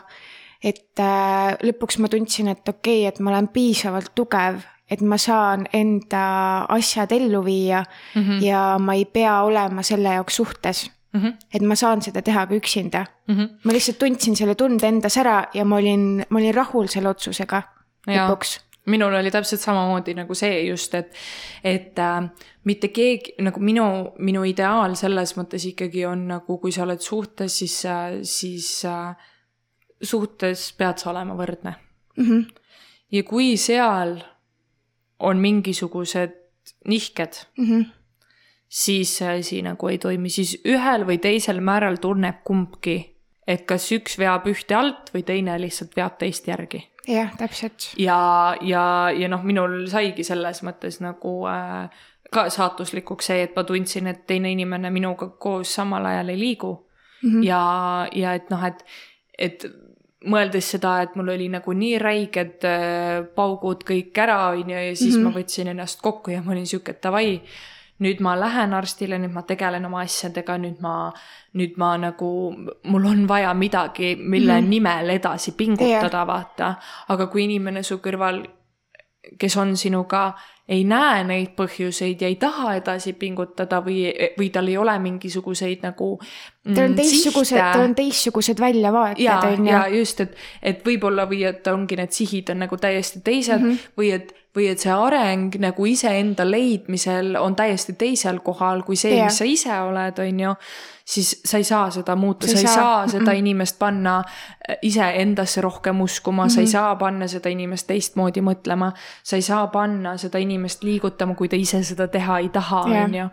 et 0.63 0.99
äh, 0.99 1.53
lõpuks 1.61 1.99
ma 1.99 2.07
tundsin, 2.07 2.47
et 2.47 2.69
okei 2.69 3.01
okay,, 3.01 3.07
et 3.07 3.19
ma 3.19 3.29
olen 3.31 3.47
piisavalt 3.47 4.15
tugev, 4.15 4.63
et 4.89 5.01
ma 5.01 5.17
saan 5.17 5.67
enda 5.73 6.65
asjad 6.69 7.11
ellu 7.11 7.43
viia 7.45 7.83
mm 8.15 8.21
-hmm. 8.23 8.43
ja 8.43 8.77
ma 8.79 8.93
ei 8.93 9.05
pea 9.05 9.41
olema 9.43 9.83
selle 9.83 10.13
jaoks 10.13 10.35
suhtes 10.35 10.91
Mm 11.13 11.23
-hmm. 11.23 11.33
et 11.53 11.61
ma 11.61 11.75
saan 11.75 12.01
seda 12.01 12.21
teha 12.21 12.47
ka 12.47 12.55
üksinda 12.55 13.05
mm. 13.27 13.35
-hmm. 13.35 13.49
ma 13.63 13.71
lihtsalt 13.73 13.97
tundsin 13.97 14.35
selle 14.35 14.55
tunde 14.55 14.87
endas 14.87 15.17
ära 15.17 15.45
ja 15.53 15.65
ma 15.65 15.75
olin, 15.75 16.25
ma 16.29 16.39
olin 16.39 16.53
rahul 16.53 16.87
selle 16.87 17.09
otsusega 17.09 17.61
lõpuks 18.07 18.66
minul 18.87 19.13
oli 19.19 19.31
täpselt 19.31 19.61
samamoodi 19.61 20.15
nagu 20.17 20.35
see 20.37 20.61
just, 20.67 20.93
et, 20.95 21.11
et 21.63 21.99
äh, 21.99 22.29
mitte 22.67 22.89
keegi 22.93 23.35
nagu 23.43 23.61
minu, 23.63 23.87
minu 24.23 24.43
ideaal 24.47 24.95
selles 24.99 25.35
mõttes 25.37 25.65
ikkagi 25.71 26.05
on 26.07 26.27
nagu, 26.31 26.59
kui 26.61 26.73
sa 26.75 26.85
oled 26.87 27.03
suhtes, 27.03 27.59
siis 27.61 27.77
äh,, 27.85 28.19
siis 28.27 28.69
äh, 28.87 29.11
suhtes 30.03 30.71
pead 30.77 31.01
sa 31.01 31.11
olema 31.11 31.35
võrdne 31.37 31.75
mm. 32.17 32.25
-hmm. 32.25 32.47
ja 33.11 33.23
kui 33.23 33.55
seal 33.57 34.17
on 35.19 35.37
mingisugused 35.37 36.35
nihked 36.85 37.45
mm, 37.57 37.65
-hmm. 37.65 37.85
siis 38.69 39.17
see 39.17 39.39
asi 39.39 39.61
nagu 39.61 39.87
ei 39.87 39.97
toimi, 39.97 40.29
siis 40.29 40.57
ühel 40.65 41.07
või 41.07 41.17
teisel 41.17 41.61
määral 41.61 41.97
tunneb 41.97 42.43
kumbki, 42.43 43.15
et 43.47 43.65
kas 43.65 43.91
üks 43.91 44.19
veab 44.19 44.47
ühte 44.47 44.75
alt 44.75 45.13
või 45.13 45.23
teine 45.23 45.61
lihtsalt 45.61 45.95
veab 45.95 46.17
teist 46.19 46.47
järgi 46.47 46.87
jah, 47.07 47.31
täpselt. 47.37 47.91
ja, 47.97 48.55
ja, 48.61 48.83
ja 49.15 49.31
noh, 49.31 49.43
minul 49.47 49.87
saigi 49.91 50.25
selles 50.27 50.61
mõttes 50.67 50.99
nagu 51.03 51.39
äh, 51.49 51.89
ka 52.31 52.47
saatuslikuks 52.53 53.31
see, 53.31 53.43
et 53.47 53.55
ma 53.55 53.63
tundsin, 53.67 54.07
et 54.11 54.25
teine 54.27 54.51
inimene 54.51 54.91
minuga 54.93 55.29
koos 55.39 55.73
samal 55.79 56.05
ajal 56.05 56.33
ei 56.33 56.39
liigu 56.39 56.73
mm. 56.75 57.29
-hmm. 57.29 57.43
ja, 57.45 58.07
ja 58.15 58.33
et 58.33 58.49
noh, 58.49 58.63
et, 58.65 58.83
et 59.37 59.65
mõeldes 60.27 60.71
seda, 60.75 61.01
et 61.05 61.15
mul 61.15 61.29
oli 61.35 61.47
nagu 61.53 61.73
nii 61.73 61.97
räiged 62.01 62.67
äh, 62.67 63.23
paugud 63.35 63.83
kõik 63.87 64.17
ära, 64.17 64.47
on 64.49 64.69
ju, 64.69 64.75
ja 64.75 64.95
siis 64.95 65.15
mm 65.15 65.21
-hmm. 65.21 65.33
ma 65.33 65.39
võtsin 65.39 65.73
ennast 65.73 66.01
kokku 66.01 66.31
ja 66.31 66.41
ma 66.41 66.51
olin 66.51 66.67
sihuke, 66.67 66.97
davai 67.03 67.41
nüüd 68.03 68.21
ma 68.21 68.35
lähen 68.39 68.73
arstile, 68.77 69.19
nüüd 69.21 69.33
ma 69.33 69.43
tegelen 69.47 69.87
oma 69.89 70.03
asjadega, 70.05 70.57
nüüd 70.61 70.81
ma, 70.83 71.11
nüüd 71.57 71.79
ma 71.81 71.95
nagu, 72.01 72.29
mul 72.91 73.09
on 73.09 73.25
vaja 73.29 73.53
midagi, 73.57 74.15
mille 74.19 74.59
mm. 74.61 74.69
nimel 74.69 75.15
edasi 75.17 75.55
pingutada 75.57 76.21
yeah., 76.21 76.27
vaata. 76.27 76.75
aga 77.13 77.27
kui 77.31 77.47
inimene 77.47 77.83
su 77.83 77.97
kõrval, 78.03 78.43
kes 79.39 79.57
on 79.57 79.75
sinuga, 79.77 80.29
ei 80.67 80.83
näe 80.83 81.23
neid 81.27 81.53
põhjuseid 81.55 82.21
ja 82.21 82.29
ei 82.29 82.35
taha 82.39 82.73
edasi 82.81 83.13
pingutada 83.19 83.79
või, 83.83 84.09
või 84.37 84.49
tal 84.51 84.67
ei 84.67 84.75
ole 84.77 84.97
mingisuguseid 84.99 85.85
nagu 85.87 86.09
mm, 86.19 86.73
tal 86.75 86.89
on 86.89 86.97
teistsugused, 86.97 87.59
tal 87.59 87.85
on 87.85 87.95
teistsugused 87.95 88.59
väljavaated, 88.59 89.47
on 89.47 89.63
ju. 89.63 89.71
ja 89.71 89.85
just, 89.95 90.25
et, 90.25 90.35
et 90.61 90.83
võib-olla 90.85 91.27
või 91.29 91.45
et 91.47 91.67
ongi 91.71 91.99
need 91.99 92.15
sihid 92.15 92.51
on 92.51 92.65
nagu 92.65 92.79
täiesti 92.83 93.23
teised 93.23 93.61
mm 93.61 93.71
-hmm. 93.71 93.95
või 93.99 94.11
et 94.19 94.35
või 94.57 94.71
et 94.71 94.81
see 94.81 94.93
areng 94.93 95.55
nagu 95.61 95.85
iseenda 95.85 96.45
leidmisel 96.47 97.35
on 97.39 97.55
täiesti 97.57 97.93
teisel 97.99 98.41
kohal 98.45 98.81
kui 98.87 98.97
see, 98.97 99.19
mis 99.21 99.37
sa 99.37 99.45
ise 99.45 99.75
oled, 99.85 100.21
on 100.23 100.39
ju, 100.41 100.53
siis 101.07 101.29
sa 101.45 101.61
ei 101.61 101.67
saa 101.67 101.91
seda 101.93 102.15
muuta, 102.19 102.49
sa 102.49 102.57
ei 102.57 102.65
saa, 102.65 102.73
saa 102.75 103.07
seda 103.07 103.23
mm 103.23 103.27
-mm. 103.27 103.43
inimest 103.43 103.79
panna 103.79 104.17
äh, 104.19 104.77
iseendasse 104.81 105.61
rohkem 105.61 106.01
uskuma. 106.01 106.43
Mm, 106.43 106.47
-hmm. 106.47 106.55
sa 106.55 106.61
ei 106.61 106.67
saa 106.67 106.95
panna 106.95 107.27
seda 107.27 107.49
inimest 107.49 107.87
teistmoodi 107.87 108.41
mõtlema, 108.41 108.91
sa 109.23 109.35
ei 109.35 109.41
saa 109.41 109.67
panna 109.67 110.17
seda 110.17 110.37
inimest 110.37 110.83
liigutama, 110.83 111.35
kui 111.35 111.49
ta 111.49 111.55
ise 111.55 111.83
seda 111.83 112.07
teha 112.07 112.39
ei 112.39 112.49
taha, 112.49 112.81
on 112.81 113.15
ju 113.15 113.29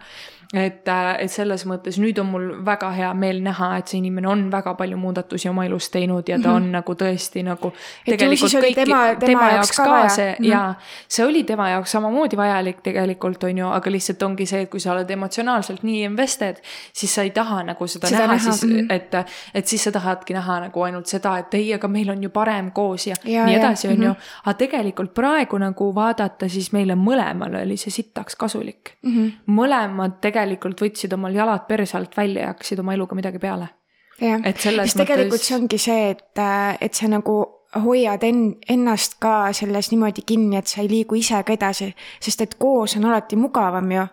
et, 0.55 0.89
äh, 0.89 1.17
et 1.25 1.31
selles 1.33 1.65
mõttes 1.67 1.99
nüüd 1.99 2.19
on 2.23 2.29
mul 2.31 2.47
väga 2.65 2.91
hea 2.95 3.11
meel 3.19 3.41
näha, 3.43 3.71
et 3.81 3.91
see 3.91 3.99
inimene 3.99 4.29
on 4.31 4.45
väga 4.53 4.75
palju 4.79 4.99
muudatusi 5.01 5.49
oma 5.51 5.65
elus 5.67 5.89
teinud 5.91 6.29
ja 6.29 6.39
ta 6.39 6.53
on 6.53 6.63
mm 6.63 6.69
-hmm. 6.69 6.73
nagu 6.79 6.95
tõesti 6.95 7.43
nagu. 7.45 7.73
tema, 8.05 8.75
tema, 8.75 9.15
tema 9.21 9.51
jaoks 9.51 9.77
ka, 9.77 9.85
ka 9.85 10.09
see 10.09 10.31
mm 10.31 10.45
-hmm. 10.45 10.49
ja 10.51 10.75
see 11.09 11.27
oli 11.27 11.45
tema 11.45 11.69
jaoks 11.69 11.91
samamoodi 11.93 12.37
vajalik 12.37 12.81
tegelikult 12.83 13.45
on 13.45 13.59
ju, 13.59 13.69
aga 13.69 13.91
lihtsalt 13.91 14.23
ongi 14.23 14.47
see, 14.47 14.63
et 14.63 14.71
kui 14.71 14.81
sa 14.81 14.93
oled 14.93 15.11
emotsionaalselt 15.11 15.83
nii 15.83 16.03
invested, 16.03 16.57
siis 16.93 17.15
sa 17.15 17.23
ei 17.23 17.31
taha 17.31 17.63
nagu 17.63 17.87
seda, 17.87 18.07
seda 18.07 18.27
näha, 18.27 18.35
näha, 18.35 18.39
siis 18.39 18.65
mm 18.65 18.79
-hmm. 18.79 18.93
et, 18.93 19.15
et 19.55 19.67
siis 19.67 19.85
sa 19.85 19.93
tahadki 19.93 20.35
näha 20.35 20.61
nagu 20.61 20.83
ainult 20.83 21.07
seda, 21.07 21.39
et 21.39 21.55
ei, 21.55 21.75
aga 21.75 21.89
meil 21.89 22.11
on 22.11 22.23
ju 22.23 22.31
parem 22.31 22.71
koos 22.71 23.07
ja, 23.07 23.15
ja 23.25 23.47
nii 23.47 23.57
edasi, 23.57 23.89
on 23.89 24.03
ju. 24.03 24.11
Mhm. 24.11 24.19
aga 24.45 24.55
tegelikult 24.55 25.15
praegu 25.15 25.59
nagu 25.59 25.95
vaadata, 25.95 26.49
siis 26.49 26.73
meile 26.73 26.95
mõlemale 26.95 27.63
oli 27.63 27.77
see 27.77 27.91
sitaks 27.91 28.37
kasulik 28.37 28.97
mm. 29.03 29.13
-hmm. 29.13 29.33
mõlemad 29.47 30.13
tegelikult 30.21 30.43
tegelikult 30.45 30.84
võtsid 30.84 31.16
omal 31.16 31.34
jalad 31.34 31.66
perse 31.68 31.97
alt 31.99 32.16
välja 32.16 32.47
ja 32.47 32.53
hakkasid 32.53 32.80
oma 32.80 32.95
eluga 32.95 33.16
midagi 33.16 33.40
peale. 33.42 33.68
jah, 34.20 34.40
sest 34.45 34.99
tegelikult 35.01 35.40
mõttes... 35.40 35.49
see 35.49 35.57
ongi 35.57 35.78
see, 35.78 36.11
et, 36.14 36.42
et 36.80 36.95
sa 36.95 37.09
nagu 37.11 37.38
hoiad 37.82 38.22
en-, 38.22 38.55
ennast 38.70 39.18
ka 39.22 39.53
selles 39.53 39.90
niimoodi 39.90 40.22
kinni, 40.26 40.59
et 40.59 40.70
sa 40.70 40.82
ei 40.82 40.90
liigu 40.90 41.18
ise 41.18 41.40
ka 41.42 41.57
edasi, 41.57 41.90
sest 42.22 42.45
et 42.45 42.55
koos 42.61 42.97
on 42.99 43.09
alati 43.11 43.36
mugavam 43.36 43.90
ju. 43.92 44.07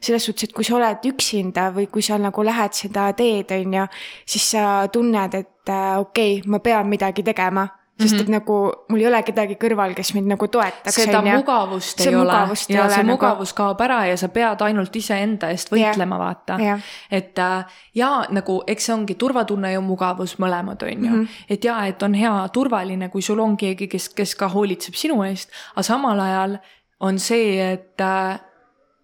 selles 0.00 0.24
suhtes, 0.24 0.48
et 0.48 0.52
kui 0.56 0.64
sa 0.64 0.78
oled 0.78 1.04
üksinda 1.04 1.66
või 1.74 1.90
kui 1.92 2.00
sa 2.02 2.16
nagu 2.16 2.42
lähed 2.42 2.72
seda 2.72 3.10
teed, 3.12 3.50
on 3.52 3.74
ju, 3.74 3.82
siis 4.24 4.46
sa 4.54 4.86
tunned, 4.88 5.34
et 5.34 5.68
äh, 5.68 5.98
okei 6.00 6.38
okay,, 6.38 6.48
ma 6.48 6.58
pean 6.64 6.88
midagi 6.88 7.22
tegema 7.22 7.66
sest 8.00 8.14
et 8.14 8.20
mm 8.20 8.26
-hmm. 8.26 8.32
nagu 8.38 8.72
mul 8.88 9.00
ei 9.00 9.06
ole 9.06 9.22
kedagi 9.22 9.56
kõrval, 9.60 9.94
kes 9.94 10.14
mind 10.14 10.26
nagu 10.32 10.48
toetaks. 10.48 10.94
seda 10.94 11.18
onja. 11.18 11.36
mugavust 11.36 12.00
ei 12.00 12.14
ole 12.14 12.32
mugavust 12.32 12.70
ja 12.70 12.88
see 12.88 13.02
nagu... 13.02 13.10
mugavus 13.10 13.52
kaob 13.52 13.80
ära 13.80 14.06
ja 14.06 14.16
sa 14.16 14.28
pead 14.28 14.60
ainult 14.60 14.96
iseenda 14.96 15.50
eest 15.50 15.72
võitlema 15.72 16.16
yeah., 16.16 16.24
vaata 16.26 16.58
yeah.. 16.60 16.80
et 17.10 17.38
äh, 17.38 17.64
ja 17.94 18.24
nagu, 18.30 18.62
eks 18.66 18.86
see 18.86 18.94
ongi 18.94 19.14
turvatunne 19.14 19.72
ja 19.72 19.80
mugavus 19.80 20.38
mõlemad, 20.38 20.82
on 20.82 20.90
ju 21.04 21.10
mm. 21.10 21.22
-hmm. 21.22 21.46
et 21.48 21.64
ja, 21.64 21.86
et 21.86 22.02
on 22.02 22.14
hea, 22.14 22.48
turvaline, 22.52 23.08
kui 23.08 23.22
sul 23.22 23.38
on 23.38 23.56
keegi, 23.56 23.88
kes, 23.88 24.08
kes 24.08 24.34
ka 24.34 24.48
hoolitseb 24.48 24.94
sinu 24.94 25.22
eest, 25.22 25.50
aga 25.74 25.82
samal 25.82 26.20
ajal 26.20 26.58
on 27.00 27.18
see, 27.18 27.72
et 27.72 28.00
äh, 28.00 28.40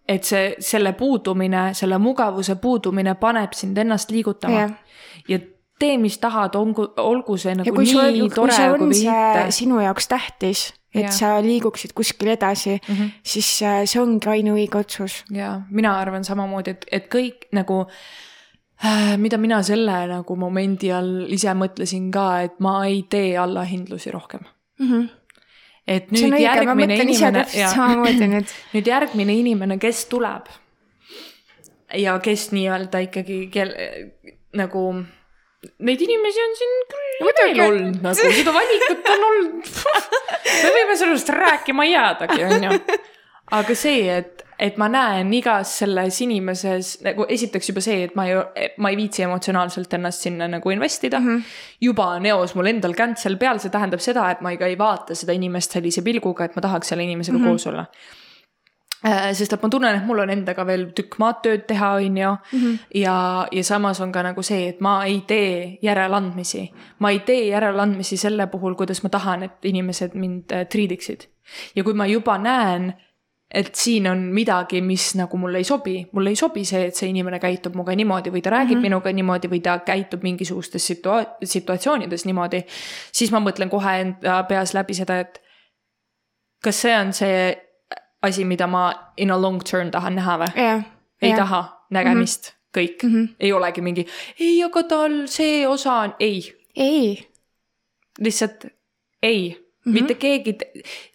et 0.08 0.24
see, 0.24 0.54
selle 0.58 0.92
puudumine, 0.92 1.74
selle 1.74 1.98
mugavuse 1.98 2.56
puudumine 2.56 3.14
paneb 3.14 3.52
sind 3.52 3.78
ennast 3.78 4.10
liigutama 4.10 4.58
yeah. 4.58 4.70
ja 5.28 5.38
tee, 5.78 5.96
mis 6.00 6.18
tahad, 6.18 6.56
olgu, 6.58 6.88
olgu 7.02 7.36
see 7.40 7.54
nagu 7.58 7.72
nii 7.76 7.92
sul, 7.92 8.20
tore 8.34 8.58
kui, 8.78 8.90
mitte. 8.92 9.46
sinu 9.54 9.80
jaoks 9.82 10.08
tähtis, 10.08 10.66
et 10.94 11.08
ja. 11.08 11.12
sa 11.12 11.32
liiguksid 11.44 11.92
kuskile 11.96 12.36
edasi 12.36 12.76
mm, 12.76 12.94
-hmm. 12.94 13.10
siis 13.22 13.50
äh, 13.62 13.82
see 13.84 14.00
ongi 14.02 14.30
ainuõige 14.32 14.80
otsus. 14.80 15.24
ja 15.30 15.60
mina 15.70 15.98
arvan 16.00 16.24
samamoodi, 16.24 16.70
et, 16.70 16.86
et 16.90 17.10
kõik 17.12 17.48
nagu 17.52 17.84
äh, 18.84 19.16
mida 19.16 19.38
mina 19.38 19.62
selle 19.62 20.06
nagu 20.08 20.36
momendi 20.36 20.92
all 20.92 21.26
ise 21.28 21.52
mõtlesin 21.54 22.10
ka, 22.10 22.40
et 22.48 22.60
ma 22.60 22.86
ei 22.86 23.04
tee 23.10 23.36
allahindlusi 23.38 24.10
rohkem 24.10 24.40
mm. 24.78 24.90
-hmm 24.92 25.08
et 25.86 26.10
nüüd 26.10 26.32
õige, 26.34 26.42
järgmine 26.42 26.96
inimene, 26.98 27.44
nüüd. 28.26 28.54
nüüd 28.74 28.88
järgmine 28.90 29.34
inimene, 29.38 29.78
kes 29.78 30.06
tuleb 30.10 30.48
ja 31.94 32.16
kes 32.18 32.48
nii-öelda 32.50 33.04
ikkagi, 33.06 33.36
kel 33.54 33.70
nagu 34.58 34.82
neid 35.78 36.02
inimesi 36.06 36.42
on 36.44 36.56
siin 36.58 36.74
küll 36.92 37.36
veel 37.42 37.60
olnud 37.66 38.00
nagu, 38.04 38.32
seda 38.40 38.54
valikut 38.54 39.12
on 39.14 39.28
olnud 39.30 39.70
me 40.62 40.72
võime 40.78 40.96
sellest 40.98 41.30
rääkima 41.32 41.86
jäädagi, 41.88 42.42
onju. 42.46 42.80
aga 43.56 43.76
see, 43.78 44.02
et, 44.10 44.44
et 44.62 44.78
ma 44.80 44.88
näen 44.92 45.32
igas 45.36 45.76
selles 45.82 46.20
inimeses 46.24 46.96
nagu 47.06 47.26
esiteks 47.36 47.70
juba 47.70 47.84
see, 47.84 48.06
et 48.08 48.16
ma 48.18 48.26
ei, 48.30 48.68
ma 48.82 48.92
ei 48.92 48.98
viitsi 48.98 49.26
emotsionaalselt 49.26 49.98
ennast 49.98 50.26
sinna 50.26 50.48
nagu 50.50 50.74
investida 50.74 51.20
mm. 51.20 51.26
-hmm. 51.26 51.56
juba 51.88 52.10
on 52.18 52.26
eos 52.26 52.54
mul 52.58 52.72
endal 52.72 52.94
cancel 52.98 53.38
peal, 53.40 53.62
see 53.62 53.74
tähendab 53.74 54.02
seda, 54.04 54.30
et 54.30 54.44
ma 54.44 54.54
ei, 54.54 54.60
ka 54.60 54.70
ei 54.70 54.78
vaata 54.78 55.14
seda 55.14 55.36
inimest 55.36 55.78
sellise 55.78 56.02
pilguga, 56.02 56.44
et 56.44 56.56
ma 56.56 56.64
tahaks 56.68 56.94
selle 56.94 57.06
inimesega 57.06 57.38
mm 57.38 57.44
-hmm. 57.44 57.50
koos 57.50 57.66
olla 57.66 57.86
sest 59.04 59.52
et 59.52 59.62
ma 59.62 59.68
tunnen, 59.70 59.96
et 59.98 60.06
mul 60.06 60.22
on 60.24 60.30
endaga 60.32 60.64
veel 60.66 60.88
tükk 60.96 61.18
maad 61.22 61.40
tööd 61.44 61.66
teha, 61.68 61.92
on 62.00 62.16
ju. 62.16 62.34
Mhm. 62.52 62.74
ja, 63.02 63.46
ja 63.52 63.64
samas 63.64 64.00
on 64.00 64.12
ka 64.12 64.22
nagu 64.22 64.42
see, 64.42 64.68
et 64.68 64.80
ma 64.80 64.98
ei 65.04 65.20
tee 65.26 65.78
järeleandmisi. 65.82 66.70
ma 66.98 67.10
ei 67.10 67.20
tee 67.20 67.48
järeleandmisi 67.48 68.16
selle 68.16 68.46
puhul, 68.46 68.74
kuidas 68.74 69.02
ma 69.02 69.08
tahan, 69.08 69.42
et 69.42 69.64
inimesed 69.64 70.14
mind 70.14 70.52
äh, 70.52 70.66
triidiksid. 70.66 71.28
ja 71.76 71.84
kui 71.84 71.94
ma 71.94 72.06
juba 72.06 72.38
näen, 72.38 72.94
et 73.50 73.74
siin 73.74 74.08
on 74.10 74.18
midagi, 74.34 74.80
mis 74.82 75.14
nagu 75.14 75.38
mulle 75.38 75.58
ei 75.58 75.64
sobi, 75.64 76.00
mulle 76.12 76.32
ei 76.34 76.36
sobi 76.36 76.64
see, 76.64 76.88
et 76.88 76.96
see 76.98 77.08
inimene 77.12 77.38
käitub 77.38 77.76
minuga 77.76 77.94
niimoodi 77.94 78.32
või 78.34 78.42
ta 78.42 78.50
räägib 78.50 78.74
mm 78.74 78.80
-hmm. 78.80 78.82
minuga 78.82 79.12
niimoodi 79.12 79.48
või 79.48 79.60
ta 79.62 79.78
käitub 79.78 80.22
mingisugustes 80.22 80.86
situa-, 80.90 81.36
situatsioonides 81.44 82.24
niimoodi. 82.24 82.64
siis 83.12 83.30
ma 83.30 83.40
mõtlen 83.40 83.70
kohe 83.70 84.00
enda 84.00 84.42
peas 84.48 84.74
läbi 84.74 84.94
seda, 84.94 85.20
et 85.20 85.42
kas 86.62 86.82
see 86.82 86.98
on 86.98 87.12
see 87.12 87.65
asi, 88.28 88.44
mida 88.44 88.66
ma 88.66 88.88
in 89.16 89.30
a 89.30 89.40
long 89.40 89.62
term 89.62 89.90
tahan 89.90 90.18
näha 90.18 90.38
või 90.44 90.52
yeah,? 90.56 90.84
ei 91.22 91.32
yeah. 91.32 91.40
taha 91.40 91.62
nägemist 91.90 92.50
mm, 92.50 92.54
-hmm. 92.54 92.78
kõik 92.78 93.02
mm, 93.02 93.14
-hmm. 93.14 93.34
ei 93.40 93.52
olegi 93.52 93.80
mingi, 93.80 94.06
ei, 94.40 94.62
aga 94.64 94.82
tal 94.82 95.22
see 95.26 95.66
osa 95.68 95.94
on, 96.06 96.14
ei. 96.20 96.42
ei. 96.76 97.28
lihtsalt 98.18 98.66
ei 99.22 99.48
mm, 99.50 99.92
-hmm. 99.92 99.92
mitte 99.92 100.14
keegi, 100.14 100.58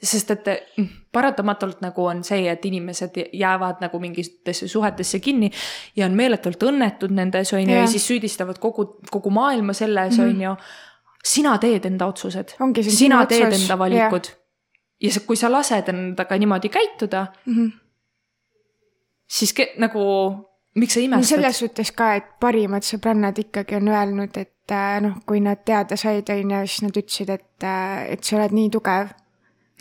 sest 0.03 0.31
et 0.31 0.45
mm, 0.77 0.87
paratamatult 1.11 1.81
nagu 1.81 2.05
on 2.05 2.23
see, 2.23 2.49
et 2.49 2.65
inimesed 2.65 3.23
jäävad 3.33 3.81
nagu 3.81 3.99
mingitesse 3.99 4.67
suhetesse 4.67 5.19
kinni 5.19 5.51
ja 5.95 6.05
on 6.05 6.11
meeletult 6.11 6.63
õnnetud 6.63 7.11
nendes, 7.11 7.53
on 7.53 7.69
ju, 7.69 7.75
ja 7.75 7.87
siis 7.87 8.07
süüdistavad 8.07 8.59
kogu, 8.59 8.97
kogu 9.11 9.29
maailma 9.29 9.73
selles 9.73 10.19
on 10.19 10.41
ju. 10.41 10.55
sina 11.23 11.57
teed 11.57 11.85
enda 11.85 12.05
otsused, 12.05 12.55
sina 12.81 13.25
teed 13.25 13.47
otsus. 13.47 13.61
enda 13.61 13.77
valikud 13.77 14.25
yeah 14.27 14.40
ja 15.01 15.11
kui 15.27 15.39
sa 15.39 15.51
lased 15.51 15.89
endaga 15.89 16.37
niimoodi 16.37 16.69
käituda 16.69 17.25
mm, 17.45 17.53
-hmm. 17.53 17.71
siis 19.27 19.53
ke, 19.53 19.73
nagu, 19.77 20.01
miks 20.75 20.93
sa 20.93 20.99
imestad 20.99 21.29
selles 21.29 21.59
suhtes 21.59 21.91
ka, 21.91 22.15
et 22.15 22.27
parimad 22.39 22.85
sõbrannad 22.85 23.39
ikkagi 23.39 23.75
on 23.75 23.87
öelnud, 23.87 24.37
et 24.37 24.71
äh, 24.71 24.99
noh, 25.01 25.17
kui 25.25 25.39
nad 25.39 25.63
teada 25.65 25.95
said, 25.95 26.29
on 26.29 26.51
ju, 26.51 26.67
siis 26.67 26.81
nad 26.81 26.97
ütlesid, 26.97 27.29
et, 27.29 27.63
äh, 27.63 28.11
et 28.13 28.23
sa 28.23 28.37
oled 28.37 28.51
nii 28.51 28.69
tugev. 28.69 29.09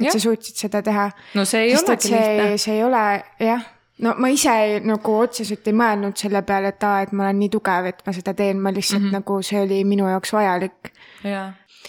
et 0.01 0.07
ja. 0.07 0.13
sa 0.13 0.19
suutsid 0.19 0.57
seda 0.57 0.83
teha. 0.83 1.11
no 1.35 1.45
see 1.45 1.61
ei 1.61 1.77
olegi 1.77 2.11
lihtne. 2.11 2.57
see 2.59 2.75
ei 2.75 2.85
ole, 2.85 3.23
jah 3.41 3.69
no 4.01 4.15
ma 4.19 4.31
ise 4.33 4.81
nagu 4.85 5.17
otseselt 5.23 5.67
ei 5.69 5.77
mõelnud 5.77 6.17
selle 6.17 6.43
peale, 6.47 6.73
et 6.75 6.85
aa, 6.85 7.03
et 7.05 7.13
ma 7.13 7.27
olen 7.27 7.43
nii 7.43 7.51
tugev, 7.53 7.91
et 7.91 8.01
ma 8.07 8.15
seda 8.17 8.35
teen, 8.35 8.61
ma 8.61 8.73
lihtsalt 8.73 9.03
mm 9.03 9.09
-hmm. 9.09 9.19
nagu 9.21 9.43
see 9.43 9.61
oli 9.61 9.85
minu 9.85 10.09
jaoks 10.09 10.33
vajalik. 10.33 10.93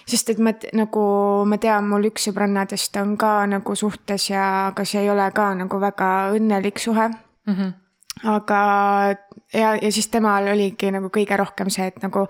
Sest 0.05 0.29
et 0.33 0.39
ma 0.39 0.53
nagu, 0.77 1.03
ma 1.45 1.57
tean, 1.61 1.87
mul 1.89 2.09
üks 2.11 2.29
sõbrannadest 2.29 2.97
on 3.01 3.17
ka 3.17 3.45
nagu 3.51 3.75
suhtes 3.75 4.29
ja, 4.29 4.47
aga 4.71 4.85
see 4.85 5.03
ei 5.03 5.09
ole 5.09 5.27
ka 5.35 5.51
nagu 5.55 5.79
väga 5.81 6.09
õnnelik 6.37 6.79
suhe 6.79 7.07
mm. 7.09 7.53
-hmm 7.55 7.81
aga 8.23 8.61
ja, 9.53 9.75
ja 9.81 9.91
siis 9.91 10.07
temal 10.11 10.47
oligi 10.51 10.91
nagu 10.93 11.09
kõige 11.13 11.37
rohkem 11.39 11.69
see, 11.73 11.87
et 11.89 12.01
nagu 12.03 12.25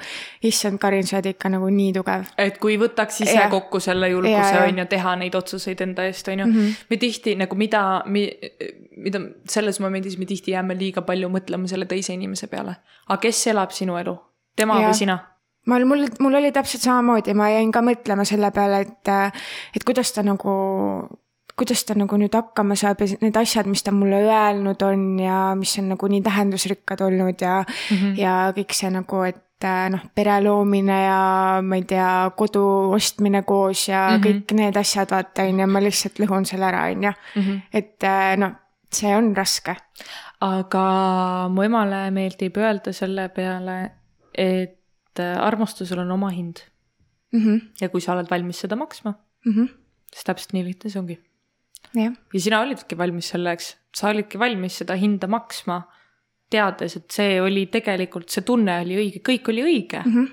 issand, 0.47 0.79
Karin, 0.81 1.05
sa 1.07 1.17
oled 1.17 1.31
ikka 1.33 1.51
nagu 1.51 1.69
nii 1.73 1.93
tugev. 1.97 2.29
et 2.39 2.59
kui 2.61 2.77
võtaks 2.81 3.21
ise 3.25 3.35
ja. 3.35 3.47
kokku 3.51 3.81
selle 3.83 4.11
julguse 4.11 4.61
on 4.61 4.81
ju, 4.81 4.85
teha 4.91 5.15
neid 5.19 5.35
otsuseid 5.35 5.81
enda 5.87 6.05
eest 6.07 6.27
on 6.31 6.39
ju 6.39 6.45
mm. 6.45 6.53
-hmm. 6.53 6.85
me 6.89 6.97
tihti 6.97 7.35
nagu 7.35 7.55
mida, 7.55 8.03
mida 8.05 9.21
selles 9.49 9.79
momendis 9.79 10.17
me 10.17 10.25
tihti 10.25 10.55
jääme 10.55 10.77
liiga 10.77 11.01
palju 11.01 11.29
mõtlema 11.29 11.67
selle 11.67 11.85
teise 11.85 12.13
inimese 12.13 12.47
peale. 12.47 12.75
aga 13.07 13.19
kes 13.21 13.47
elab 13.47 13.71
sinu 13.71 13.97
elu, 13.97 14.17
tema 14.55 14.81
ja. 14.81 14.87
või 14.87 14.93
sina? 14.93 15.19
Ma, 15.65 15.79
mul, 15.85 16.07
mul 16.19 16.37
oli 16.39 16.51
täpselt 16.53 16.85
samamoodi, 16.85 17.35
ma 17.37 17.51
jäin 17.51 17.71
ka 17.73 17.83
mõtlema 17.85 18.25
selle 18.27 18.51
peale, 18.55 18.81
et, 18.87 19.11
et 19.75 19.85
kuidas 19.87 20.13
ta 20.15 20.23
nagu, 20.25 20.55
kuidas 21.57 21.83
ta 21.85 21.95
nagu 21.97 22.17
nüüd 22.17 22.33
hakkama 22.35 22.77
saab 22.79 23.03
ja 23.03 23.11
need 23.21 23.37
asjad, 23.37 23.69
mis 23.69 23.85
ta 23.85 23.93
mulle 23.95 24.23
öelnud 24.25 24.81
on 24.87 25.05
ja 25.21 25.51
mis 25.57 25.75
on 25.81 25.91
nagu 25.93 26.09
nii 26.09 26.23
tähendusrikkad 26.25 27.05
olnud 27.05 27.41
ja 27.41 27.61
mm, 27.61 27.95
-hmm. 27.97 28.19
ja 28.19 28.35
kõik 28.57 28.75
see 28.77 28.89
nagu, 28.93 29.23
et 29.29 29.67
noh, 29.93 30.07
pere 30.15 30.39
loomine 30.41 30.97
ja 31.03 31.21
ma 31.61 31.77
ei 31.77 31.85
tea, 31.85 32.31
kodu 32.37 32.63
ostmine 32.95 33.43
koos 33.43 33.87
ja 33.89 34.07
mm 34.09 34.17
-hmm. 34.17 34.25
kõik 34.25 34.57
need 34.57 34.77
asjad, 34.77 35.11
vaata, 35.11 35.43
on 35.43 35.59
ju, 35.59 35.67
ma 35.67 35.83
lihtsalt 35.83 36.19
lõhun 36.19 36.45
selle 36.45 36.65
ära, 36.65 36.89
on 36.91 37.03
ju. 37.03 37.13
Mhm. 37.35 37.57
et 37.73 38.09
noh, 38.37 38.51
see 38.91 39.15
on 39.15 39.35
raske. 39.35 39.75
aga 40.41 41.47
mu 41.49 41.61
emale 41.61 42.11
meeldib 42.11 42.57
öelda 42.57 42.93
selle 42.93 43.29
peale, 43.29 43.91
et 44.33 44.80
et 45.11 45.19
äh, 45.23 45.43
armastusel 45.43 45.99
on 45.99 46.11
oma 46.11 46.29
hind 46.29 46.57
mm. 47.31 47.39
-hmm. 47.39 47.61
ja 47.81 47.89
kui 47.89 48.01
sa 48.01 48.13
oled 48.13 48.29
valmis 48.29 48.59
seda 48.59 48.75
maksma 48.75 49.13
mm, 49.45 49.53
-hmm. 49.53 49.67
siis 50.13 50.23
täpselt 50.23 50.53
nii 50.53 50.65
lihtne 50.65 50.89
see 50.89 50.99
ongi. 50.99 51.19
ja 52.33 52.39
sina 52.39 52.61
olidki 52.61 52.97
valmis 52.97 53.29
selleks, 53.29 53.77
sa 53.95 54.09
olidki 54.09 54.39
valmis 54.39 54.77
seda 54.77 54.95
hinda 54.95 55.27
maksma, 55.27 55.81
teades, 56.49 56.95
et 56.95 57.11
see 57.11 57.41
oli 57.41 57.65
tegelikult, 57.65 58.29
see 58.29 58.43
tunne 58.43 58.81
oli 58.81 58.97
õige, 58.97 59.19
kõik 59.29 59.49
oli 59.49 59.63
õige 59.63 60.03
mm. 60.05 60.11
-hmm. 60.11 60.27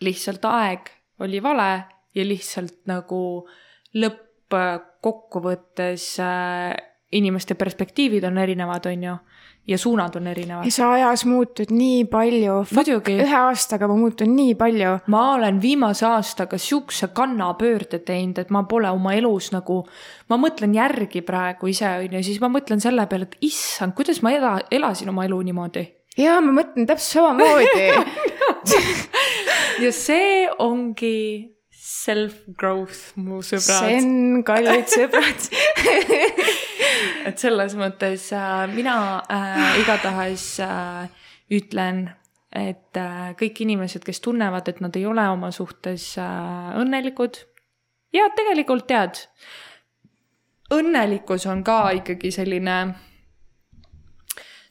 lihtsalt 0.00 0.44
aeg 0.44 0.80
oli 1.20 1.42
vale 1.42 1.84
ja 2.14 2.24
lihtsalt 2.24 2.86
nagu 2.86 3.48
lõppkokkuvõttes 3.94 6.20
äh, 6.20 6.76
inimeste 7.12 7.54
perspektiivid 7.54 8.24
on 8.24 8.38
erinevad, 8.38 8.86
on 8.86 9.02
ju 9.02 9.16
ja 9.66 9.78
suunad 9.78 10.14
on 10.16 10.26
erinevad. 10.26 10.64
ja 10.64 10.70
sa 10.70 10.90
ajas 10.92 11.24
muutud 11.24 11.70
nii 11.70 12.04
palju. 12.10 12.60
ühe 13.10 13.38
aastaga 13.38 13.88
ma 13.88 13.96
muutun 13.98 14.36
nii 14.36 14.54
palju. 14.54 14.98
ma 15.06 15.22
olen 15.34 15.60
viimase 15.62 16.06
aastaga 16.06 16.58
siukse 16.58 17.08
kannapöörde 17.08 17.98
teinud, 17.98 18.38
et 18.38 18.50
ma 18.50 18.62
pole 18.62 18.90
oma 18.90 19.14
elus 19.14 19.50
nagu, 19.52 19.82
ma 20.28 20.38
mõtlen 20.38 20.74
järgi 20.74 21.22
praegu 21.26 21.66
ise 21.72 21.88
on 21.88 22.18
ju, 22.18 22.22
siis 22.22 22.40
ma 22.40 22.50
mõtlen 22.52 22.80
selle 22.82 23.06
peale, 23.10 23.28
et 23.30 23.36
issand, 23.40 23.94
kuidas 23.96 24.22
ma 24.22 24.32
ela, 24.36 24.56
elasin 24.70 25.10
oma 25.10 25.26
elu 25.26 25.40
niimoodi. 25.50 25.86
ja 26.18 26.38
ma 26.40 26.54
mõtlen 26.60 26.86
täpselt 26.86 27.18
samamoodi 27.18 27.86
ja 29.84 29.92
see 29.92 30.46
ongi 30.58 31.16
self-growth, 31.86 33.16
mu 33.18 33.42
sõbrad. 33.42 33.90
Zen, 33.90 34.42
kallid 34.46 34.90
sõbrad 34.90 35.50
et 37.28 37.38
selles 37.38 37.74
mõttes 37.78 38.30
äh, 38.32 38.66
mina 38.74 38.96
äh, 39.30 39.80
igatahes 39.82 40.46
äh, 40.64 41.08
ütlen, 41.50 42.06
et 42.56 42.96
äh, 42.96 43.32
kõik 43.38 43.62
inimesed, 43.64 44.04
kes 44.06 44.20
tunnevad, 44.24 44.68
et 44.68 44.80
nad 44.84 44.96
ei 44.96 45.06
ole 45.06 45.24
oma 45.30 45.50
suhtes 45.54 46.14
äh, 46.22 46.76
õnnelikud 46.80 47.42
ja 48.16 48.28
tegelikult 48.36 48.86
tead, 48.88 49.20
õnnelikkus 50.74 51.46
on 51.50 51.62
ka 51.66 51.80
ikkagi 52.00 52.32
selline 52.34 52.78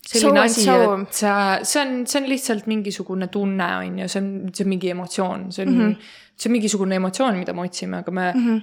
selline 0.05 0.43
asi, 0.43 0.67
et 0.69 1.17
sa, 1.17 1.33
see 1.65 1.81
on, 1.81 1.97
see 2.05 2.21
on 2.21 2.29
lihtsalt 2.29 2.69
mingisugune 2.69 3.27
tunne, 3.33 3.69
on 3.81 3.99
ju, 4.03 4.07
see 4.11 4.21
on, 4.21 4.29
see 4.53 4.65
on 4.65 4.71
mingi 4.75 4.93
emotsioon, 4.93 5.49
see 5.55 5.65
on 5.65 5.73
mm. 5.73 5.81
-hmm. 5.81 6.13
see 6.35 6.49
on 6.49 6.55
mingisugune 6.57 6.95
emotsioon, 7.01 7.39
mida 7.41 7.53
me 7.53 7.65
otsime, 7.65 7.97
aga 8.03 8.11
me 8.11 8.31
mm. 8.35 8.45
-hmm. 8.45 8.61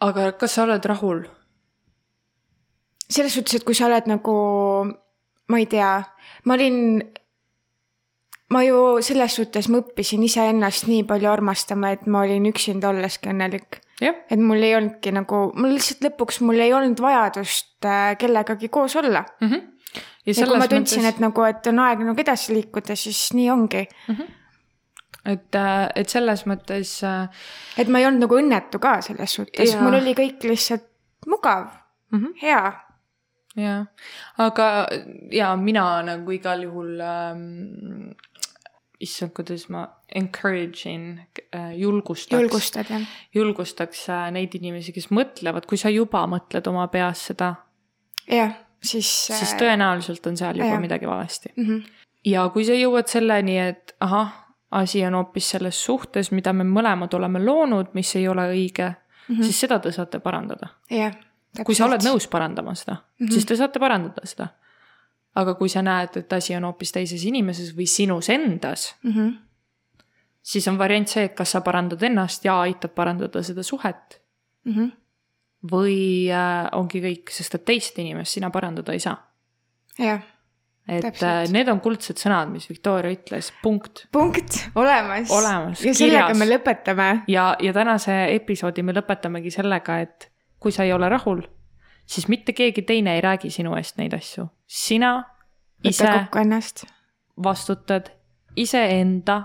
aga 0.00 0.32
kas 0.32 0.54
sa 0.54 0.62
oled 0.62 0.84
rahul? 0.84 1.24
Selles 3.08 3.34
suhtes, 3.36 3.58
et 3.58 3.66
kui 3.66 3.76
sa 3.76 3.88
oled 3.88 4.08
nagu, 4.10 4.34
ma 5.50 5.60
ei 5.60 5.66
tea, 5.70 5.90
ma 6.48 6.56
olin, 6.56 6.78
ma 8.54 8.62
ju 8.64 8.80
selles 9.04 9.36
suhtes, 9.38 9.68
ma 9.72 9.80
õppisin 9.82 10.24
iseennast 10.26 10.88
nii 10.90 11.04
palju 11.08 11.30
armastama, 11.30 11.92
et 11.94 12.06
ma 12.10 12.24
olin 12.24 12.48
üksinda 12.50 12.92
olleski 12.92 13.32
õnnelik. 13.32 13.80
et 14.02 14.40
mul 14.40 14.62
ei 14.62 14.74
olnudki 14.76 15.12
nagu, 15.14 15.44
mul 15.54 15.76
lihtsalt 15.76 16.02
lõpuks 16.02 16.40
mul 16.42 16.58
ei 16.60 16.72
olnud 16.74 17.00
vajadust 17.00 17.86
äh, 17.86 18.16
kellegagi 18.18 18.68
koos 18.68 18.96
olla. 18.96 19.24
mm. 19.40 19.48
-hmm. 19.48 20.00
ja 20.26 20.32
ja 20.36 20.46
kui 20.46 20.58
ma 20.58 20.68
tundsin, 20.68 21.04
et 21.04 21.20
nagu, 21.22 21.42
et 21.42 21.66
on 21.66 21.78
aeg 21.78 22.02
nagu 22.04 22.20
edasi 22.20 22.54
liikuda, 22.54 22.96
siis 22.96 23.32
nii 23.34 23.50
ongi. 23.50 23.86
et, 25.24 25.56
et 25.94 26.08
selles 26.08 26.46
mõttes 26.46 26.96
äh, 27.04 27.28
et 27.78 27.88
ma 27.88 27.98
ei 27.98 28.06
olnud 28.06 28.26
nagu 28.26 28.40
õnnetu 28.40 28.78
ka 28.78 29.00
selles 29.00 29.34
suhtes, 29.34 29.76
mul 29.80 30.00
oli 30.00 30.14
kõik 30.14 30.42
lihtsalt 30.42 30.90
mugav, 31.26 31.68
mm. 32.10 32.18
-hmm. 32.18 32.34
hea. 32.42 32.72
jah, 33.56 33.86
aga 34.42 34.68
ja 35.32 35.54
mina 35.56 35.86
nagu 36.06 36.34
igal 36.34 36.64
juhul 36.66 37.00
ähm,, 37.04 38.14
issand, 39.04 39.34
kuidas 39.36 39.68
ma 39.72 39.84
encourage 40.14 40.90
in 40.90 41.20
äh,, 41.52 41.74
julgustaks, 41.78 42.40
julgustad 42.40 42.90
jah? 42.90 43.08
julgustaks 43.34 44.08
äh, 44.08 44.28
neid 44.34 44.54
inimesi, 44.58 44.94
kes 44.96 45.10
mõtlevad, 45.14 45.68
kui 45.70 45.80
sa 45.80 45.92
juba 45.92 46.24
mõtled 46.30 46.70
oma 46.70 46.86
peas 46.92 47.26
seda, 47.30 47.54
jah, 48.30 48.56
siis. 48.82 49.10
siis 49.30 49.54
tõenäoliselt 49.60 50.26
on 50.30 50.40
seal 50.40 50.58
juba 50.60 50.74
jah. 50.74 50.82
midagi 50.82 51.10
valesti. 51.10 51.52
mm. 51.56 51.68
-hmm. 51.68 52.08
ja 52.34 52.48
kui 52.54 52.64
sa 52.64 52.78
jõuad 52.78 53.10
selleni, 53.10 53.58
et 53.58 53.94
ahah, 54.00 54.32
asi 54.74 55.04
on 55.06 55.14
hoopis 55.14 55.50
selles 55.54 55.84
suhtes, 55.84 56.32
mida 56.32 56.52
me 56.52 56.64
mõlemad 56.66 57.14
oleme 57.14 57.44
loonud, 57.44 57.94
mis 57.94 58.16
ei 58.16 58.28
ole 58.28 58.48
õige 58.50 58.88
mm. 58.90 59.36
-hmm. 59.36 59.42
siis 59.42 59.60
seda 59.60 59.78
te 59.78 59.92
saate 59.92 60.20
parandada. 60.20 60.68
jah. 60.90 61.14
Kui 61.64 61.74
sa 61.74 61.86
oled 61.86 62.02
nõus 62.02 62.26
parandama 62.30 62.74
seda 62.74 62.96
mm, 62.96 63.26
-hmm. 63.26 63.32
siis 63.32 63.46
te 63.46 63.56
saate 63.56 63.78
parandada 63.78 64.26
seda. 64.26 64.48
aga 65.34 65.54
kui 65.54 65.68
sa 65.68 65.82
näed, 65.82 66.16
et 66.16 66.32
asi 66.32 66.56
on 66.56 66.64
hoopis 66.64 66.92
teises 66.92 67.24
inimeses 67.24 67.76
või 67.76 67.86
sinus 67.86 68.28
endas, 68.28 68.94
mm. 69.02 69.12
-hmm. 69.12 69.32
siis 70.42 70.68
on 70.68 70.78
variant 70.78 71.08
see, 71.08 71.24
et 71.24 71.34
kas 71.34 71.50
sa 71.50 71.60
parandad 71.60 72.02
ennast 72.02 72.44
ja 72.44 72.60
aitad 72.60 72.90
parandada 72.90 73.42
seda 73.42 73.62
suhet 73.62 74.24
Mm 74.64 74.72
-hmm. 74.72 74.92
või 75.72 76.30
äh, 76.32 76.68
ongi 76.72 77.00
kõik, 77.00 77.30
sest 77.30 77.54
et 77.54 77.64
teist 77.64 77.98
inimest 77.98 78.32
sina 78.32 78.50
parandada 78.50 78.92
ei 78.92 79.00
saa. 79.00 79.16
jah, 79.98 80.22
et 80.88 81.02
Täpselt. 81.02 81.48
äh, 81.48 81.52
need 81.52 81.68
on 81.68 81.80
kuldsed 81.80 82.16
sõnad, 82.20 82.50
mis 82.52 82.68
Victoria 82.68 83.12
ütles, 83.12 83.52
punkt. 83.62 84.06
punkt, 84.12 84.70
olemas. 84.74 85.30
Olemas, 85.30 85.84
ja 85.84 85.94
sellega 85.94 86.26
kirjas. 86.26 86.38
me 86.38 86.48
lõpetame. 86.56 87.22
ja, 87.28 87.56
ja 87.60 87.72
tänase 87.72 88.34
episoodi 88.34 88.82
me 88.82 88.92
lõpetamegi 88.92 89.50
sellega, 89.50 89.98
et 90.00 90.30
kui 90.64 90.72
sa 90.72 90.86
ei 90.86 90.92
ole 90.96 91.08
rahul, 91.12 91.42
siis 92.08 92.28
mitte 92.32 92.52
keegi 92.56 92.82
teine 92.88 93.14
ei 93.14 93.20
räägi 93.20 93.50
sinu 93.52 93.76
eest 93.76 93.98
neid 94.00 94.16
asju. 94.16 94.46
sina 94.66 95.24
ise 95.84 96.08
vastutad 97.42 98.08
iseenda 98.56 99.42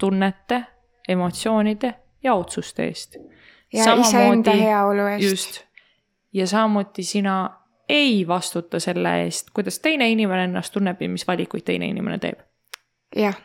tunnete, 0.00 0.64
emotsioonide 1.08 1.94
ja 2.22 2.34
otsuste 2.34 2.84
eest. 2.84 3.16
ja 3.72 3.94
iseenda 3.94 4.52
heaolu 4.52 5.06
eest. 5.06 5.30
just. 5.30 5.60
ja 6.32 6.46
samuti 6.46 7.02
sina 7.02 7.50
ei 7.88 8.28
vastuta 8.28 8.80
selle 8.80 9.22
eest, 9.22 9.50
kuidas 9.54 9.78
teine 9.78 10.10
inimene 10.10 10.44
ennast 10.44 10.72
tunneb 10.72 11.02
ja 11.02 11.08
mis 11.08 11.26
valikuid 11.26 11.64
teine 11.64 11.86
inimene 11.86 12.18
teeb. 12.18 12.40
jah, 13.16 13.38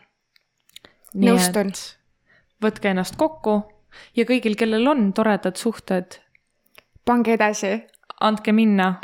nõustun. 1.15 1.71
võtke 2.63 2.91
ennast 2.91 3.15
kokku 3.15 3.61
ja 4.15 4.25
kõigil, 4.25 4.57
kellel 4.57 4.87
on 4.87 5.13
toredad 5.13 5.55
suhted, 5.59 6.19
pange 7.05 7.33
edasi. 7.33 7.81
andke 8.21 8.51
minna 8.53 8.93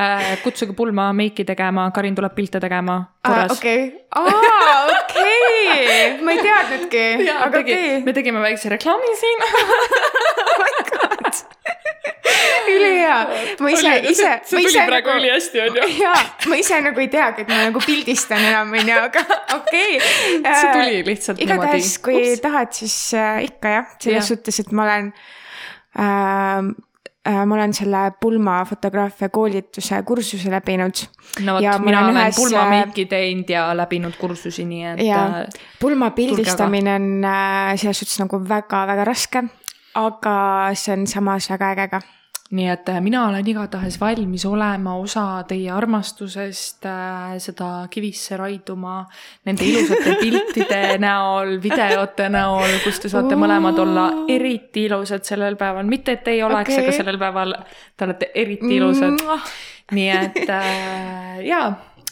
äh,. 0.00 0.38
kutsuge 0.42 0.72
pulma 0.76 1.12
meiki 1.12 1.44
tegema, 1.44 1.90
Karin 1.90 2.14
tuleb 2.14 2.34
pilte 2.34 2.60
tegema 2.60 3.02
korras. 3.26 3.52
okei, 3.52 4.06
okei, 4.16 6.20
ma 6.24 6.30
ei 6.36 6.42
teadnudki, 6.42 7.04
aga 7.46 7.64
okei. 7.64 8.00
me 8.04 8.12
tegime 8.16 8.40
väikse 8.44 8.68
reklaami 8.76 9.16
siin. 9.20 9.38
ülihea, 12.70 13.16
ma 13.60 13.70
ise, 13.70 13.92
ise, 14.10 14.30
see 14.46 14.60
ise 14.62 14.68
tuli 14.68 14.84
praegu 14.88 15.10
nagu, 15.10 15.20
ülihästi, 15.20 15.60
onju. 15.64 15.82
jaa, 15.98 16.20
ma 16.50 16.54
ise 16.60 16.76
nagu 16.84 16.98
ei 17.02 17.08
teagi, 17.12 17.38
et 17.44 17.50
ma 17.50 17.56
nagu 17.66 17.78
pildistan 17.84 18.40
enam, 18.50 18.68
onju, 18.76 18.96
aga 19.06 19.20
okei 19.56 19.92
okay.. 19.98 20.44
see 20.44 20.70
tuli 20.76 20.96
lihtsalt 21.08 21.38
igatahes, 21.44 21.90
kui 22.04 22.16
niimoodi. 22.16 22.42
tahad, 22.44 22.70
siis 22.76 22.96
äh, 23.18 23.42
ikka 23.48 23.66
jah, 23.74 23.86
selles 23.96 24.20
Jah. 24.20 24.28
suhtes, 24.30 24.56
et 24.62 24.70
ma 24.76 24.80
olen 24.86 25.06
äh,, 25.10 26.04
äh, 26.04 26.60
ma 27.28 27.54
olen 27.54 27.74
selle 27.76 28.12
pulmafotograafia 28.20 29.28
koolituse 29.28 30.02
kursuse 30.02 30.50
läbinud. 30.50 31.02
no 31.44 31.58
ja 31.60 31.72
vot, 31.72 31.84
mina 31.84 32.04
olen 32.04 32.16
ühes, 32.16 32.32
äh, 32.32 32.36
pulmameiki 32.36 33.04
teinud 33.06 33.50
ja 33.52 33.66
läbinud 33.76 34.16
kursusi, 34.16 34.64
nii 34.64 34.86
et 34.94 35.02
ja 35.04 35.24
äh, 35.42 35.66
pulma 35.80 36.10
pildistamine 36.16 36.94
on 36.96 37.10
äh, 37.24 37.74
selles 37.76 38.00
suhtes 38.00 38.22
nagu 38.22 38.40
väga-väga 38.48 39.04
raske, 39.04 39.44
aga 39.94 40.38
see 40.74 40.96
on 40.96 41.06
samas 41.06 41.50
väga 41.52 41.74
äge 41.76 41.88
ka. 41.92 42.00
Nii 42.50 42.66
et 42.66 42.88
äh, 42.90 42.98
mina 43.02 43.22
olen 43.28 43.46
igatahes 43.46 44.00
valmis 44.00 44.44
olema 44.48 44.96
osa 44.98 45.24
teie 45.48 45.70
armastusest 45.70 46.86
äh,, 46.90 47.36
seda 47.42 47.68
kivisse 47.90 48.36
raiduma 48.40 49.04
nende 49.46 49.66
ilusate 49.68 50.16
piltide 50.22 50.80
näol, 51.02 51.56
videote 51.62 52.26
näol, 52.32 52.80
kus 52.84 52.98
te 53.04 53.12
saate 53.12 53.38
mõlemad 53.38 53.78
olla 53.84 54.08
eriti 54.28 54.88
ilusad 54.88 55.26
sellel 55.28 55.58
päeval, 55.60 55.86
mitte 55.90 56.18
et 56.18 56.32
ei 56.34 56.42
oleks 56.42 56.74
okay., 56.74 56.82
aga 56.82 56.96
sellel 56.98 57.20
päeval 57.22 57.54
te 57.94 58.08
olete 58.08 58.32
eriti 58.34 58.74
ilusad. 58.80 59.22
nii 59.94 60.10
et 60.10 60.42
äh, 60.50 61.40
jaa, 61.46 61.70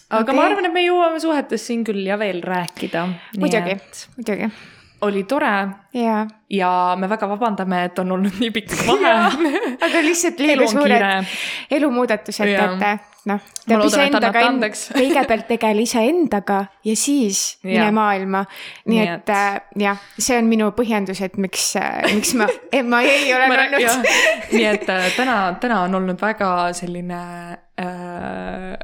aga 0.09 0.23
okay. 0.23 0.39
Ma 0.39 0.49
arvan, 0.53 0.71
et 0.71 0.79
me 0.79 0.87
jõuame 0.87 1.19
suhetest 1.23 1.73
siin 1.73 1.83
küll 1.87 2.07
ja 2.07 2.19
veel 2.21 2.45
rääkida. 2.47 3.09
muidugi, 3.43 3.81
muidugi. 4.17 4.53
Oli 5.07 5.23
tore 5.31 5.51
jaa, 5.95 6.23
ja 6.51 6.71
me 6.99 7.07
väga 7.11 7.29
vabandame, 7.31 7.85
et 7.87 7.99
on 8.03 8.13
olnud 8.17 8.35
nii 8.41 8.51
pikk 8.51 8.73
vahe. 8.89 9.13
aga 9.87 10.01
lihtsalt 10.03 10.41
liiga 10.43 10.67
suured 10.71 11.29
elumuudatused 11.71 12.51
noh. 13.29 13.41
Loodan, 13.69 14.01
et 14.07 14.15
annate 14.17 14.39
en- 14.41 14.47
andeks. 14.49 14.83
kõigepealt 14.99 15.47
tegele 15.51 15.83
iseendaga 15.85 16.59
ja 16.87 16.95
siis 16.97 17.59
mine 17.63 17.77
Jaa. 17.83 17.93
maailma. 17.93 18.45
nii 18.89 18.99
Nii 19.05 19.09
et 19.15 19.29
äh, 19.35 19.61
jah, 19.85 19.99
see 20.19 20.39
on 20.41 20.49
minu 20.51 20.71
põhjendus, 20.77 21.21
et 21.27 21.37
miks, 21.37 21.75
miks 22.15 22.35
ma 22.41 22.49
ei 22.73 22.83
Ma 22.89 23.03
rää- 23.05 23.81
jah. 23.83 23.99
olnud. 23.99 24.07
nii 24.53 24.65
et 24.75 24.89
äh, 24.91 25.11
täna, 25.17 25.39
täna 25.61 25.83
on 25.87 25.95
olnud 26.01 26.21
väga 26.23 26.73
selline 26.73 27.21
äh, 27.79 27.87
äh, 27.87 28.79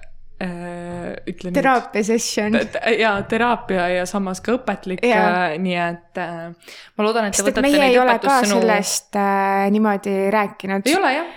ütle 1.31 1.53
teraapia 1.55 2.05
session. 2.05 2.59
ja 2.99 3.15
teraapia 3.29 3.89
ja 3.93 4.07
samas 4.09 4.43
ka 4.45 4.57
õpetlik 4.59 5.05
Jaa. 5.07 5.25
äh,, 5.53 5.57
nii 5.62 5.77
et 5.81 6.21
äh, 6.23 6.73
ma 6.97 7.07
loodan, 7.07 7.29
et 7.29 7.37
te 7.37 7.43
sest 7.43 7.49
et 7.49 7.53
võtate 7.53 7.67
meie 7.67 7.83
neid 7.83 7.99
õpetussõnu. 8.03 8.61
sellest 8.61 9.21
äh, 9.21 9.67
niimoodi 9.75 10.15
rääkinud 10.35 10.89
ei. 10.89 10.97
ole 10.99 11.12
jah, 11.19 11.35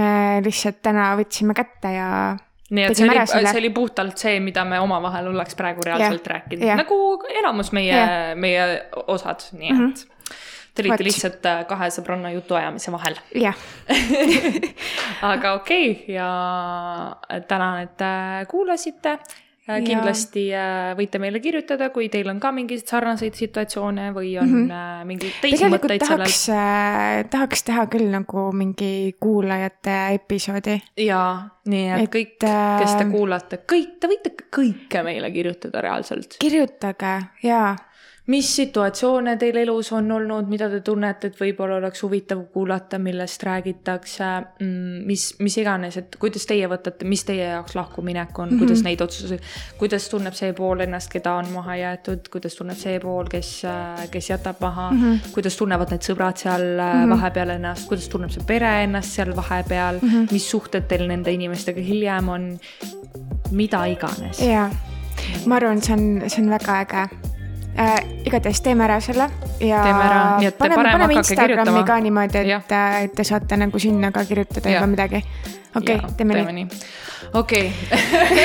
me 0.00 0.12
lihtsalt 0.44 0.80
täna 0.84 1.10
võtsime 1.20 1.56
kätte 1.58 1.94
ja 1.96 2.10
nii 2.70 2.86
et 2.86 2.96
see 2.98 3.08
oli 3.08 3.26
see 3.26 3.58
oli 3.64 3.72
puhtalt 3.74 4.20
see, 4.20 4.38
mida 4.44 4.64
me 4.68 4.78
omavahel 4.82 5.32
oleks 5.32 5.58
praegu 5.58 5.84
reaalselt 5.86 6.22
Jah, 6.22 6.36
rääkinud 6.36 6.80
nagu 6.84 7.02
enamus 7.42 7.72
meie 7.76 8.00
meie 8.38 8.70
osad, 9.06 9.50
nii 9.52 9.72
et 9.72 9.76
mm 9.76 9.86
-hmm. 9.86 10.09
Te 10.74 10.84
olite 10.86 11.04
lihtsalt 11.06 11.46
äh, 11.50 11.62
kahe 11.68 11.90
sõbranna 11.90 12.32
jutuajamise 12.36 12.92
vahel. 12.94 13.18
jah, 13.34 13.56
aga 15.32 15.54
okei 15.58 15.92
okay, 15.92 16.16
ja 16.16 16.30
tänan, 17.48 17.86
et 17.88 18.04
äh, 18.06 18.42
kuulasite. 18.50 19.18
Ja- 19.70 19.76
kindlasti 19.84 20.48
äh, 20.56 20.92
võite 20.98 21.20
meile 21.22 21.38
kirjutada, 21.42 21.90
kui 21.94 22.08
teil 22.10 22.26
on 22.32 22.40
ka 22.42 22.50
mingeid 22.54 22.82
sarnaseid 22.88 23.36
situatsioone 23.38 24.08
või 24.16 24.32
on 24.40 24.48
mm 24.48 24.64
-hmm. 24.64 25.04
mingeid 25.06 25.36
teisi 25.42 25.60
tegelikult 25.60 25.84
mõtteid 25.84 26.06
sellel. 26.06 26.24
tahaks 26.24 26.48
äh,, 26.48 27.28
tahaks 27.30 27.62
teha 27.68 27.84
küll 27.92 28.08
nagu 28.10 28.48
mingi 28.52 29.14
kuulajate 29.20 29.98
episoodi. 30.14 30.80
jaa, 30.96 31.60
nii 31.70 31.86
et, 31.90 32.02
Et, 32.02 32.10
kõik, 32.14 32.34
kes 32.40 32.96
te 32.96 33.04
äh, 33.04 33.12
kuulate, 33.12 33.60
kõik, 33.72 33.94
te 34.00 34.10
võite 34.10 34.34
kõike 34.50 35.04
meile 35.06 35.30
kirjutada 35.30 35.80
reaalselt. 35.80 36.36
kirjutage 36.40 37.14
ja 37.42 37.76
mis 38.30 38.48
situatsioone 38.56 39.34
teil 39.40 39.56
elus 39.62 39.90
on 39.96 40.10
olnud, 40.12 40.48
mida 40.50 40.68
te 40.70 40.80
tunnete, 40.84 41.30
et 41.30 41.38
võib-olla 41.40 41.78
oleks 41.80 42.02
huvitav 42.04 42.42
kuulata, 42.54 42.98
millest 43.02 43.42
räägitakse, 43.46 44.28
mis, 45.06 45.24
mis 45.42 45.56
iganes, 45.58 45.96
et 45.98 46.18
kuidas 46.20 46.46
teie 46.46 46.68
võtate, 46.70 47.08
mis 47.08 47.24
teie 47.26 47.48
jaoks 47.48 47.74
lahkuminek 47.78 48.38
on 48.38 48.48
mm, 48.48 48.54
-hmm. 48.54 48.58
kuidas 48.62 48.84
neid 48.86 49.00
otsuseid, 49.00 49.48
kuidas 49.78 50.08
tunneb 50.12 50.36
see 50.36 50.52
pool 50.56 50.84
ennast, 50.84 51.10
keda 51.12 51.32
on 51.40 51.50
maha 51.54 51.76
jäetud, 51.80 52.28
kuidas 52.32 52.58
tunneb 52.58 52.78
see 52.78 53.00
pool, 53.00 53.30
kes, 53.30 53.50
kes 54.10 54.30
jätab 54.30 54.60
maha 54.60 54.90
mm, 54.90 55.02
-hmm. 55.02 55.32
kuidas 55.34 55.56
tunnevad 55.56 55.90
need 55.90 56.06
sõbrad 56.06 56.36
seal 56.36 56.62
mm 56.62 56.92
-hmm. 56.92 57.16
vahepeal 57.16 57.56
ennast, 57.56 57.88
kuidas 57.88 58.08
tunneb 58.08 58.30
see 58.30 58.46
pere 58.46 58.82
ennast 58.84 59.16
seal 59.18 59.34
vahepeal 59.36 59.98
mm, 60.02 60.08
-hmm. 60.08 60.32
mis 60.32 60.50
suhted 60.50 60.86
teil 60.88 61.08
nende 61.08 61.32
inimestega 61.32 61.80
hiljem 61.80 62.28
on 62.28 62.58
mida 63.50 63.84
iganes. 63.86 64.38
jaa, 64.40 64.70
ma 65.46 65.56
arvan, 65.56 65.82
see 65.82 65.94
on, 65.94 66.30
see 66.30 66.42
on 66.44 66.50
väga 66.50 66.80
äge 66.80 67.08
äh,. 67.76 68.00
igatahes 68.26 68.60
teeme 68.60 68.84
ära 68.84 69.00
selle 69.00 69.30
ja 69.60 69.84
Teeme 69.84 70.04
ära, 70.04 70.24
nii 70.40 70.50
et 70.50 70.58
paneme, 70.58 70.76
parem 70.80 70.92
paneme 70.92 71.14
hakake 71.14 71.18
Instagrami 71.18 71.54
kirjutama. 71.54 71.86
ka 71.86 72.00
niimoodi, 72.00 72.44
et, 72.56 72.72
äh, 72.72 72.98
et 73.04 73.14
te 73.14 73.24
saate 73.24 73.56
nagu 73.56 73.78
sinna 73.78 74.12
ka 74.12 74.24
kirjutada 74.24 74.70
Jah. 74.70 74.80
juba 74.80 74.90
midagi. 74.96 75.24
okei 75.76 75.96
okay,, 75.96 76.12
teeme 76.16 76.42
nii. 76.42 76.52
nii. 76.52 76.68
okei, 77.32 77.72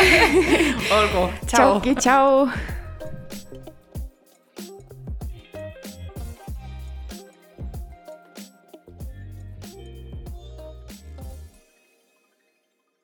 olgu, 1.00 1.30
tšau. 1.46 1.58
tšauki, 1.58 1.96
tšau. 1.96 2.74